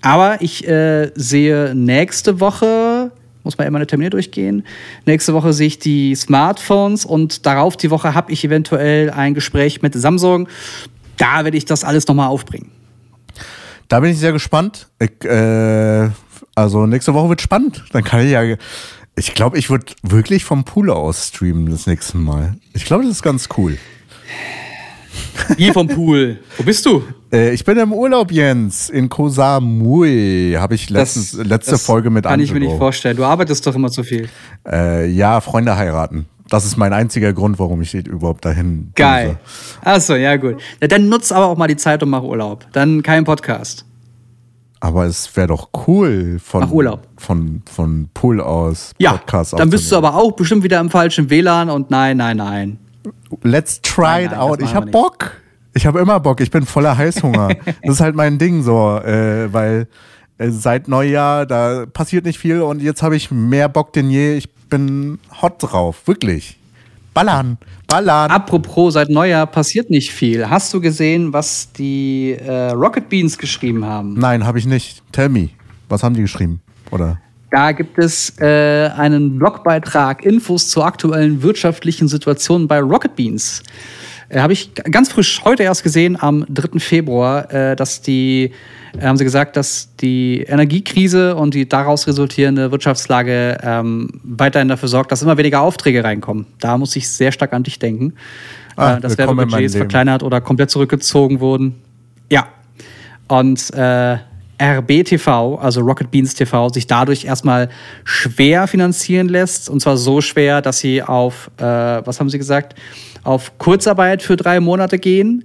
Aber 0.00 0.40
ich 0.40 0.66
äh, 0.68 1.10
sehe 1.16 1.74
nächste 1.74 2.38
Woche, 2.38 3.10
muss 3.42 3.58
man 3.58 3.66
immer 3.66 3.78
eine 3.78 3.86
Termine 3.88 4.10
durchgehen, 4.10 4.64
nächste 5.06 5.34
Woche 5.34 5.52
sehe 5.52 5.66
ich 5.66 5.80
die 5.80 6.14
Smartphones 6.14 7.04
und 7.04 7.46
darauf 7.46 7.76
die 7.76 7.90
Woche 7.90 8.14
habe 8.14 8.30
ich 8.30 8.44
eventuell 8.44 9.10
ein 9.10 9.34
Gespräch 9.34 9.82
mit 9.82 9.94
Samsung. 9.94 10.48
Da 11.18 11.44
werde 11.44 11.56
ich 11.56 11.64
das 11.64 11.84
alles 11.84 12.06
nochmal 12.08 12.28
aufbringen. 12.28 12.70
Da 13.88 14.00
bin 14.00 14.10
ich 14.10 14.18
sehr 14.18 14.32
gespannt. 14.32 14.88
Ich, 14.98 15.24
äh, 15.24 16.08
also 16.54 16.86
nächste 16.86 17.14
Woche 17.14 17.28
wird 17.28 17.40
spannend. 17.40 17.84
Dann 17.92 18.04
kann 18.04 18.24
ich 18.24 18.30
ja. 18.30 18.42
Ich 19.16 19.34
glaube, 19.34 19.58
ich 19.58 19.68
würde 19.68 19.86
wirklich 20.02 20.44
vom 20.44 20.64
Pool 20.64 20.90
aus 20.90 21.28
streamen 21.28 21.70
das 21.70 21.86
nächste 21.86 22.18
Mal. 22.18 22.54
Ich 22.72 22.84
glaube, 22.84 23.02
das 23.04 23.12
ist 23.12 23.22
ganz 23.22 23.48
cool. 23.56 23.76
Wie 25.56 25.72
vom 25.72 25.88
Pool. 25.88 26.38
Wo 26.56 26.62
bist 26.62 26.84
du? 26.86 27.02
Äh, 27.32 27.52
ich 27.52 27.64
bin 27.64 27.78
im 27.78 27.92
Urlaub, 27.92 28.30
Jens, 28.30 28.90
in 28.90 29.08
Koh 29.08 29.28
Samui. 29.28 30.54
Habe 30.58 30.74
ich 30.74 30.90
letztens, 30.90 31.32
letzte 31.32 31.72
das 31.72 31.84
Folge 31.84 32.10
mit 32.10 32.24
Kann 32.24 32.40
ich 32.40 32.50
mir 32.50 32.56
Angelo. 32.56 32.72
nicht 32.72 32.78
vorstellen. 32.78 33.16
Du 33.16 33.24
arbeitest 33.24 33.66
doch 33.66 33.74
immer 33.74 33.90
zu 33.90 34.02
viel. 34.02 34.28
Äh, 34.66 35.08
ja, 35.10 35.40
Freunde 35.40 35.76
heiraten. 35.76 36.26
Das 36.48 36.64
ist 36.64 36.76
mein 36.76 36.92
einziger 36.92 37.32
Grund, 37.32 37.58
warum 37.58 37.82
ich 37.82 37.94
überhaupt 37.94 38.44
dahin 38.44 38.90
Geil. 38.94 39.38
Achso, 39.84 40.14
ja 40.14 40.36
gut. 40.36 40.56
Ja, 40.80 40.88
dann 40.88 41.08
nutz 41.08 41.30
aber 41.30 41.46
auch 41.46 41.56
mal 41.58 41.68
die 41.68 41.76
Zeit 41.76 42.02
und 42.02 42.10
mach 42.10 42.22
Urlaub. 42.22 42.66
Dann 42.72 43.02
kein 43.02 43.24
Podcast. 43.24 43.84
Aber 44.80 45.04
es 45.06 45.34
wäre 45.36 45.48
doch 45.48 45.70
cool 45.86 46.38
von, 46.42 46.60
Mach 46.60 46.70
Urlaub. 46.70 47.08
von, 47.16 47.62
von 47.70 48.08
Pool 48.14 48.40
aus 48.40 48.92
Ja, 48.98 49.12
Podcasts 49.12 49.54
dann 49.56 49.70
bist 49.70 49.90
du 49.90 49.96
aber 49.96 50.14
auch 50.14 50.32
bestimmt 50.32 50.62
wieder 50.62 50.78
im 50.78 50.88
falschen 50.88 51.30
WLAN 51.30 51.68
und 51.68 51.90
nein, 51.90 52.16
nein, 52.16 52.36
nein. 52.36 52.78
Let's 53.42 53.82
try 53.82 54.02
Nein, 54.04 54.24
it 54.26 54.30
nein, 54.32 54.40
out. 54.40 54.60
das 54.62 54.68
Ich 54.70 54.74
hab 54.76 54.90
Bock. 54.90 55.32
Ich 55.74 55.86
habe 55.86 55.98
immer 55.98 56.20
Bock. 56.20 56.40
Ich 56.40 56.50
bin 56.50 56.64
voller 56.64 56.96
Heißhunger. 56.96 57.48
das 57.82 57.94
ist 57.94 58.00
halt 58.00 58.14
mein 58.14 58.38
Ding 58.38 58.62
so, 58.62 58.96
äh, 58.98 59.52
weil 59.52 59.88
äh, 60.38 60.50
seit 60.50 60.88
Neujahr 60.88 61.44
da 61.44 61.84
passiert 61.86 62.24
nicht 62.24 62.38
viel 62.38 62.62
und 62.62 62.80
jetzt 62.80 63.02
habe 63.02 63.16
ich 63.16 63.30
mehr 63.30 63.68
Bock 63.68 63.92
denn 63.92 64.10
je. 64.10 64.36
Ich 64.36 64.48
bin 64.68 65.18
hot 65.42 65.62
drauf, 65.62 66.06
wirklich. 66.06 66.58
Ballern, 67.14 67.58
ballern. 67.86 68.30
Apropos, 68.30 68.94
seit 68.94 69.10
Neujahr 69.10 69.46
passiert 69.46 69.90
nicht 69.90 70.12
viel. 70.12 70.48
Hast 70.48 70.72
du 70.72 70.80
gesehen, 70.80 71.32
was 71.32 71.72
die 71.72 72.36
äh, 72.38 72.70
Rocket 72.70 73.08
Beans 73.08 73.36
geschrieben 73.36 73.84
haben? 73.84 74.14
Nein, 74.14 74.44
habe 74.44 74.58
ich 74.58 74.66
nicht. 74.66 75.02
Tell 75.10 75.28
me, 75.28 75.48
was 75.88 76.02
haben 76.02 76.14
die 76.14 76.22
geschrieben? 76.22 76.60
Oder? 76.90 77.18
Da 77.50 77.72
gibt 77.72 77.98
es 77.98 78.38
äh, 78.40 78.90
einen 78.96 79.38
Blogbeitrag, 79.38 80.24
Infos 80.24 80.68
zur 80.68 80.84
aktuellen 80.84 81.42
wirtschaftlichen 81.42 82.06
Situation 82.06 82.68
bei 82.68 82.78
Rocket 82.80 83.16
Beans. 83.16 83.62
Äh, 84.28 84.40
Habe 84.40 84.52
ich 84.52 84.74
ganz 84.74 85.10
frisch 85.10 85.42
heute 85.44 85.62
erst 85.62 85.82
gesehen, 85.82 86.20
am 86.20 86.44
3. 86.48 86.78
Februar, 86.78 87.52
äh, 87.52 87.76
dass 87.76 88.02
die, 88.02 88.52
äh, 88.98 89.06
haben 89.06 89.16
sie 89.16 89.24
gesagt, 89.24 89.56
dass 89.56 89.94
die 89.96 90.42
Energiekrise 90.42 91.36
und 91.36 91.54
die 91.54 91.68
daraus 91.68 92.06
resultierende 92.06 92.70
Wirtschaftslage 92.70 93.58
ähm, 93.62 94.08
weiterhin 94.22 94.68
dafür 94.68 94.88
sorgt, 94.88 95.12
dass 95.12 95.22
immer 95.22 95.36
weniger 95.36 95.60
Aufträge 95.60 96.04
reinkommen. 96.04 96.46
Da 96.60 96.76
muss 96.78 96.94
ich 96.96 97.08
sehr 97.08 97.32
stark 97.32 97.52
an 97.52 97.62
dich 97.62 97.78
denken. 97.78 98.14
Ah, 98.76 98.96
äh, 98.96 99.00
dass 99.00 99.18
Werbebudgets 99.18 99.76
verkleinert 99.76 100.22
oder 100.22 100.40
komplett 100.40 100.70
zurückgezogen 100.70 101.40
wurden. 101.40 101.74
Ja. 102.30 102.48
Und 103.26 103.72
äh, 103.74 104.18
RBTV, 104.60 105.58
also 105.60 105.80
Rocket 105.80 106.10
Beans 106.10 106.34
TV, 106.34 106.68
sich 106.70 106.86
dadurch 106.86 107.24
erstmal 107.24 107.68
schwer 108.04 108.66
finanzieren 108.66 109.28
lässt. 109.28 109.70
Und 109.70 109.80
zwar 109.80 109.96
so 109.96 110.20
schwer, 110.20 110.62
dass 110.62 110.78
sie 110.78 111.02
auf, 111.02 111.50
äh, 111.58 111.62
was 111.62 112.20
haben 112.20 112.30
sie 112.30 112.38
gesagt, 112.38 112.74
auf 113.24 113.58
Kurzarbeit 113.58 114.22
für 114.22 114.36
drei 114.36 114.60
Monate 114.60 114.98
gehen 114.98 115.44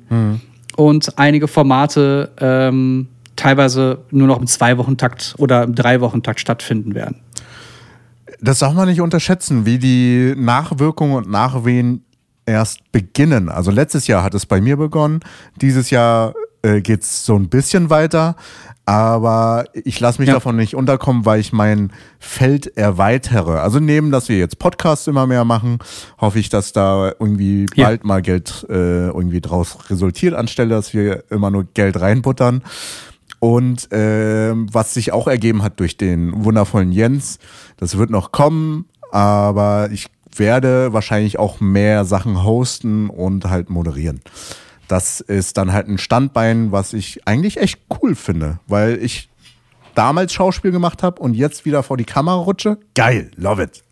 und 0.75 1.17
einige 1.17 1.47
Formate 1.47 2.31
ähm, 2.39 3.07
teilweise 3.35 3.99
nur 4.11 4.27
noch 4.27 4.39
im 4.39 4.47
Zwei-Wochen-Takt 4.47 5.35
oder 5.37 5.63
im 5.63 5.75
Drei-Wochen-Takt 5.75 6.39
stattfinden 6.39 6.95
werden. 6.95 7.17
Das 8.41 8.59
darf 8.59 8.73
man 8.73 8.87
nicht 8.87 9.01
unterschätzen, 9.01 9.65
wie 9.65 9.77
die 9.77 10.33
Nachwirkungen 10.37 11.15
und 11.15 11.29
Nachwehen 11.29 12.03
erst 12.45 12.91
beginnen. 12.91 13.49
Also 13.49 13.71
letztes 13.71 14.07
Jahr 14.07 14.23
hat 14.23 14.33
es 14.33 14.45
bei 14.45 14.59
mir 14.59 14.77
begonnen, 14.77 15.21
dieses 15.61 15.89
Jahr 15.89 16.33
äh, 16.61 16.81
geht 16.81 17.03
es 17.03 17.25
so 17.25 17.35
ein 17.35 17.47
bisschen 17.47 17.89
weiter, 17.89 18.35
aber 18.85 19.65
ich 19.73 19.99
lasse 19.99 20.19
mich 20.19 20.27
Ja. 20.27 20.33
davon 20.35 20.55
nicht 20.57 20.75
unterkommen, 20.75 21.25
weil 21.25 21.39
ich 21.39 21.53
mein 21.53 21.91
Feld 22.19 22.75
erweitere. 22.77 23.59
Also 23.59 23.79
neben, 23.79 24.11
dass 24.11 24.27
wir 24.29 24.37
jetzt 24.37 24.59
Podcasts 24.59 25.07
immer 25.07 25.25
mehr 25.25 25.45
machen, 25.45 25.79
hoffe 26.19 26.39
ich, 26.39 26.49
dass 26.49 26.73
da 26.73 27.13
irgendwie 27.19 27.65
Ja. 27.75 27.85
bald 27.87 28.03
mal 28.03 28.21
Geld 28.21 28.65
äh, 28.69 29.07
irgendwie 29.07 29.39
draus 29.41 29.77
resultiert, 29.89 30.33
anstelle, 30.33 30.69
dass 30.69 30.93
wir 30.93 31.23
immer 31.29 31.49
nur 31.49 31.65
Geld 31.73 31.99
reinbuttern. 31.99 32.61
Und 33.39 33.89
ähm, 33.91 34.67
was 34.71 34.93
sich 34.93 35.11
auch 35.11 35.27
ergeben 35.27 35.63
hat 35.63 35.79
durch 35.79 35.97
den 35.97 36.45
wundervollen 36.45 36.91
Jens, 36.91 37.39
das 37.77 37.97
wird 37.97 38.09
noch 38.09 38.31
kommen, 38.31 38.85
aber 39.11 39.89
ich 39.91 40.07
werde 40.35 40.93
wahrscheinlich 40.93 41.39
auch 41.39 41.59
mehr 41.59 42.05
Sachen 42.05 42.43
hosten 42.43 43.09
und 43.09 43.49
halt 43.49 43.69
moderieren. 43.69 44.21
Das 44.87 45.21
ist 45.21 45.57
dann 45.57 45.71
halt 45.71 45.87
ein 45.87 45.97
Standbein, 45.97 46.71
was 46.71 46.93
ich 46.93 47.27
eigentlich 47.27 47.57
echt 47.57 47.79
cool 48.01 48.15
finde, 48.15 48.59
weil 48.67 48.97
ich 49.01 49.29
damals 49.95 50.33
Schauspiel 50.33 50.71
gemacht 50.71 51.03
habe 51.03 51.21
und 51.21 51.33
jetzt 51.33 51.65
wieder 51.65 51.83
vor 51.83 51.97
die 51.97 52.05
Kamera 52.05 52.35
rutsche. 52.35 52.77
Geil, 52.95 53.31
love 53.35 53.63
it. 53.63 53.83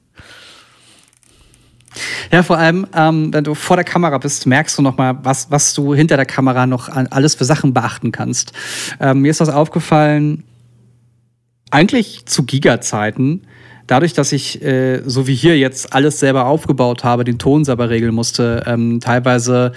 Ja, 2.31 2.43
vor 2.43 2.57
allem, 2.57 2.87
ähm, 2.95 3.33
wenn 3.33 3.43
du 3.43 3.53
vor 3.53 3.75
der 3.75 3.83
Kamera 3.83 4.17
bist, 4.17 4.47
merkst 4.47 4.77
du 4.77 4.81
nochmal, 4.81 5.17
was, 5.23 5.51
was 5.51 5.73
du 5.73 5.93
hinter 5.93 6.15
der 6.15 6.25
Kamera 6.25 6.65
noch 6.65 6.89
alles 6.89 7.35
für 7.35 7.43
Sachen 7.43 7.73
beachten 7.73 8.11
kannst. 8.11 8.53
Ähm, 8.99 9.19
mir 9.21 9.31
ist 9.31 9.41
das 9.41 9.49
aufgefallen, 9.49 10.43
eigentlich 11.69 12.25
zu 12.25 12.43
Giga-Zeiten, 12.43 13.41
dadurch, 13.87 14.13
dass 14.13 14.31
ich, 14.31 14.61
äh, 14.61 15.01
so 15.05 15.27
wie 15.27 15.35
hier 15.35 15.57
jetzt 15.57 15.93
alles 15.93 16.19
selber 16.19 16.45
aufgebaut 16.45 17.03
habe, 17.03 17.25
den 17.25 17.39
Ton 17.39 17.65
selber 17.65 17.89
regeln 17.89 18.15
musste, 18.15 18.63
ähm, 18.65 19.01
teilweise 19.01 19.73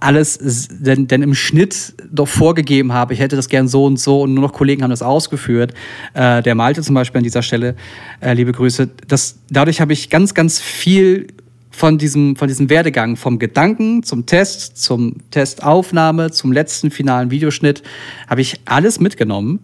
alles 0.00 0.68
denn, 0.70 1.06
denn 1.06 1.22
im 1.22 1.34
Schnitt 1.34 1.94
doch 2.10 2.28
vorgegeben 2.28 2.92
habe, 2.92 3.14
ich 3.14 3.20
hätte 3.20 3.36
das 3.36 3.48
gern 3.48 3.68
so 3.68 3.84
und 3.84 3.98
so 3.98 4.22
und 4.22 4.34
nur 4.34 4.42
noch 4.42 4.52
Kollegen 4.52 4.82
haben 4.82 4.90
das 4.90 5.02
ausgeführt. 5.02 5.74
Äh, 6.14 6.42
der 6.42 6.54
Malte 6.54 6.82
zum 6.82 6.94
Beispiel 6.94 7.18
an 7.18 7.24
dieser 7.24 7.42
Stelle, 7.42 7.76
äh, 8.20 8.32
liebe 8.34 8.52
Grüße. 8.52 8.88
Das, 9.08 9.38
dadurch 9.50 9.80
habe 9.80 9.92
ich 9.92 10.10
ganz, 10.10 10.34
ganz 10.34 10.60
viel 10.60 11.28
von 11.70 11.98
diesem, 11.98 12.36
von 12.36 12.48
diesem 12.48 12.68
Werdegang, 12.68 13.16
vom 13.16 13.38
Gedanken 13.38 14.02
zum 14.02 14.26
Test, 14.26 14.76
zum 14.76 15.16
Testaufnahme, 15.30 16.30
zum 16.30 16.52
letzten 16.52 16.90
finalen 16.90 17.30
Videoschnitt, 17.30 17.82
habe 18.28 18.42
ich 18.42 18.60
alles 18.66 19.00
mitgenommen. 19.00 19.60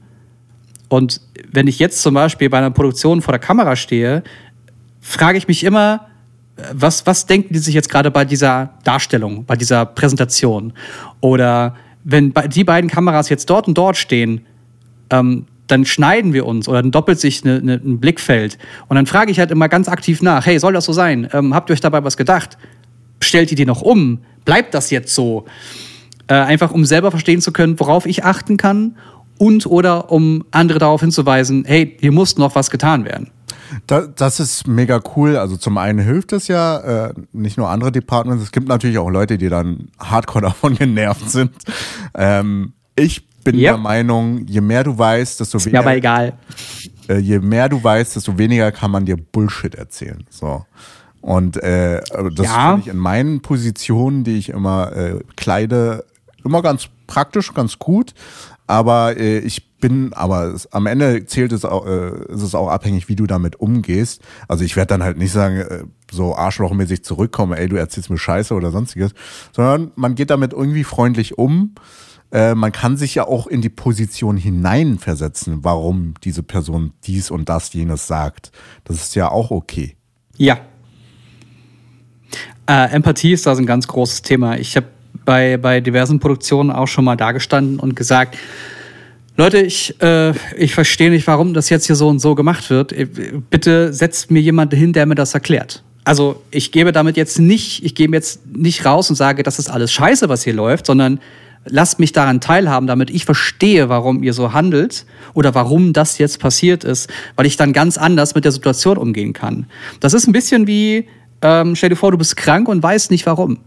Und 0.88 1.20
wenn 1.52 1.66
ich 1.66 1.78
jetzt 1.78 2.00
zum 2.00 2.14
Beispiel 2.14 2.48
bei 2.48 2.58
einer 2.58 2.70
Produktion 2.70 3.20
vor 3.20 3.32
der 3.32 3.40
Kamera 3.40 3.76
stehe, 3.76 4.22
frage 5.00 5.38
ich 5.38 5.48
mich 5.48 5.64
immer, 5.64 6.08
was, 6.72 7.06
was 7.06 7.26
denken 7.26 7.52
die 7.52 7.58
sich 7.58 7.74
jetzt 7.74 7.88
gerade 7.88 8.10
bei 8.10 8.24
dieser 8.24 8.70
Darstellung, 8.84 9.44
bei 9.44 9.56
dieser 9.56 9.86
Präsentation? 9.86 10.72
Oder 11.20 11.76
wenn 12.04 12.32
die 12.48 12.64
beiden 12.64 12.90
Kameras 12.90 13.28
jetzt 13.28 13.48
dort 13.50 13.68
und 13.68 13.76
dort 13.76 13.96
stehen, 13.96 14.46
ähm, 15.10 15.46
dann 15.66 15.84
schneiden 15.84 16.32
wir 16.32 16.46
uns 16.46 16.68
oder 16.68 16.82
dann 16.82 16.90
doppelt 16.90 17.20
sich 17.20 17.44
ne, 17.44 17.60
ne, 17.60 17.74
ein 17.74 18.00
Blickfeld. 18.00 18.58
Und 18.88 18.96
dann 18.96 19.06
frage 19.06 19.30
ich 19.30 19.38
halt 19.38 19.50
immer 19.50 19.68
ganz 19.68 19.88
aktiv 19.88 20.22
nach, 20.22 20.46
hey, 20.46 20.58
soll 20.58 20.72
das 20.72 20.86
so 20.86 20.92
sein? 20.92 21.28
Ähm, 21.32 21.54
habt 21.54 21.70
ihr 21.70 21.74
euch 21.74 21.80
dabei 21.80 22.02
was 22.02 22.16
gedacht? 22.16 22.56
Stellt 23.20 23.50
ihr 23.50 23.56
die 23.56 23.66
noch 23.66 23.82
um? 23.82 24.20
Bleibt 24.44 24.74
das 24.74 24.90
jetzt 24.90 25.14
so? 25.14 25.44
Äh, 26.26 26.34
einfach 26.34 26.72
um 26.72 26.84
selber 26.84 27.10
verstehen 27.10 27.40
zu 27.40 27.52
können, 27.52 27.78
worauf 27.78 28.06
ich 28.06 28.24
achten 28.24 28.56
kann 28.56 28.96
und 29.36 29.66
oder 29.66 30.10
um 30.10 30.44
andere 30.50 30.78
darauf 30.78 31.02
hinzuweisen, 31.02 31.64
hey, 31.66 31.96
hier 32.00 32.12
muss 32.12 32.38
noch 32.38 32.54
was 32.54 32.70
getan 32.70 33.04
werden. 33.04 33.30
Da, 33.86 34.06
das 34.06 34.40
ist 34.40 34.66
mega 34.66 35.00
cool. 35.16 35.36
Also 35.36 35.56
zum 35.56 35.78
einen 35.78 35.98
hilft 35.98 36.32
es 36.32 36.48
ja, 36.48 37.08
äh, 37.08 37.14
nicht 37.32 37.56
nur 37.58 37.68
andere 37.68 37.92
Departments. 37.92 38.42
Es 38.42 38.52
gibt 38.52 38.68
natürlich 38.68 38.98
auch 38.98 39.10
Leute, 39.10 39.38
die 39.38 39.48
dann 39.48 39.88
hardcore 39.98 40.42
davon 40.46 40.74
genervt 40.74 41.30
sind. 41.30 41.52
Ähm, 42.14 42.72
ich 42.96 43.26
bin 43.44 43.54
Yep. 43.56 43.62
der 43.62 43.76
Meinung, 43.78 44.46
je 44.46 44.60
mehr 44.60 44.84
du 44.84 44.96
weißt, 44.98 45.40
desto 45.40 45.58
Ist 45.58 45.66
mir 45.70 45.78
aber 45.78 45.90
weniger, 45.92 45.98
egal. 46.26 46.32
äh, 47.08 47.18
je 47.18 47.38
mehr 47.38 47.68
du 47.68 47.82
weißt, 47.82 48.16
desto 48.16 48.36
weniger 48.36 48.72
kann 48.72 48.90
man 48.90 49.04
dir 49.06 49.16
Bullshit 49.16 49.74
erzählen. 49.74 50.24
So. 50.30 50.64
Und 51.20 51.56
äh, 51.62 52.00
also 52.14 52.30
das 52.30 52.46
Ja. 52.46 52.68
finde 52.72 52.80
ich 52.82 52.88
in 52.88 52.98
meinen 52.98 53.40
Positionen, 53.40 54.24
die 54.24 54.38
ich 54.38 54.48
immer 54.50 54.92
äh, 54.94 55.20
kleide, 55.36 56.04
immer 56.44 56.62
ganz 56.62 56.88
praktisch, 57.06 57.54
ganz 57.54 57.78
gut. 57.78 58.12
Aber 58.66 59.16
äh, 59.16 59.38
ich 59.38 59.67
bin, 59.78 60.12
aber 60.12 60.54
es, 60.54 60.72
am 60.72 60.86
Ende 60.86 61.26
zählt 61.26 61.52
es 61.52 61.64
auch, 61.64 61.86
äh, 61.86 62.32
ist 62.32 62.42
es 62.42 62.54
auch 62.54 62.68
abhängig, 62.68 63.08
wie 63.08 63.16
du 63.16 63.26
damit 63.26 63.60
umgehst. 63.60 64.22
Also 64.46 64.64
ich 64.64 64.76
werde 64.76 64.88
dann 64.88 65.02
halt 65.02 65.18
nicht 65.18 65.32
sagen, 65.32 65.58
äh, 65.58 65.84
so 66.10 66.34
arschlochmäßig 66.34 67.04
zurückkommen, 67.04 67.52
ey, 67.52 67.68
du 67.68 67.76
erzählst 67.76 68.10
mir 68.10 68.18
Scheiße 68.18 68.54
oder 68.54 68.70
sonstiges, 68.70 69.12
sondern 69.52 69.92
man 69.94 70.14
geht 70.14 70.30
damit 70.30 70.52
irgendwie 70.52 70.84
freundlich 70.84 71.38
um. 71.38 71.74
Äh, 72.30 72.54
man 72.54 72.72
kann 72.72 72.96
sich 72.96 73.14
ja 73.14 73.26
auch 73.26 73.46
in 73.46 73.62
die 73.62 73.70
Position 73.70 74.36
hineinversetzen, 74.36 75.64
warum 75.64 76.14
diese 76.24 76.42
Person 76.42 76.92
dies 77.04 77.30
und 77.30 77.48
das, 77.48 77.72
jenes 77.72 78.06
sagt. 78.06 78.52
Das 78.84 78.96
ist 78.96 79.14
ja 79.14 79.30
auch 79.30 79.50
okay. 79.50 79.96
Ja. 80.36 80.58
Äh, 82.66 82.90
Empathie 82.90 83.32
ist 83.32 83.46
da 83.46 83.54
so 83.54 83.62
ein 83.62 83.66
ganz 83.66 83.88
großes 83.88 84.22
Thema. 84.22 84.58
Ich 84.58 84.76
habe 84.76 84.86
bei, 85.24 85.56
bei 85.56 85.80
diversen 85.80 86.20
Produktionen 86.20 86.70
auch 86.70 86.86
schon 86.86 87.04
mal 87.04 87.16
dagestanden 87.16 87.80
und 87.80 87.96
gesagt, 87.96 88.36
Leute, 89.38 89.58
ich, 89.58 89.94
äh, 90.02 90.32
ich 90.56 90.74
verstehe 90.74 91.10
nicht, 91.10 91.28
warum 91.28 91.54
das 91.54 91.70
jetzt 91.70 91.86
hier 91.86 91.94
so 91.94 92.08
und 92.08 92.18
so 92.18 92.34
gemacht 92.34 92.70
wird. 92.70 92.92
Äh, 92.92 93.06
Bitte 93.48 93.92
setzt 93.92 94.32
mir 94.32 94.40
jemand 94.40 94.74
hin, 94.74 94.92
der 94.92 95.06
mir 95.06 95.14
das 95.14 95.32
erklärt. 95.32 95.84
Also 96.02 96.42
ich 96.50 96.72
gebe 96.72 96.90
damit 96.90 97.16
jetzt 97.16 97.38
nicht, 97.38 97.84
ich 97.84 97.94
gebe 97.94 98.16
jetzt 98.16 98.44
nicht 98.46 98.84
raus 98.84 99.08
und 99.10 99.16
sage, 99.16 99.44
das 99.44 99.60
ist 99.60 99.70
alles 99.70 99.92
scheiße, 99.92 100.28
was 100.28 100.42
hier 100.42 100.54
läuft, 100.54 100.86
sondern 100.86 101.20
lasst 101.66 102.00
mich 102.00 102.10
daran 102.10 102.40
teilhaben, 102.40 102.88
damit 102.88 103.10
ich 103.10 103.24
verstehe, 103.24 103.88
warum 103.88 104.24
ihr 104.24 104.32
so 104.32 104.52
handelt 104.52 105.06
oder 105.34 105.54
warum 105.54 105.92
das 105.92 106.18
jetzt 106.18 106.40
passiert 106.40 106.82
ist, 106.82 107.08
weil 107.36 107.46
ich 107.46 107.56
dann 107.56 107.72
ganz 107.72 107.96
anders 107.96 108.34
mit 108.34 108.44
der 108.44 108.52
Situation 108.52 108.96
umgehen 108.96 109.34
kann. 109.34 109.66
Das 110.00 110.14
ist 110.14 110.26
ein 110.26 110.32
bisschen 110.32 110.66
wie, 110.66 111.06
ähm, 111.42 111.76
stell 111.76 111.90
dir 111.90 111.96
vor, 111.96 112.10
du 112.10 112.18
bist 112.18 112.36
krank 112.36 112.68
und 112.68 112.82
weißt 112.82 113.12
nicht 113.12 113.24
warum 113.26 113.58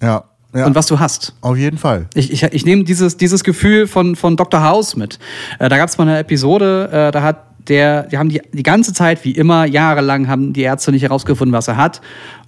Ja, 0.00 0.24
ja 0.54 0.66
und 0.66 0.74
was 0.74 0.86
du 0.86 0.98
hast. 0.98 1.34
auf 1.40 1.56
jeden 1.56 1.78
Fall. 1.78 2.06
Ich, 2.14 2.32
ich, 2.32 2.42
ich 2.42 2.64
nehme 2.64 2.84
dieses, 2.84 3.16
dieses 3.16 3.44
Gefühl 3.44 3.86
von, 3.86 4.16
von 4.16 4.36
Dr. 4.36 4.62
House 4.62 4.96
mit. 4.96 5.18
Äh, 5.58 5.68
da 5.68 5.76
gab 5.76 5.88
es 5.88 5.98
mal 5.98 6.04
eine 6.08 6.18
Episode, 6.18 6.88
äh, 6.92 7.10
da 7.12 7.22
hat 7.22 7.42
der, 7.68 8.04
die 8.04 8.16
haben 8.16 8.28
die, 8.28 8.40
die 8.52 8.62
ganze 8.62 8.92
Zeit, 8.92 9.24
wie 9.24 9.32
immer, 9.32 9.64
jahrelang 9.64 10.28
haben 10.28 10.52
die 10.52 10.62
Ärzte 10.62 10.92
nicht 10.92 11.02
herausgefunden, 11.02 11.52
was 11.52 11.66
er 11.66 11.76
hat. 11.76 12.00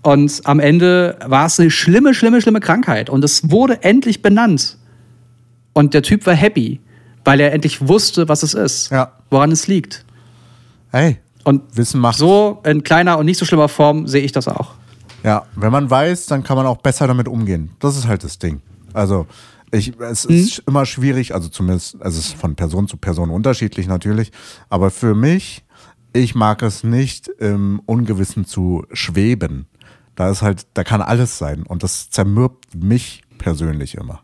Und 0.02 0.40
am 0.44 0.60
Ende 0.60 1.18
war 1.26 1.46
es 1.46 1.58
eine 1.58 1.70
schlimme, 1.72 2.14
schlimme, 2.14 2.40
schlimme 2.40 2.60
Krankheit. 2.60 3.10
Und 3.10 3.24
es 3.24 3.50
wurde 3.50 3.82
endlich 3.82 4.22
benannt. 4.22 4.76
Und 5.72 5.92
der 5.94 6.02
Typ 6.02 6.24
war 6.24 6.34
happy, 6.34 6.80
weil 7.24 7.40
er 7.40 7.52
endlich 7.52 7.88
wusste, 7.88 8.28
was 8.28 8.44
es 8.44 8.54
ist, 8.54 8.90
Ja. 8.92 9.10
woran 9.28 9.50
es 9.50 9.66
liegt. 9.66 10.04
Hey, 10.92 11.18
Und 11.42 11.62
Wissen 11.76 12.00
macht. 12.00 12.16
so 12.18 12.60
in 12.64 12.84
kleiner 12.84 13.18
und 13.18 13.26
nicht 13.26 13.38
so 13.38 13.44
schlimmer 13.44 13.68
Form 13.68 14.06
sehe 14.06 14.22
ich 14.22 14.30
das 14.32 14.46
auch. 14.46 14.74
Ja, 15.24 15.44
wenn 15.56 15.72
man 15.72 15.90
weiß, 15.90 16.26
dann 16.26 16.42
kann 16.42 16.56
man 16.56 16.66
auch 16.66 16.78
besser 16.78 17.06
damit 17.06 17.28
umgehen. 17.28 17.70
Das 17.80 17.96
ist 17.96 18.06
halt 18.06 18.22
das 18.24 18.38
Ding. 18.38 18.60
Also, 18.92 19.26
ich, 19.70 19.98
es 20.00 20.24
ist 20.24 20.62
immer 20.66 20.86
schwierig, 20.86 21.34
also 21.34 21.48
zumindest, 21.48 21.96
es 22.00 22.16
ist 22.16 22.34
von 22.34 22.54
Person 22.54 22.88
zu 22.88 22.96
Person 22.96 23.30
unterschiedlich 23.30 23.86
natürlich, 23.86 24.32
aber 24.70 24.90
für 24.90 25.14
mich, 25.14 25.64
ich 26.14 26.34
mag 26.34 26.62
es 26.62 26.84
nicht, 26.84 27.28
im 27.28 27.80
Ungewissen 27.84 28.46
zu 28.46 28.86
schweben. 28.92 29.66
Da 30.14 30.30
ist 30.30 30.40
halt, 30.42 30.66
da 30.74 30.84
kann 30.84 31.02
alles 31.02 31.36
sein 31.38 31.64
und 31.64 31.82
das 31.82 32.08
zermürbt 32.10 32.74
mich 32.74 33.22
persönlich 33.36 33.94
immer. 33.96 34.20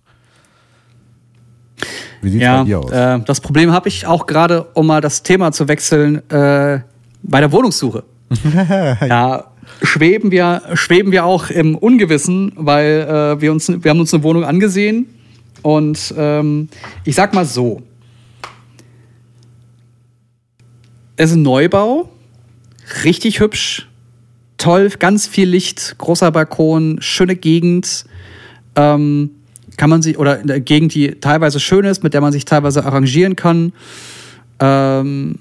Wie 2.22 2.30
sieht's 2.30 2.42
Ja, 2.42 2.58
bei 2.60 2.64
dir 2.64 2.80
aus? 2.80 2.90
äh, 2.90 3.20
das 3.20 3.40
Problem 3.40 3.70
habe 3.70 3.88
ich 3.88 4.06
auch 4.06 4.26
gerade, 4.26 4.64
um 4.74 4.86
mal 4.86 5.00
das 5.00 5.22
Thema 5.22 5.52
zu 5.52 5.68
wechseln, 5.68 6.28
äh, 6.30 6.80
bei 7.22 7.40
der 7.40 7.52
Wohnungssuche. 7.52 8.04
ja, 9.06 9.44
schweben 9.82 10.30
wir, 10.30 10.62
schweben 10.74 11.12
wir 11.12 11.24
auch 11.24 11.50
im 11.50 11.74
Ungewissen, 11.76 12.52
weil 12.56 13.06
äh, 13.08 13.40
wir, 13.40 13.52
uns, 13.52 13.68
wir 13.68 13.90
haben 13.90 14.00
uns 14.00 14.12
eine 14.12 14.22
Wohnung 14.22 14.44
angesehen 14.44 15.06
und 15.62 16.14
ähm, 16.16 16.68
ich 17.04 17.14
sag 17.14 17.34
mal 17.34 17.44
so, 17.44 17.82
es 21.16 21.30
ist 21.30 21.36
ein 21.36 21.42
Neubau, 21.42 22.08
richtig 23.04 23.40
hübsch, 23.40 23.88
toll, 24.58 24.90
ganz 24.98 25.26
viel 25.26 25.48
Licht, 25.48 25.96
großer 25.98 26.30
Balkon, 26.32 26.96
schöne 27.00 27.36
Gegend. 27.36 28.04
Ähm, 28.76 29.30
kann 29.76 29.90
man 29.90 30.02
sich, 30.02 30.18
oder 30.18 30.38
eine 30.38 30.60
Gegend, 30.60 30.94
die 30.94 31.12
teilweise 31.20 31.60
schön 31.60 31.84
ist, 31.84 32.02
mit 32.02 32.14
der 32.14 32.20
man 32.20 32.32
sich 32.32 32.44
teilweise 32.44 32.84
arrangieren 32.84 33.36
kann. 33.36 33.72
Ähm, 34.60 35.40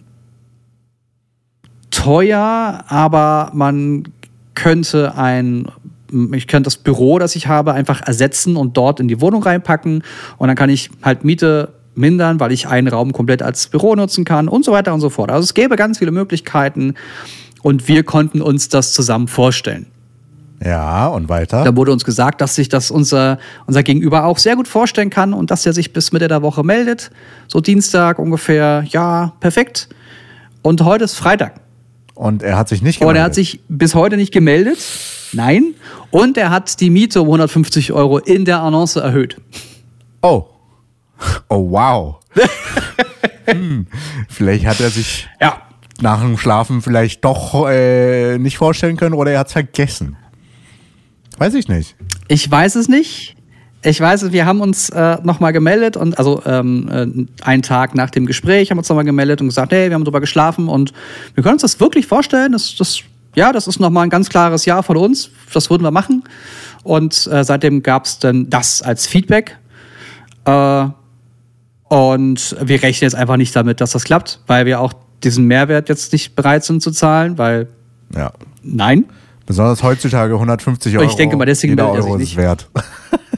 teuer, 1.93 2.83
aber 2.87 3.51
man 3.53 4.03
könnte 4.55 5.15
ein, 5.15 5.67
ich 6.33 6.47
könnte 6.47 6.67
das 6.67 6.77
Büro, 6.77 7.19
das 7.19 7.35
ich 7.35 7.47
habe, 7.47 7.73
einfach 7.73 8.01
ersetzen 8.01 8.55
und 8.57 8.75
dort 8.75 8.99
in 8.99 9.07
die 9.07 9.21
Wohnung 9.21 9.43
reinpacken 9.43 10.03
und 10.37 10.47
dann 10.47 10.57
kann 10.57 10.69
ich 10.69 10.89
halt 11.01 11.23
Miete 11.23 11.73
mindern, 11.95 12.39
weil 12.39 12.51
ich 12.51 12.67
einen 12.67 12.87
Raum 12.87 13.13
komplett 13.13 13.43
als 13.43 13.67
Büro 13.67 13.95
nutzen 13.95 14.25
kann 14.25 14.47
und 14.47 14.65
so 14.65 14.71
weiter 14.71 14.93
und 14.93 15.01
so 15.01 15.09
fort. 15.09 15.29
Also 15.29 15.43
es 15.43 15.53
gäbe 15.53 15.75
ganz 15.75 15.99
viele 15.99 16.11
Möglichkeiten 16.11 16.95
und 17.61 17.87
wir 17.87 18.03
konnten 18.03 18.41
uns 18.41 18.69
das 18.69 18.93
zusammen 18.93 19.27
vorstellen. 19.27 19.85
Ja, 20.65 21.07
und 21.07 21.29
weiter. 21.29 21.63
Da 21.63 21.75
wurde 21.75 21.91
uns 21.91 22.05
gesagt, 22.05 22.41
dass 22.41 22.55
sich 22.55 22.69
das 22.69 22.89
unser, 22.89 23.37
unser 23.67 23.83
Gegenüber 23.83 24.25
auch 24.25 24.37
sehr 24.37 24.55
gut 24.55 24.67
vorstellen 24.67 25.09
kann 25.09 25.33
und 25.33 25.51
dass 25.51 25.65
er 25.65 25.73
sich 25.73 25.93
bis 25.93 26.11
Mitte 26.11 26.27
der 26.27 26.41
Woche 26.41 26.63
meldet. 26.63 27.11
So 27.47 27.59
Dienstag 27.59 28.17
ungefähr, 28.17 28.83
ja, 28.87 29.33
perfekt. 29.41 29.89
Und 30.61 30.81
heute 30.81 31.03
ist 31.03 31.15
Freitag. 31.15 31.62
Und 32.15 32.43
er 32.43 32.57
hat 32.57 32.69
sich 32.69 32.81
nicht 32.81 32.97
Und 33.01 33.07
gemeldet. 33.07 33.19
er 33.21 33.25
hat 33.25 33.35
sich 33.35 33.59
bis 33.69 33.95
heute 33.95 34.17
nicht 34.17 34.31
gemeldet. 34.31 34.77
Nein. 35.33 35.73
Und 36.11 36.37
er 36.37 36.51
hat 36.51 36.79
die 36.79 36.89
Miete 36.89 37.21
um 37.21 37.27
150 37.27 37.91
Euro 37.91 38.19
in 38.19 38.45
der 38.45 38.61
Annonce 38.61 38.97
erhöht. 38.97 39.41
Oh. 40.21 40.45
Oh, 41.49 41.71
wow. 41.71 42.15
hm. 43.45 43.87
Vielleicht 44.29 44.65
hat 44.65 44.79
er 44.79 44.89
sich 44.89 45.27
Ja. 45.41 45.61
nach 46.01 46.21
dem 46.21 46.37
Schlafen 46.37 46.81
vielleicht 46.81 47.25
doch 47.25 47.67
äh, 47.67 48.37
nicht 48.37 48.57
vorstellen 48.57 48.97
können 48.97 49.15
oder 49.15 49.31
er 49.31 49.39
hat 49.39 49.47
es 49.47 49.53
vergessen. 49.53 50.17
Weiß 51.37 51.55
ich 51.55 51.67
nicht. 51.67 51.95
Ich 52.27 52.49
weiß 52.49 52.75
es 52.75 52.87
nicht. 52.89 53.35
Ich 53.85 53.99
weiß 53.99 54.31
wir 54.31 54.45
haben 54.45 54.61
uns 54.61 54.89
äh, 54.89 55.17
nochmal 55.23 55.51
gemeldet 55.51 55.97
und 55.97 56.17
also 56.17 56.41
ähm, 56.45 56.89
äh, 56.89 57.45
einen 57.45 57.61
Tag 57.63 57.95
nach 57.95 58.09
dem 58.09 58.25
Gespräch 58.25 58.69
haben 58.71 58.77
wir 58.77 58.79
uns 58.79 58.89
nochmal 58.89 59.03
gemeldet 59.03 59.41
und 59.41 59.47
gesagt, 59.47 59.73
hey, 59.73 59.89
wir 59.89 59.95
haben 59.95 60.05
drüber 60.05 60.21
geschlafen 60.21 60.69
und 60.69 60.93
wir 61.35 61.43
können 61.43 61.53
uns 61.53 61.63
das 61.63 61.79
wirklich 61.79 62.07
vorstellen. 62.07 62.53
Das, 62.53 62.75
das, 62.77 62.99
ja, 63.35 63.51
das 63.51 63.67
ist 63.67 63.79
nochmal 63.79 64.05
ein 64.05 64.09
ganz 64.09 64.29
klares 64.29 64.65
Ja 64.65 64.81
von 64.83 64.95
uns. 64.95 65.31
Das 65.53 65.69
würden 65.69 65.83
wir 65.83 65.91
machen. 65.91 66.23
Und 66.83 67.27
äh, 67.27 67.43
seitdem 67.43 67.83
gab 67.83 68.05
es 68.05 68.19
dann 68.19 68.49
das 68.49 68.81
als 68.81 69.05
Feedback. 69.05 69.57
Äh, 70.45 70.85
und 71.89 72.55
wir 72.61 72.81
rechnen 72.81 73.05
jetzt 73.05 73.15
einfach 73.15 73.37
nicht 73.37 73.55
damit, 73.55 73.81
dass 73.81 73.91
das 73.91 74.05
klappt, 74.05 74.39
weil 74.47 74.65
wir 74.65 74.79
auch 74.79 74.93
diesen 75.23 75.45
Mehrwert 75.45 75.89
jetzt 75.89 76.13
nicht 76.13 76.35
bereit 76.35 76.63
sind 76.63 76.81
zu 76.81 76.91
zahlen, 76.91 77.37
weil 77.37 77.67
Ja. 78.15 78.31
nein. 78.63 79.05
Besonders 79.45 79.83
heutzutage 79.83 80.33
150 80.35 80.97
Euro. 80.97 81.05
Ich 81.05 81.15
denke 81.15 81.35
mal, 81.35 81.45
deswegen 81.45 81.77
sich 81.77 81.99
ist 81.99 82.17
nicht. 82.17 82.37
wert. 82.37 82.69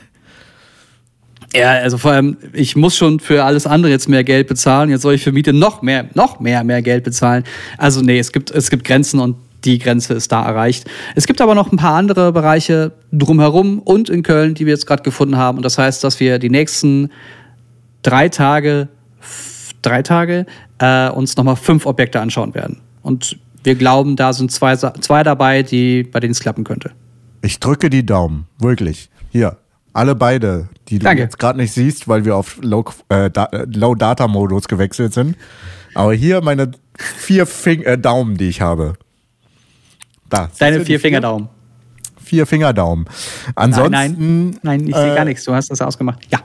Ja, 1.56 1.72
also 1.72 1.97
vor 1.97 2.12
allem, 2.12 2.38
ich 2.53 2.76
muss 2.76 2.97
schon 2.97 3.20
für 3.20 3.43
alles 3.43 3.66
andere 3.66 3.91
jetzt 3.91 4.10
mehr 4.10 4.24
Geld 4.24 4.47
bezahlen. 4.47 4.89
Jetzt 4.89 5.03
soll 5.03 5.14
ich 5.14 5.24
für 5.24 5.32
Miete 5.32 5.53
noch 5.53 5.82
mehr, 5.82 6.10
noch 6.14 6.39
mehr, 6.39 6.64
mehr 6.64 6.82
Geld 6.82 7.03
bezahlen. 7.03 7.43
Also 7.78 8.01
nee, 8.01 8.20
es 8.20 8.32
gibt, 8.32 8.51
es 8.51 8.70
gibt 8.70 8.84
Grenzen 8.84 9.20
und 9.20 9.38
die 9.64 9.80
Grenze 9.80 10.14
ist 10.14 10.32
da 10.32 10.45
erreicht. 10.45 10.86
Es 11.16 11.26
gibt 11.28 11.41
aber 11.41 11.56
noch 11.56 11.72
ein 11.72 11.78
paar 11.78 11.95
andere 11.95 12.32
Bereiche 12.32 12.91
drumherum 13.12 13.80
und 13.80 14.10
in 14.10 14.22
Köln, 14.22 14.53
die 14.53 14.66
wir 14.66 14.74
jetzt 14.74 14.86
gerade 14.86 15.03
gefunden 15.03 15.38
haben. 15.38 15.58
Und 15.58 15.64
das 15.64 15.78
heißt, 15.78 16.03
dass 16.03 16.20
wir 16.20 16.39
die 16.39 16.49
nächsten 16.49 17.10
drei 18.03 18.30
Tage, 18.30 18.89
drei 19.82 20.01
Tage, 20.01 20.45
äh, 20.80 21.10
uns 21.10 21.36
nochmal 21.38 21.56
fünf 21.56 21.86
Objekte 21.86 22.20
anschauen 22.20 22.53
werden. 22.53 22.82
Und 23.01 23.38
wir 23.64 23.76
glauben, 23.76 24.16
da 24.16 24.34
sind 24.34 24.51
zwei, 24.51 24.76
zwei 24.76 25.24
dabei, 25.24 25.64
die, 25.64 26.03
bei 26.03 26.20
denen 26.20 26.32
es 26.32 26.39
klappen 26.39 26.64
könnte. 26.64 26.91
Ich 27.41 27.60
drücke 27.60 27.89
die 27.89 28.06
Daumen. 28.06 28.45
Wirklich. 28.60 29.10
Hier. 29.32 29.58
Alle 29.96 30.14
beide, 30.14 30.68
die 30.89 31.00
du 31.00 31.06
Danke. 31.06 31.24
jetzt 31.24 31.39
gerade 31.39 31.58
nicht 31.58 31.72
siehst, 31.72 32.10
weil 32.10 32.26
wir 32.26 32.36
auf 32.36 32.58
Low, 32.62 32.84
äh, 33.08 33.30
da, 33.30 33.46
äh, 33.46 33.66
Low 33.74 33.96
Data 33.96 34.28
Modus 34.28 34.68
gewechselt 34.68 35.14
sind. 35.14 35.38
Aber 35.93 36.14
hier 36.14 36.41
meine 36.41 36.72
vier 36.98 37.46
Fing 37.46 37.82
äh, 37.84 37.98
Daumen, 37.98 38.36
die 38.36 38.50
ich 38.50 38.60
habe. 38.60 38.96
Da. 40.30 40.52
Deine 40.60 40.84
vier 40.84 41.00
Fingerdaumen. 41.00 41.48
Vier 42.22 42.46
Fingerdaumen. 42.46 43.06
Ansonsten, 43.56 43.91
Nein, 43.91 44.16
nein, 44.20 44.60
nein, 44.64 44.88
ich 44.88 44.96
sehe 44.96 45.14
äh, 45.14 45.16
gar 45.16 45.24
nichts. 45.24 45.46
Du 45.46 45.54
hast 45.54 45.72
das 45.72 45.80
ausgemacht. 45.80 46.28
Ja. 46.30 46.39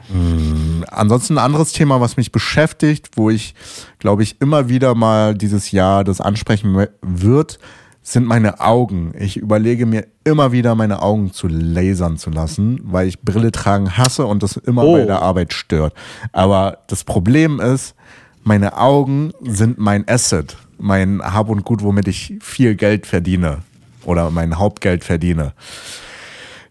Ansonsten 0.88 1.34
ein 1.36 1.44
anderes 1.44 1.72
Thema, 1.72 2.00
was 2.00 2.16
mich 2.16 2.30
beschäftigt, 2.30 3.08
wo 3.16 3.30
ich, 3.30 3.56
glaube 3.98 4.22
ich, 4.22 4.40
immer 4.40 4.68
wieder 4.68 4.94
mal 4.94 5.34
dieses 5.34 5.72
Jahr 5.72 6.04
das 6.04 6.20
ansprechen 6.20 6.86
wird, 7.02 7.58
sind 8.02 8.26
meine 8.26 8.60
Augen. 8.60 9.12
Ich 9.18 9.36
überlege 9.36 9.86
mir 9.86 10.06
immer 10.24 10.52
wieder, 10.52 10.74
meine 10.74 11.02
Augen 11.02 11.32
zu 11.32 11.48
lasern 11.48 12.16
zu 12.16 12.30
lassen, 12.30 12.80
weil 12.84 13.06
ich 13.08 13.20
Brille 13.20 13.52
tragen 13.52 13.96
hasse 13.96 14.26
und 14.26 14.42
das 14.42 14.56
immer 14.56 14.84
Oh. 14.84 14.94
bei 14.94 15.04
der 15.04 15.22
Arbeit 15.22 15.52
stört. 15.52 15.94
Aber 16.32 16.78
das 16.86 17.04
Problem 17.04 17.60
ist, 17.60 17.94
meine 18.42 18.78
Augen 18.78 19.32
sind 19.42 19.78
mein 19.78 20.08
Asset, 20.08 20.56
mein 20.78 21.20
Hab 21.22 21.50
und 21.50 21.64
Gut, 21.64 21.82
womit 21.82 22.08
ich 22.08 22.34
viel 22.40 22.74
Geld 22.74 23.06
verdiene 23.06 23.58
oder 24.04 24.30
mein 24.30 24.58
Hauptgeld 24.58 25.04
verdiene. 25.04 25.52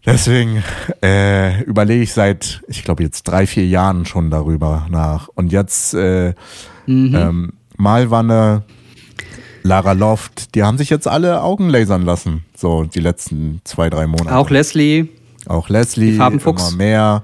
Deswegen 0.04 0.64
äh, 1.02 1.62
überlege 1.64 2.02
ich 2.02 2.12
seit, 2.12 2.62
ich 2.68 2.82
glaube 2.84 3.02
jetzt 3.02 3.22
drei, 3.24 3.46
vier 3.46 3.66
Jahren 3.66 4.06
schon 4.06 4.30
darüber 4.30 4.86
nach. 4.90 5.28
Und 5.28 5.52
jetzt 5.52 5.94
äh, 5.94 6.34
ähm, 6.88 7.52
Malwanne, 7.76 8.62
Lara 9.62 9.92
Loft, 9.92 10.54
die 10.54 10.62
haben 10.62 10.78
sich 10.78 10.90
jetzt 10.90 11.06
alle 11.06 11.42
Augen 11.42 11.68
lasern 11.68 12.02
lassen. 12.02 12.44
So 12.56 12.84
die 12.84 13.00
letzten 13.00 13.60
zwei, 13.64 13.90
drei 13.90 14.06
Monate. 14.06 14.36
Auch 14.36 14.50
Leslie. 14.50 15.08
Auch 15.46 15.68
Leslie, 15.68 16.16
Farbenfuchs. 16.16 16.70
immer 16.70 16.76
mehr. 16.76 17.22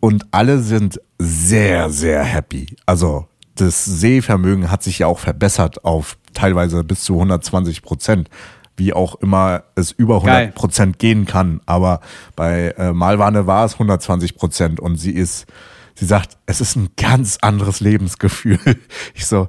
Und 0.00 0.26
alle 0.30 0.60
sind 0.60 1.00
sehr, 1.18 1.90
sehr 1.90 2.22
happy. 2.24 2.66
Also 2.86 3.26
das 3.54 3.84
Sehvermögen 3.84 4.70
hat 4.70 4.82
sich 4.82 5.00
ja 5.00 5.06
auch 5.06 5.18
verbessert 5.18 5.84
auf 5.84 6.16
teilweise 6.32 6.82
bis 6.84 7.02
zu 7.02 7.14
120 7.14 7.82
Prozent. 7.82 8.30
Wie 8.76 8.94
auch 8.94 9.16
immer 9.16 9.64
es 9.74 9.92
über 9.92 10.16
100 10.16 10.34
Geil. 10.34 10.52
Prozent 10.54 10.98
gehen 10.98 11.26
kann. 11.26 11.60
Aber 11.66 12.00
bei 12.34 12.74
äh, 12.78 12.92
Malwane 12.92 13.46
war 13.46 13.66
es 13.66 13.74
120 13.74 14.36
Prozent 14.36 14.80
und 14.80 14.96
sie 14.96 15.10
ist, 15.12 15.46
sie 15.94 16.06
sagt, 16.06 16.38
es 16.46 16.62
ist 16.62 16.76
ein 16.76 16.88
ganz 16.96 17.38
anderes 17.42 17.80
Lebensgefühl. 17.80 18.58
Ich 19.14 19.26
so, 19.26 19.48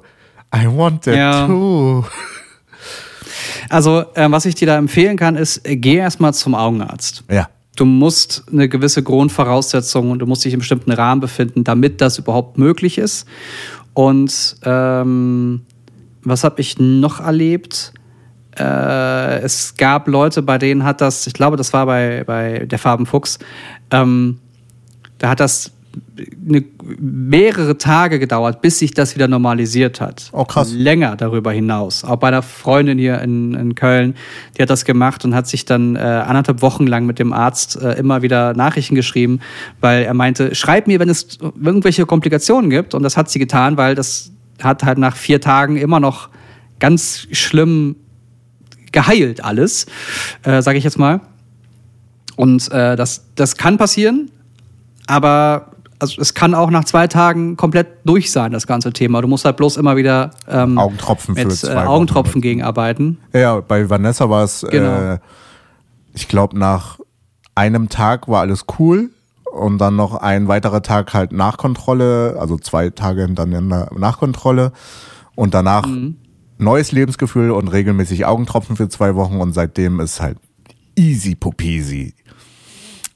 I 0.54 0.66
want 0.66 1.02
that 1.04 1.14
Ja. 1.16 1.46
too. 1.46 2.04
Also, 3.68 4.04
äh, 4.14 4.30
was 4.30 4.44
ich 4.44 4.54
dir 4.54 4.66
da 4.66 4.76
empfehlen 4.76 5.16
kann, 5.16 5.36
ist, 5.36 5.66
äh, 5.66 5.76
geh 5.76 5.96
erstmal 5.96 6.34
zum 6.34 6.54
Augenarzt. 6.54 7.24
Ja. 7.30 7.48
Du 7.76 7.86
musst 7.86 8.44
eine 8.52 8.68
gewisse 8.68 9.02
Grundvoraussetzung 9.02 10.10
und 10.10 10.18
du 10.18 10.26
musst 10.26 10.44
dich 10.44 10.52
im 10.52 10.58
bestimmten 10.58 10.92
Rahmen 10.92 11.22
befinden, 11.22 11.64
damit 11.64 12.02
das 12.02 12.18
überhaupt 12.18 12.58
möglich 12.58 12.98
ist. 12.98 13.26
Und 13.94 14.56
ähm, 14.64 15.62
was 16.22 16.44
habe 16.44 16.60
ich 16.60 16.78
noch 16.78 17.20
erlebt? 17.20 17.94
Äh, 18.58 19.38
es 19.40 19.74
gab 19.76 20.06
Leute, 20.06 20.42
bei 20.42 20.58
denen 20.58 20.84
hat 20.84 21.00
das, 21.00 21.26
ich 21.26 21.32
glaube, 21.32 21.56
das 21.56 21.72
war 21.72 21.86
bei, 21.86 22.24
bei 22.26 22.66
der 22.66 22.78
Farbenfuchs, 22.78 23.38
ähm, 23.90 24.38
da 25.16 25.30
hat 25.30 25.40
das 25.40 25.72
eine, 26.46 26.64
mehrere 26.98 27.78
Tage 27.78 28.18
gedauert, 28.18 28.60
bis 28.60 28.78
sich 28.78 28.92
das 28.92 29.14
wieder 29.14 29.28
normalisiert 29.28 30.00
hat. 30.00 30.30
Oh, 30.32 30.44
krass. 30.44 30.72
Länger 30.72 31.16
darüber 31.16 31.52
hinaus. 31.52 32.04
Auch 32.04 32.16
bei 32.16 32.28
einer 32.28 32.42
Freundin 32.42 32.98
hier 32.98 33.20
in, 33.20 33.54
in 33.54 33.74
Köln, 33.74 34.14
die 34.56 34.62
hat 34.62 34.70
das 34.70 34.84
gemacht 34.84 35.24
und 35.24 35.34
hat 35.34 35.46
sich 35.46 35.64
dann 35.64 35.96
äh, 35.96 35.98
anderthalb 35.98 36.62
Wochen 36.62 36.86
lang 36.86 37.06
mit 37.06 37.18
dem 37.18 37.32
Arzt 37.32 37.80
äh, 37.80 37.92
immer 37.94 38.22
wieder 38.22 38.54
Nachrichten 38.54 38.94
geschrieben, 38.94 39.40
weil 39.80 40.04
er 40.04 40.14
meinte, 40.14 40.54
schreib 40.54 40.86
mir, 40.86 41.00
wenn 41.00 41.08
es 41.08 41.38
irgendwelche 41.40 42.06
Komplikationen 42.06 42.70
gibt. 42.70 42.94
Und 42.94 43.02
das 43.02 43.16
hat 43.16 43.30
sie 43.30 43.38
getan, 43.38 43.76
weil 43.76 43.94
das 43.94 44.32
hat 44.62 44.84
halt 44.84 44.98
nach 44.98 45.16
vier 45.16 45.40
Tagen 45.40 45.76
immer 45.76 46.00
noch 46.00 46.28
ganz 46.78 47.26
schlimm 47.32 47.96
geheilt 48.92 49.42
alles, 49.42 49.86
äh, 50.42 50.62
sage 50.62 50.78
ich 50.78 50.84
jetzt 50.84 50.98
mal. 50.98 51.20
Und 52.36 52.70
äh, 52.72 52.96
das, 52.96 53.26
das 53.34 53.56
kann 53.56 53.78
passieren, 53.78 54.30
aber 55.06 55.71
also 56.02 56.20
es 56.20 56.34
kann 56.34 56.54
auch 56.54 56.70
nach 56.70 56.84
zwei 56.84 57.06
Tagen 57.06 57.56
komplett 57.56 57.86
durch 58.04 58.30
sein, 58.32 58.52
das 58.52 58.66
ganze 58.66 58.92
Thema. 58.92 59.22
Du 59.22 59.28
musst 59.28 59.44
halt 59.44 59.56
bloß 59.56 59.76
immer 59.76 59.96
wieder 59.96 60.30
ähm, 60.48 60.76
Augentropfen 60.76 61.34
mit 61.34 61.64
äh, 61.64 61.68
Augentropfen 61.74 62.40
gegenarbeiten. 62.42 63.18
Ja, 63.32 63.60
bei 63.60 63.88
Vanessa 63.88 64.28
war 64.28 64.44
es, 64.44 64.66
Genau. 64.68 65.12
äh, 65.14 65.18
ich 66.12 66.28
glaube, 66.28 66.58
nach 66.58 66.98
einem 67.54 67.88
Tag 67.88 68.28
war 68.28 68.40
alles 68.40 68.64
cool 68.78 69.10
und 69.52 69.78
dann 69.78 69.96
noch 69.96 70.14
ein 70.16 70.48
weiterer 70.48 70.82
Tag 70.82 71.14
halt 71.14 71.32
Nachkontrolle, 71.32 72.36
also 72.38 72.56
zwei 72.58 72.90
Tage 72.90 73.22
hintereinander 73.22 73.90
Nachkontrolle 73.96 74.72
und 75.36 75.54
danach 75.54 75.86
Mhm. 75.86 76.16
neues 76.58 76.92
Lebensgefühl 76.92 77.50
und 77.52 77.68
regelmäßig 77.68 78.26
Augentropfen 78.26 78.76
für 78.76 78.88
zwei 78.88 79.14
Wochen 79.14 79.36
und 79.40 79.52
seitdem 79.52 80.00
ist 80.00 80.20
halt 80.20 80.38
easy 80.96 81.34
popesi. 81.34 82.14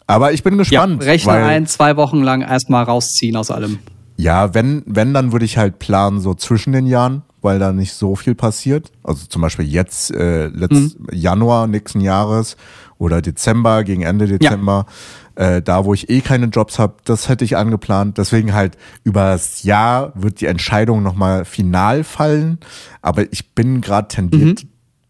Aber 0.06 0.32
ich 0.32 0.42
bin 0.42 0.54
Ja, 0.54 0.58
gespannt. 0.58 1.02
rechne 1.04 1.32
weil, 1.32 1.44
ein, 1.44 1.66
zwei 1.66 1.96
Wochen 1.96 2.22
lang 2.22 2.42
erstmal 2.42 2.84
rausziehen 2.84 3.36
aus 3.36 3.50
allem. 3.50 3.78
Ja, 4.16 4.54
wenn, 4.54 4.82
wenn, 4.86 5.12
dann 5.12 5.32
würde 5.32 5.44
ich 5.44 5.58
halt 5.58 5.78
planen, 5.78 6.20
so 6.20 6.34
zwischen 6.34 6.72
den 6.72 6.86
Jahren, 6.86 7.22
weil 7.42 7.58
da 7.58 7.72
nicht 7.72 7.92
so 7.92 8.16
viel 8.16 8.34
passiert. 8.34 8.90
Also 9.02 9.26
zum 9.26 9.42
Beispiel 9.42 9.66
jetzt, 9.66 10.10
äh, 10.14 10.46
letzt, 10.46 10.96
Januar 11.12 11.66
nächsten 11.66 12.00
Jahres 12.00 12.56
oder 12.98 13.20
Dezember, 13.20 13.84
gegen 13.84 14.02
Ende 14.02 14.26
Dezember, 14.26 14.86
äh, 15.34 15.60
da 15.60 15.84
wo 15.84 15.92
ich 15.92 16.08
eh 16.08 16.22
keine 16.22 16.46
Jobs 16.46 16.78
habe, 16.78 16.94
das 17.04 17.28
hätte 17.28 17.44
ich 17.44 17.58
angeplant. 17.58 18.16
Deswegen 18.16 18.54
halt 18.54 18.78
über 19.04 19.24
das 19.24 19.64
Jahr 19.64 20.12
wird 20.14 20.40
die 20.40 20.46
Entscheidung 20.46 21.02
nochmal 21.02 21.44
final 21.44 22.04
fallen. 22.04 22.58
Aber 23.02 23.30
ich 23.32 23.54
bin 23.54 23.82
gerade 23.82 24.08
tendiert 24.08 24.66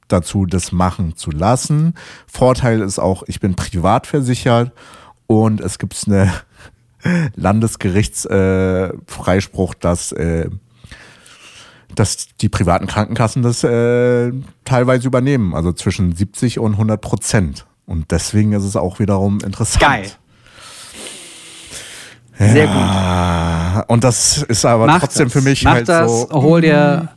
dazu, 0.08 0.46
das 0.46 0.72
machen 0.72 1.16
zu 1.16 1.30
lassen. 1.30 1.94
Vorteil 2.26 2.80
ist 2.80 2.98
auch, 2.98 3.22
ich 3.26 3.40
bin 3.40 3.54
privat 3.54 4.06
versichert 4.06 4.72
und 5.26 5.60
es 5.60 5.78
gibt 5.78 5.96
eine 6.06 6.32
Landesgerichtsfreispruch, 7.36 8.34
äh, 8.34 8.92
Freispruch, 9.06 9.74
dass, 9.74 10.12
äh, 10.12 10.48
dass 11.94 12.28
die 12.40 12.48
privaten 12.48 12.86
Krankenkassen 12.86 13.42
das 13.42 13.64
äh, 13.64 14.32
teilweise 14.64 15.06
übernehmen, 15.06 15.54
also 15.54 15.72
zwischen 15.72 16.14
70 16.14 16.58
und 16.58 16.72
100 16.72 17.00
Prozent. 17.00 17.66
Und 17.86 18.10
deswegen 18.10 18.52
ist 18.52 18.64
es 18.64 18.76
auch 18.76 18.98
wiederum 18.98 19.40
interessant. 19.40 19.80
Geil. 19.80 20.10
Ja, 22.38 22.48
Sehr 22.48 22.66
gut. 22.66 23.88
Und 23.88 24.04
das 24.04 24.42
ist 24.42 24.64
aber 24.64 24.86
Mach 24.86 25.00
trotzdem 25.00 25.26
das. 25.26 25.32
für 25.32 25.40
mich 25.40 25.62
Mach 25.64 25.72
halt 25.72 25.88
das, 25.88 26.10
so. 26.10 26.28
hol 26.32 26.60
dir. 26.60 27.08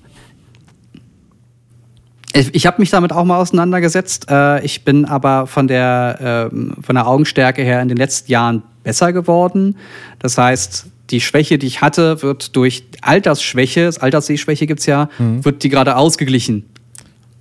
Ich, 2.34 2.68
habe 2.68 2.80
mich 2.80 2.92
damit 2.92 3.12
auch 3.12 3.24
mal 3.26 3.38
auseinandergesetzt. 3.38 4.28
Äh, 4.30 4.64
ich 4.64 4.84
bin 4.84 5.06
aber 5.06 5.48
von 5.48 5.68
der, 5.68 6.50
ähm, 6.52 6.76
von 6.82 6.96
der 6.96 7.08
Augenstärke 7.08 7.64
her 7.64 7.82
in 7.82 7.88
den 7.88 7.98
letzten 7.98 8.32
Jahren 8.32 8.62
besser 8.84 9.14
geworden. 9.14 9.78
Das 10.20 10.38
heißt, 10.38 10.86
die 11.10 11.22
Schwäche, 11.22 11.58
die 11.58 11.66
ich 11.66 11.82
hatte, 11.82 12.22
wird 12.22 12.56
durch 12.56 12.84
Altersschwäche, 13.02 13.86
das 13.86 13.98
Alterssehschwäche 13.98 14.68
gibt's 14.68 14.86
ja, 14.86 15.10
Mhm. 15.18 15.44
wird 15.44 15.64
die 15.64 15.70
gerade 15.70 15.96
ausgeglichen. 15.96 16.66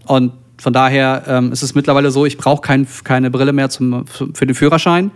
Und 0.06 0.32
von 0.56 0.72
daher 0.72 1.22
ähm, 1.26 1.52
ist 1.52 1.62
es 1.62 1.74
mittlerweile 1.74 2.10
so, 2.10 2.24
ich 2.24 2.38
brauche 2.38 2.62
kein, 2.62 2.86
keine 3.04 3.30
Brille 3.30 3.52
mehr 3.52 3.68
zum, 3.68 4.06
für 4.06 4.46
den 4.46 4.54
Führerschein. 4.54 5.10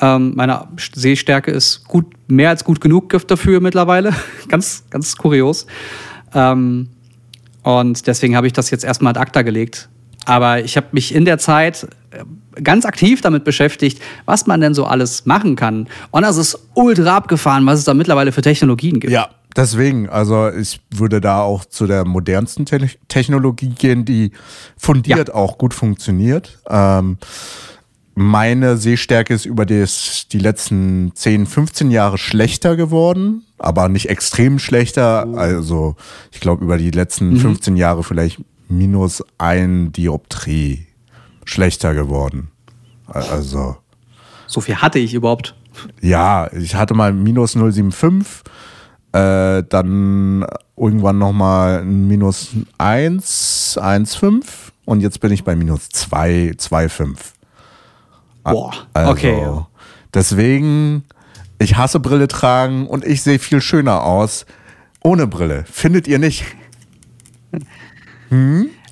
Ähm, 0.00 0.32
meine 0.34 0.68
Sehstärke 0.94 1.50
ist 1.50 1.84
gut, 1.88 2.06
mehr 2.28 2.50
als 2.50 2.64
gut 2.64 2.80
genug 2.80 3.08
dafür 3.28 3.60
mittlerweile. 3.60 4.12
ganz, 4.48 4.84
ganz 4.90 5.16
kurios. 5.16 5.66
Ähm, 6.34 6.88
und 7.64 8.06
deswegen 8.06 8.36
habe 8.36 8.46
ich 8.46 8.52
das 8.52 8.70
jetzt 8.70 8.84
erstmal 8.84 9.10
ad 9.10 9.20
acta 9.20 9.42
gelegt. 9.42 9.88
Aber 10.26 10.60
ich 10.60 10.76
habe 10.76 10.86
mich 10.92 11.14
in 11.14 11.24
der 11.24 11.38
Zeit 11.38 11.86
äh, 12.10 12.24
ganz 12.62 12.84
aktiv 12.86 13.20
damit 13.20 13.44
beschäftigt, 13.44 14.00
was 14.24 14.46
man 14.46 14.60
denn 14.60 14.74
so 14.74 14.84
alles 14.86 15.26
machen 15.26 15.56
kann. 15.56 15.88
Und 16.10 16.22
das 16.22 16.36
ist 16.36 16.58
ultra 16.74 17.16
abgefahren, 17.16 17.66
was 17.66 17.80
es 17.80 17.84
da 17.84 17.94
mittlerweile 17.94 18.32
für 18.32 18.42
Technologien 18.42 19.00
gibt. 19.00 19.12
Ja, 19.12 19.28
deswegen, 19.56 20.08
also 20.08 20.50
ich 20.50 20.80
würde 20.90 21.20
da 21.20 21.40
auch 21.40 21.64
zu 21.64 21.86
der 21.86 22.06
modernsten 22.06 22.64
Te 22.64 22.88
Technologie 23.08 23.70
gehen, 23.70 24.04
die 24.04 24.32
fundiert 24.76 25.32
auch 25.34 25.58
gut 25.58 25.74
funktioniert. 25.74 26.58
Ähm, 26.68 27.18
meine 28.14 28.76
Sehstärke 28.76 29.34
ist 29.34 29.44
über 29.44 29.66
des, 29.66 30.28
die 30.30 30.38
letzten 30.38 31.12
10, 31.14 31.46
15 31.46 31.90
Jahre 31.90 32.18
schlechter 32.18 32.76
geworden, 32.76 33.44
aber 33.58 33.88
nicht 33.88 34.08
extrem 34.08 34.58
schlechter. 34.58 35.26
Also 35.36 35.96
ich 36.32 36.40
glaube 36.40 36.64
über 36.64 36.78
die 36.78 36.90
letzten 36.90 37.36
15 37.36 37.76
Jahre 37.76 38.04
vielleicht 38.04 38.40
minus 38.68 39.22
ein 39.38 39.92
Dioptrie 39.92 40.86
schlechter 41.44 41.94
geworden. 41.94 42.48
Also 43.06 43.76
So 44.46 44.60
viel 44.60 44.76
hatte 44.76 44.98
ich 44.98 45.14
überhaupt. 45.14 45.54
ja, 46.00 46.50
ich 46.52 46.74
hatte 46.74 46.94
mal 46.94 47.12
minus 47.12 47.56
0,75, 47.56 48.24
äh, 49.12 49.62
dann 49.68 50.46
irgendwann 50.76 51.18
nochmal 51.18 51.80
ein 51.80 52.06
minus 52.06 52.50
1, 52.78 53.78
1,5 53.80 54.44
und 54.84 55.00
jetzt 55.00 55.20
bin 55.20 55.32
ich 55.32 55.44
bei 55.44 55.54
minus 55.56 55.88
2, 55.90 56.54
2,5. 56.56 57.16
Boah, 58.44 58.72
Also, 58.92 59.10
okay. 59.12 59.46
Deswegen, 60.12 61.04
ich 61.58 61.76
hasse 61.76 61.98
Brille 62.00 62.28
tragen 62.28 62.86
und 62.86 63.04
ich 63.04 63.22
sehe 63.22 63.38
viel 63.38 63.60
schöner 63.60 64.04
aus 64.04 64.46
ohne 65.02 65.26
Brille. 65.26 65.64
Findet 65.70 66.06
ihr 66.08 66.18
nicht? 66.18 66.44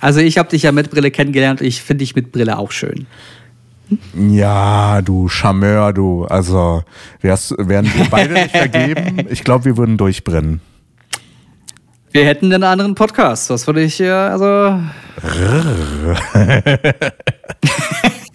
Also 0.00 0.20
ich 0.20 0.38
habe 0.38 0.48
dich 0.48 0.62
ja 0.62 0.72
mit 0.72 0.90
Brille 0.90 1.10
kennengelernt 1.10 1.60
und 1.60 1.66
ich 1.66 1.82
finde 1.82 2.02
dich 2.02 2.14
mit 2.14 2.32
Brille 2.32 2.58
auch 2.58 2.70
schön. 2.70 3.06
Ja, 4.14 5.02
du 5.02 5.28
Charmeur, 5.28 5.92
du. 5.92 6.24
Also, 6.24 6.82
wärst, 7.20 7.54
wären 7.58 7.84
wir 7.86 8.06
beide 8.10 8.34
nicht 8.34 8.50
vergeben, 8.56 9.26
ich 9.28 9.44
glaube, 9.44 9.64
wir 9.66 9.76
würden 9.76 9.96
durchbrennen. 9.96 10.60
Wir 12.10 12.24
hätten 12.26 12.52
einen 12.52 12.62
anderen 12.62 12.94
Podcast. 12.94 13.48
Das 13.50 13.66
würde 13.66 13.82
ich 13.82 13.98
ja, 13.98 14.28
also. 14.28 14.80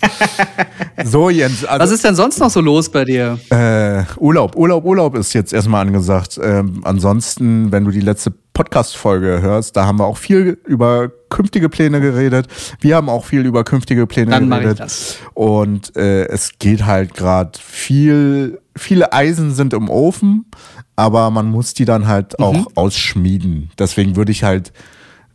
So, 1.06 1.30
Jens, 1.30 1.64
also, 1.64 1.84
Was 1.84 1.92
ist 1.92 2.04
denn 2.04 2.16
sonst 2.16 2.40
noch 2.40 2.50
so 2.50 2.60
los 2.60 2.90
bei 2.90 3.06
dir? 3.06 3.40
Äh, 3.52 4.04
Urlaub, 4.20 4.56
Urlaub, 4.56 4.84
Urlaub 4.84 5.16
ist 5.16 5.34
jetzt 5.34 5.54
erstmal 5.54 5.86
angesagt. 5.86 6.40
Ähm, 6.42 6.82
ansonsten, 6.84 7.72
wenn 7.72 7.86
du 7.86 7.92
die 7.92 8.00
letzte 8.02 8.32
Podcast-Folge 8.54 9.40
hörst, 9.42 9.78
da 9.78 9.86
haben 9.86 10.00
wir 10.00 10.06
auch 10.06 10.18
viel 10.18 10.58
über 10.66 11.10
künftige 11.30 11.70
Pläne 11.70 12.02
geredet. 12.02 12.48
Wir 12.80 12.96
haben 12.96 13.10
auch 13.10 13.26
viel 13.26 13.46
über 13.46 13.64
künftige 13.64 14.08
Pläne 14.08 14.32
Dann 14.32 14.50
mache 14.50 14.62
ich 14.62 14.64
geredet. 14.66 14.80
das. 14.80 15.18
Und 15.36 15.96
äh, 15.96 16.26
es 16.26 16.58
geht 16.58 16.86
halt 16.86 17.14
gerade 17.14 17.52
viel, 17.62 18.60
viele 18.76 19.14
Eisen 19.14 19.54
sind 19.54 19.74
im 19.74 19.90
Ofen, 19.90 20.46
aber 20.96 21.30
man 21.30 21.46
muss 21.52 21.76
die 21.76 21.86
dann 21.86 22.08
halt 22.08 22.40
auch 22.40 22.54
Mhm. 22.54 22.68
ausschmieden. 22.74 23.70
Deswegen 23.78 24.16
würde 24.16 24.32
ich 24.32 24.44
halt 24.44 24.74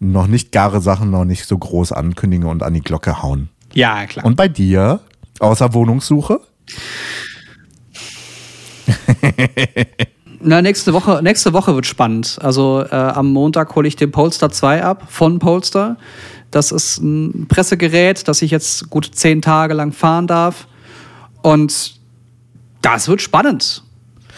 noch 0.01 0.27
nicht 0.27 0.51
gare 0.51 0.81
Sachen 0.81 1.11
noch 1.13 1.25
nicht 1.25 1.47
so 1.47 1.57
groß 1.57 1.93
ankündigen 1.93 2.47
und 2.49 2.65
an 2.65 2.75
die 2.75 2.81
Glocke 2.81 3.23
hauen. 3.23 3.49
Ja, 3.75 4.07
klar. 4.07 4.25
Und 4.25 4.37
bei 4.37 4.49
dir, 4.49 5.01
außer 5.39 5.73
Wohnungssuche? 5.75 6.41
Na, 10.41 10.61
nächste 10.61 10.93
Woche, 10.93 11.21
nächste 11.23 11.53
Woche 11.53 11.75
wird 11.75 11.87
spannend. 11.87 12.39
Also 12.43 12.85
äh, 12.91 12.95
am 12.95 13.33
Montag 13.33 13.75
hole 13.77 13.87
ich 13.87 13.97
den 13.97 14.11
Polestar 14.11 14.51
2 14.51 14.83
ab 14.83 15.07
von 15.09 15.39
Polestar. 15.39 15.97
Das 16.51 16.73
ist 16.73 16.99
ein 16.99 17.47
Pressegerät, 17.49 18.27
das 18.29 18.43
ich 18.43 18.51
jetzt 18.51 18.91
gut 18.91 19.09
zehn 19.13 19.41
Tage 19.41 19.75
lang 19.75 19.93
fahren 19.93 20.27
darf. 20.27 20.67
Und 21.43 21.95
das 22.83 23.09
wird 23.09 23.23
spannend. 23.23 23.85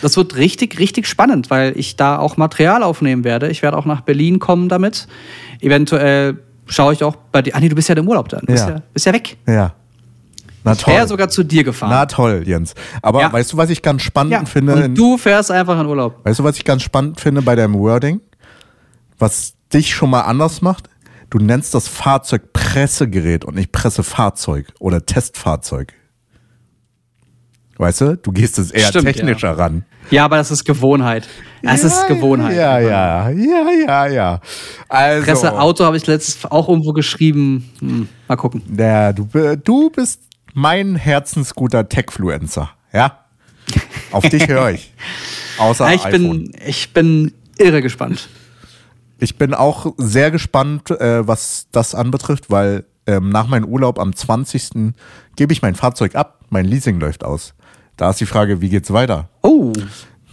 Das 0.02 0.16
wird 0.16 0.36
richtig, 0.36 0.78
richtig 0.78 1.06
spannend, 1.06 1.50
weil 1.50 1.72
ich 1.76 1.96
da 1.96 2.18
auch 2.18 2.36
Material 2.36 2.82
aufnehmen 2.82 3.24
werde. 3.24 3.48
Ich 3.48 3.62
werde 3.62 3.76
auch 3.76 3.86
nach 3.86 4.02
Berlin 4.02 4.38
kommen 4.38 4.68
damit. 4.68 5.08
Eventuell 5.60 6.38
schaue 6.66 6.92
ich 6.92 7.02
auch 7.04 7.16
bei 7.32 7.42
dir. 7.42 7.54
Ah, 7.54 7.60
nee, 7.60 7.68
du 7.68 7.74
bist 7.74 7.88
ja 7.88 7.96
im 7.96 8.08
Urlaub 8.08 8.28
dann. 8.28 8.40
Du 8.40 8.46
bist 8.52 8.66
Ja. 8.68 8.74
ja, 8.76 8.82
bist 8.92 9.06
ja 9.06 9.12
weg. 9.12 9.36
Ja. 9.46 9.74
Na 10.66 10.72
Ich 10.72 10.78
toll. 10.78 10.94
wäre 10.94 11.06
sogar 11.06 11.28
zu 11.28 11.42
dir 11.42 11.62
gefahren. 11.64 11.90
Na 11.90 12.06
toll, 12.06 12.42
Jens. 12.46 12.74
Aber 13.02 13.20
Ja. 13.20 13.32
weißt 13.32 13.52
du, 13.52 13.56
was 13.58 13.68
ich 13.70 13.82
ganz 13.82 14.02
spannend 14.02 14.32
ja. 14.32 14.44
finde? 14.46 14.74
Und 14.74 14.94
du 14.94 15.18
fährst 15.18 15.50
einfach 15.50 15.78
in 15.78 15.86
Urlaub. 15.86 16.24
weißt 16.24 16.38
du, 16.38 16.44
was 16.44 16.56
ich 16.56 16.64
ganz 16.64 16.82
spannend 16.82 17.20
finde 17.20 17.42
bei 17.42 17.54
deinem 17.54 17.74
Wording? 17.74 18.20
Was 19.18 19.54
dich 19.72 19.94
schon 19.94 20.10
mal 20.10 20.22
anders 20.22 20.62
macht? 20.62 20.88
Du 21.30 21.38
nennst 21.38 21.74
das 21.74 21.88
Fahrzeug 21.88 22.52
Pressegerät 22.52 23.44
und 23.44 23.56
nicht 23.56 23.72
Pressefahrzeug 23.72 24.68
oder 24.78 25.04
Testfahrzeug. 25.04 25.92
Weißt 27.76 28.00
du? 28.02 28.16
Du 28.16 28.30
gehst 28.32 28.58
es 28.58 28.70
eher 28.70 28.88
Stimmt, 28.88 29.06
technischer 29.06 29.58
ran. 29.58 29.84
Ja, 30.10 30.24
aber 30.24 30.36
das 30.36 30.50
ist 30.50 30.64
Gewohnheit. 30.64 31.28
Das 31.62 31.82
ist 31.82 32.06
Gewohnheit. 32.08 32.56
Ja, 32.56 32.78
ja, 32.78 33.30
ja, 33.30 33.70
ja, 33.86 34.06
ja. 34.06 34.40
Also, 34.88 35.24
Presseauto 35.24 35.84
habe 35.84 35.96
ich 35.96 36.06
letztes 36.06 36.44
auch 36.50 36.68
irgendwo 36.68 36.92
geschrieben. 36.92 37.70
Hm, 37.80 38.08
mal 38.28 38.36
gucken. 38.36 38.62
Ja, 38.76 39.12
du, 39.12 39.28
du 39.62 39.90
bist 39.90 40.20
mein 40.52 40.96
herzensguter 40.96 41.88
Techfluencer. 41.88 42.70
Ja? 42.92 43.24
Auf 44.12 44.28
dich 44.28 44.46
höre 44.46 44.70
ich. 44.70 44.92
Außer 45.58 45.92
ich, 45.92 46.04
iPhone. 46.04 46.50
bin, 46.50 46.52
ich 46.66 46.92
bin 46.92 47.32
irre 47.58 47.82
gespannt. 47.82 48.28
Ich 49.18 49.38
bin 49.38 49.54
auch 49.54 49.94
sehr 49.96 50.30
gespannt, 50.30 50.90
äh, 50.90 51.26
was 51.26 51.68
das 51.72 51.94
anbetrifft, 51.94 52.50
weil 52.50 52.84
ähm, 53.06 53.30
nach 53.30 53.46
meinem 53.46 53.64
Urlaub 53.64 53.98
am 53.98 54.14
20. 54.14 54.92
gebe 55.36 55.52
ich 55.52 55.62
mein 55.62 55.74
Fahrzeug 55.74 56.14
ab. 56.14 56.40
Mein 56.50 56.64
Leasing 56.64 57.00
läuft 57.00 57.24
aus. 57.24 57.54
Da 57.96 58.10
ist 58.10 58.20
die 58.20 58.26
Frage, 58.26 58.60
wie 58.60 58.68
geht's 58.68 58.92
weiter? 58.92 59.28
Oh, 59.42 59.72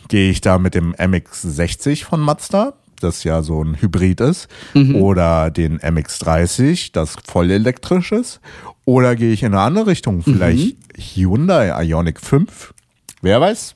Gehe 0.07 0.29
ich 0.29 0.41
da 0.41 0.57
mit 0.57 0.75
dem 0.75 0.93
MX60 0.95 2.03
von 2.03 2.19
Mazda, 2.19 2.73
das 2.99 3.23
ja 3.23 3.41
so 3.43 3.63
ein 3.63 3.81
Hybrid 3.81 4.19
ist, 4.19 4.47
oder 4.93 5.49
den 5.51 5.79
MX30, 5.79 6.91
das 6.91 7.15
voll 7.25 7.49
elektrisch 7.49 8.11
ist? 8.11 8.41
Oder 8.85 9.15
gehe 9.15 9.31
ich 9.31 9.43
in 9.43 9.53
eine 9.53 9.61
andere 9.61 9.87
Richtung? 9.87 10.21
Vielleicht 10.21 10.75
Hyundai 10.97 11.69
Ioniq 11.85 12.19
5? 12.19 12.73
Wer 13.21 13.39
weiß? 13.39 13.75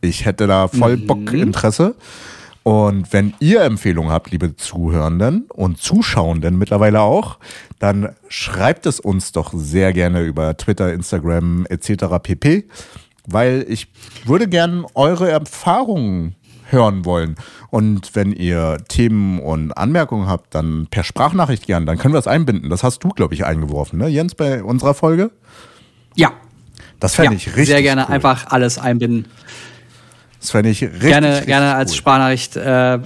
Ich 0.00 0.24
hätte 0.24 0.46
da 0.46 0.68
voll 0.68 0.96
Bock, 0.96 1.32
Interesse. 1.32 1.96
Und 2.62 3.12
wenn 3.12 3.34
ihr 3.40 3.60
Empfehlungen 3.62 4.10
habt, 4.10 4.30
liebe 4.30 4.56
Zuhörenden 4.56 5.44
und 5.52 5.78
Zuschauenden 5.78 6.56
mittlerweile 6.56 7.02
auch, 7.02 7.38
dann 7.78 8.14
schreibt 8.28 8.86
es 8.86 9.00
uns 9.00 9.32
doch 9.32 9.52
sehr 9.54 9.92
gerne 9.92 10.22
über 10.22 10.56
Twitter, 10.56 10.92
Instagram 10.94 11.66
etc. 11.68 12.04
pp. 12.22 12.64
Weil 13.26 13.64
ich 13.68 13.88
würde 14.24 14.48
gern 14.48 14.84
eure 14.94 15.30
Erfahrungen 15.30 16.34
hören 16.70 17.04
wollen. 17.04 17.36
Und 17.70 18.14
wenn 18.14 18.32
ihr 18.32 18.78
Themen 18.88 19.38
und 19.38 19.72
Anmerkungen 19.72 20.28
habt, 20.28 20.54
dann 20.54 20.86
per 20.90 21.04
Sprachnachricht 21.04 21.66
gern, 21.66 21.86
dann 21.86 21.98
können 21.98 22.14
wir 22.14 22.18
es 22.18 22.26
einbinden. 22.26 22.70
Das 22.70 22.82
hast 22.82 23.04
du, 23.04 23.08
glaube 23.10 23.34
ich, 23.34 23.44
eingeworfen, 23.44 23.98
ne, 23.98 24.08
Jens, 24.08 24.34
bei 24.34 24.62
unserer 24.62 24.94
Folge? 24.94 25.30
ja. 26.14 26.32
Das 27.00 27.16
fände 27.16 27.32
ja. 27.32 27.36
ich 27.36 27.48
richtig 27.48 27.66
Sehr 27.66 27.82
gerne 27.82 28.06
cool. 28.08 28.14
einfach 28.14 28.46
alles 28.46 28.78
einbinden. 28.78 29.26
Das 30.40 30.52
fände 30.52 30.70
ich 30.70 30.80
richtig, 30.80 31.00
gerne 31.02 31.28
richtig 31.30 31.46
gerne 31.46 31.74
als 31.74 31.90
cool. 31.90 31.96
Sprachnachricht. 31.98 32.56
Äh, 32.56 32.98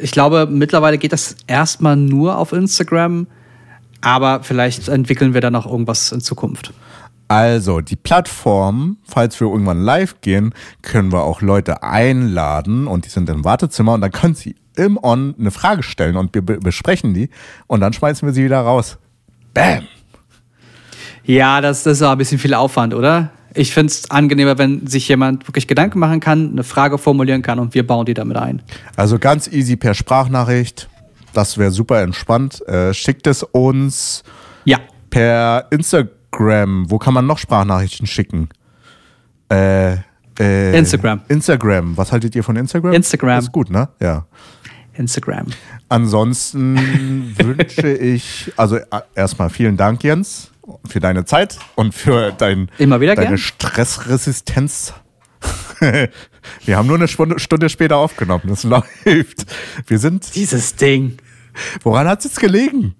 ich 0.00 0.10
glaube, 0.10 0.48
mittlerweile 0.50 0.98
geht 0.98 1.12
das 1.12 1.36
erstmal 1.46 1.94
nur 1.94 2.38
auf 2.38 2.52
Instagram. 2.52 3.28
Aber 4.00 4.42
vielleicht 4.42 4.88
entwickeln 4.88 5.34
wir 5.34 5.40
da 5.40 5.50
noch 5.50 5.66
irgendwas 5.66 6.10
in 6.10 6.20
Zukunft. 6.20 6.72
Also, 7.28 7.80
die 7.82 7.96
Plattform, 7.96 8.96
falls 9.04 9.38
wir 9.40 9.48
irgendwann 9.48 9.80
live 9.82 10.20
gehen, 10.22 10.54
können 10.82 11.12
wir 11.12 11.22
auch 11.24 11.42
Leute 11.42 11.82
einladen 11.82 12.86
und 12.86 13.04
die 13.04 13.10
sind 13.10 13.28
im 13.28 13.44
Wartezimmer 13.44 13.92
und 13.94 14.00
dann 14.00 14.10
können 14.12 14.34
sie 14.34 14.56
im 14.76 14.98
On 15.02 15.34
eine 15.38 15.50
Frage 15.50 15.82
stellen 15.82 16.16
und 16.16 16.34
wir 16.34 16.40
be- 16.42 16.58
besprechen 16.58 17.12
die 17.12 17.28
und 17.66 17.80
dann 17.80 17.92
schmeißen 17.92 18.26
wir 18.26 18.32
sie 18.32 18.44
wieder 18.44 18.60
raus. 18.60 18.96
Bam! 19.52 19.86
Ja, 21.24 21.60
das, 21.60 21.82
das 21.82 21.98
ist 21.98 22.02
auch 22.02 22.12
ein 22.12 22.18
bisschen 22.18 22.38
viel 22.38 22.54
Aufwand, 22.54 22.94
oder? 22.94 23.30
Ich 23.54 23.74
finde 23.74 23.90
es 23.92 24.10
angenehmer, 24.10 24.56
wenn 24.56 24.86
sich 24.86 25.08
jemand 25.08 25.46
wirklich 25.48 25.66
Gedanken 25.66 25.98
machen 25.98 26.20
kann, 26.20 26.52
eine 26.52 26.64
Frage 26.64 26.96
formulieren 26.96 27.42
kann 27.42 27.58
und 27.58 27.74
wir 27.74 27.86
bauen 27.86 28.06
die 28.06 28.14
damit 28.14 28.36
ein. 28.36 28.62
Also 28.96 29.18
ganz 29.18 29.48
easy 29.48 29.76
per 29.76 29.94
Sprachnachricht. 29.94 30.88
Das 31.34 31.58
wäre 31.58 31.70
super 31.70 32.00
entspannt. 32.00 32.66
Äh, 32.66 32.94
schickt 32.94 33.26
es 33.26 33.42
uns 33.42 34.22
Ja. 34.64 34.78
per 35.10 35.66
Instagram. 35.70 36.08
Wo 36.30 36.98
kann 36.98 37.14
man 37.14 37.26
noch 37.26 37.38
Sprachnachrichten 37.38 38.06
schicken? 38.06 38.48
Äh, 39.50 39.96
äh, 40.38 40.78
Instagram. 40.78 41.22
Instagram. 41.28 41.96
Was 41.96 42.12
haltet 42.12 42.34
ihr 42.36 42.44
von 42.44 42.56
Instagram? 42.56 42.92
Instagram. 42.92 43.38
Ist 43.38 43.52
gut, 43.52 43.70
ne? 43.70 43.88
Ja. 44.00 44.26
Instagram. 44.94 45.46
Ansonsten 45.88 47.34
wünsche 47.38 47.88
ich, 47.92 48.52
also 48.56 48.76
äh, 48.76 48.84
erstmal 49.14 49.50
vielen 49.50 49.76
Dank, 49.76 50.04
Jens, 50.04 50.50
für 50.86 51.00
deine 51.00 51.24
Zeit 51.24 51.58
und 51.76 51.94
für 51.94 52.32
dein, 52.32 52.70
Immer 52.78 53.00
wieder 53.00 53.14
deine 53.14 53.28
gern. 53.28 53.38
Stressresistenz. 53.38 54.92
Wir 56.64 56.76
haben 56.76 56.86
nur 56.88 56.96
eine 56.96 57.08
Stunde, 57.08 57.38
Stunde 57.38 57.68
später 57.68 57.96
aufgenommen. 57.96 58.44
Das 58.48 58.64
läuft. 58.64 59.46
Wir 59.86 59.98
sind. 59.98 60.34
Dieses 60.34 60.76
Ding. 60.76 61.18
Woran 61.82 62.06
hat 62.08 62.20
es 62.20 62.24
jetzt 62.24 62.40
gelegen? 62.40 62.94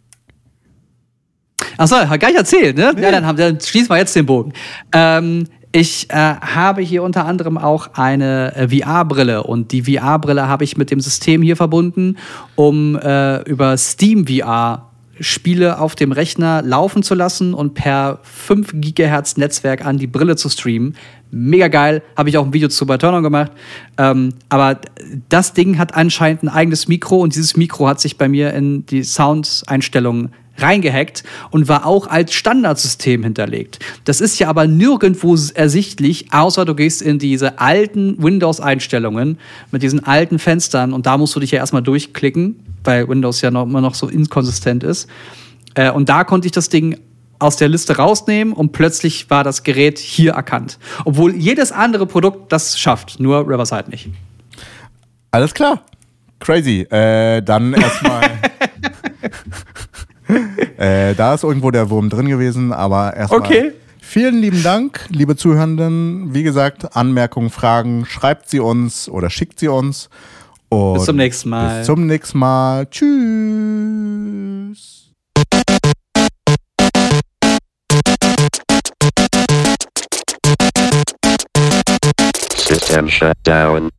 Achso, 1.79 1.97
hat 1.97 2.21
gar 2.21 2.29
nicht 2.29 2.37
erzählt, 2.37 2.77
ne? 2.77 2.93
Ja, 3.01 3.11
dann, 3.11 3.25
haben, 3.25 3.39
dann 3.39 3.61
schließen 3.61 3.89
wir 3.89 3.97
jetzt 3.97 4.15
den 4.15 4.27
Bogen. 4.27 4.53
Ähm, 4.93 5.47
ich 5.71 6.11
äh, 6.11 6.15
habe 6.15 6.83
hier 6.83 7.03
unter 7.03 7.25
anderem 7.25 7.57
auch 7.57 7.91
eine 7.95 8.55
äh, 8.57 8.69
VR-Brille 8.69 9.45
und 9.45 9.71
die 9.73 9.83
VR-Brille 9.83 10.49
habe 10.49 10.65
ich 10.65 10.77
mit 10.77 10.91
dem 10.91 11.01
System 11.01 11.41
hier 11.41 11.57
verbunden, 11.57 12.17
um 12.57 12.97
äh, 12.97 13.43
über 13.43 13.77
Steam 13.77 14.27
VR 14.27 14.89
Spiele 15.21 15.79
auf 15.81 15.95
dem 15.95 16.13
Rechner 16.13 16.63
laufen 16.63 17.03
zu 17.03 17.15
lassen 17.15 17.55
und 17.55 17.75
per 17.75 18.21
5 18.23 18.73
Gigahertz 18.75 19.37
Netzwerk 19.37 19.85
an 19.85 19.99
die 19.99 20.07
Brille 20.07 20.37
zu 20.37 20.49
streamen. 20.49 20.97
Mega 21.31 21.69
geil, 21.69 22.03
habe 22.17 22.29
ich 22.29 22.39
auch 22.39 22.47
ein 22.47 22.53
Video 22.53 22.69
zu 22.69 22.87
bei 22.87 22.97
Turner 22.97 23.21
gemacht. 23.21 23.53
Ähm, 23.99 24.31
aber 24.49 24.81
das 25.29 25.53
Ding 25.53 25.79
hat 25.79 25.95
anscheinend 25.95 26.45
ein 26.45 26.49
eigenes 26.49 26.89
Mikro 26.89 27.19
und 27.19 27.35
dieses 27.35 27.57
Mikro 27.57 27.89
hat 27.89 28.01
sich 28.01 28.17
bei 28.17 28.29
mir 28.29 28.53
in 28.55 28.87
die 28.87 29.03
Soundeinstellungen 29.03 30.33
reingehackt 30.61 31.25
und 31.51 31.69
war 31.69 31.87
auch 31.87 32.07
als 32.07 32.33
Standardsystem 32.35 33.23
hinterlegt. 33.23 33.79
Das 34.05 34.21
ist 34.21 34.39
ja 34.39 34.49
aber 34.49 34.67
nirgendwo 34.67 35.37
ersichtlich, 35.55 36.33
außer 36.33 36.65
du 36.65 36.75
gehst 36.75 37.03
in 37.03 37.19
diese 37.19 37.59
alten 37.59 38.23
Windows-Einstellungen 38.23 39.39
mit 39.71 39.83
diesen 39.83 40.05
alten 40.05 40.39
Fenstern 40.39 40.93
und 40.93 41.07
da 41.07 41.17
musst 41.17 41.35
du 41.37 41.41
dich 41.41 41.51
ja 41.51 41.59
erstmal 41.59 41.83
durchklicken, 41.83 42.57
weil 42.85 43.09
Windows 43.09 43.41
ja 43.41 43.51
noch, 43.51 43.65
immer 43.65 43.81
noch 43.81 43.95
so 43.95 44.09
inkonsistent 44.09 44.85
ist. 44.85 45.09
Äh, 45.75 45.91
und 45.91 46.09
da 46.09 46.25
konnte 46.25 46.47
ich 46.47 46.53
das 46.53 46.69
Ding 46.69 46.99
aus 47.39 47.57
der 47.57 47.69
Liste 47.69 47.97
rausnehmen 47.97 48.53
und 48.53 48.73
plötzlich 48.73 49.31
war 49.31 49.45
das 49.45 49.63
Gerät 49.63 49.99
hier 49.99 50.33
erkannt. 50.33 50.79
Obwohl 51.05 51.35
jedes 51.35 51.73
andere 51.73 52.07
Produkt 52.07 52.53
das 52.53 52.79
schafft, 52.79 53.21
nur 53.21 53.49
Riverside 53.49 53.91
nicht. 53.91 54.09
Alles 55.31 55.55
klar. 55.55 55.85
Crazy. 56.41 56.81
Äh, 56.91 57.43
dann 57.43 57.73
erstmal. 57.75 58.23
äh, 60.79 61.15
da 61.15 61.35
ist 61.35 61.45
irgendwo 61.45 61.71
der 61.71 61.91
Wurm 61.91 62.09
drin 62.11 62.29
gewesen, 62.29 62.73
aber 62.73 63.15
erstmal. 63.15 63.41
Okay. 63.41 63.73
Vielen 64.01 64.41
lieben 64.41 64.63
Dank, 64.63 65.05
liebe 65.11 65.37
Zuhörenden. 65.37 66.33
Wie 66.33 66.43
gesagt, 66.43 66.97
Anmerkungen, 66.97 67.51
Fragen, 67.51 68.07
schreibt 68.07 68.49
sie 68.49 68.59
uns 68.59 69.07
oder 69.09 69.29
schickt 69.29 69.59
sie 69.59 69.69
uns. 69.69 70.09
Und 70.71 70.95
Bis 70.95 71.05
zum 71.05 71.17
nächsten 71.17 71.51
Mal. 71.51 71.79
Bis 71.79 71.87
zum 71.87 72.07
nächsten 72.07 72.39
Mal. 72.39 72.87
Tschüss. 72.87 73.09
System 82.69 83.09
shut 83.09 83.37
down. 83.45 83.91